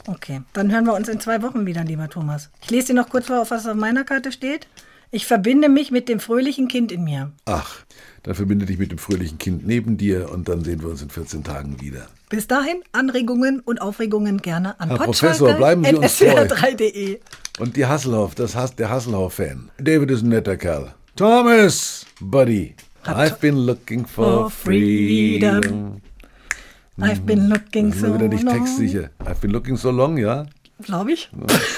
Okay, 0.07 0.41
dann 0.53 0.71
hören 0.71 0.85
wir 0.85 0.93
uns 0.93 1.09
in 1.09 1.19
zwei 1.19 1.41
Wochen 1.41 1.65
wieder, 1.65 1.83
lieber 1.83 2.07
Thomas. 2.09 2.49
Ich 2.63 2.69
lese 2.69 2.87
dir 2.87 2.93
noch 2.93 3.09
kurz 3.09 3.27
vor, 3.27 3.45
was 3.49 3.67
auf 3.67 3.75
meiner 3.75 4.03
Karte 4.03 4.31
steht. 4.31 4.67
Ich 5.11 5.25
verbinde 5.25 5.69
mich 5.69 5.89
mit 5.89 6.07
dem 6.07 6.19
fröhlichen 6.19 6.67
Kind 6.67 6.91
in 6.91 7.03
mir. 7.03 7.31
Ach, 7.45 7.77
dann 8.21 8.35
verbinde 8.35 8.67
dich 8.67 8.77
mit 8.77 8.91
dem 8.91 8.99
fröhlichen 8.99 9.39
Kind 9.39 9.65
neben 9.65 9.97
dir 9.97 10.31
und 10.31 10.47
dann 10.47 10.63
sehen 10.63 10.81
wir 10.83 10.89
uns 10.89 11.01
in 11.01 11.09
14 11.09 11.43
Tagen 11.43 11.81
wieder. 11.81 12.05
Bis 12.29 12.45
dahin, 12.45 12.83
Anregungen 12.91 13.59
und 13.59 13.81
Aufregungen 13.81 14.37
gerne 14.37 14.79
an 14.79 14.89
Herr 14.89 14.99
Professor, 14.99 15.53
bleiben 15.53 15.83
Sie 15.83 15.95
uns 15.95 16.15
treu. 16.19 16.27
swr3.de. 16.27 17.19
Und 17.57 17.75
die 17.75 17.87
Hasselhoff, 17.87 18.35
das 18.35 18.55
hasst 18.55 18.77
der 18.77 18.91
Hasselhoff-Fan. 18.91 19.71
David 19.79 20.11
ist 20.11 20.21
ein 20.21 20.29
netter 20.29 20.57
Kerl. 20.57 20.93
Thomas, 21.15 22.05
Buddy, 22.21 22.75
I've 23.05 23.39
been 23.39 23.65
looking 23.65 24.05
for 24.05 24.49
For 24.49 24.49
freedom. 24.49 26.01
I've 27.01 27.25
been 27.25 27.47
looking 27.49 27.89
Das 27.91 27.95
ist 27.97 28.05
so 28.05 28.13
wieder 28.13 28.27
nicht 28.27 28.43
long. 28.43 28.55
textsicher. 28.57 29.09
I've 29.25 29.39
been 29.41 29.51
looking 29.51 29.77
so 29.77 29.89
long, 29.91 30.17
ja? 30.17 30.45
Glaube 30.83 31.13
ich. 31.13 31.29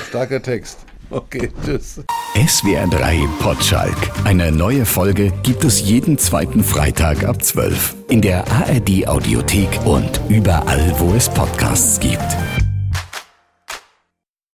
Starker 0.10 0.42
Text. 0.42 0.80
Okay, 1.10 1.50
tschüss. 1.66 2.02
SWR 2.48 2.88
3 2.88 3.28
Potschalk. 3.40 3.96
Eine 4.24 4.52
neue 4.52 4.86
Folge 4.86 5.32
gibt 5.44 5.64
es 5.66 5.82
jeden 5.82 6.18
zweiten 6.18 6.64
Freitag 6.64 7.24
ab 7.26 7.44
12. 7.44 7.96
In 8.10 8.22
der 8.22 8.50
ARD 8.52 9.08
Audiothek 9.08 9.68
und 9.86 10.22
überall, 10.30 10.94
wo 10.98 11.14
es 11.14 11.28
Podcasts 11.30 12.00
gibt. 12.00 12.22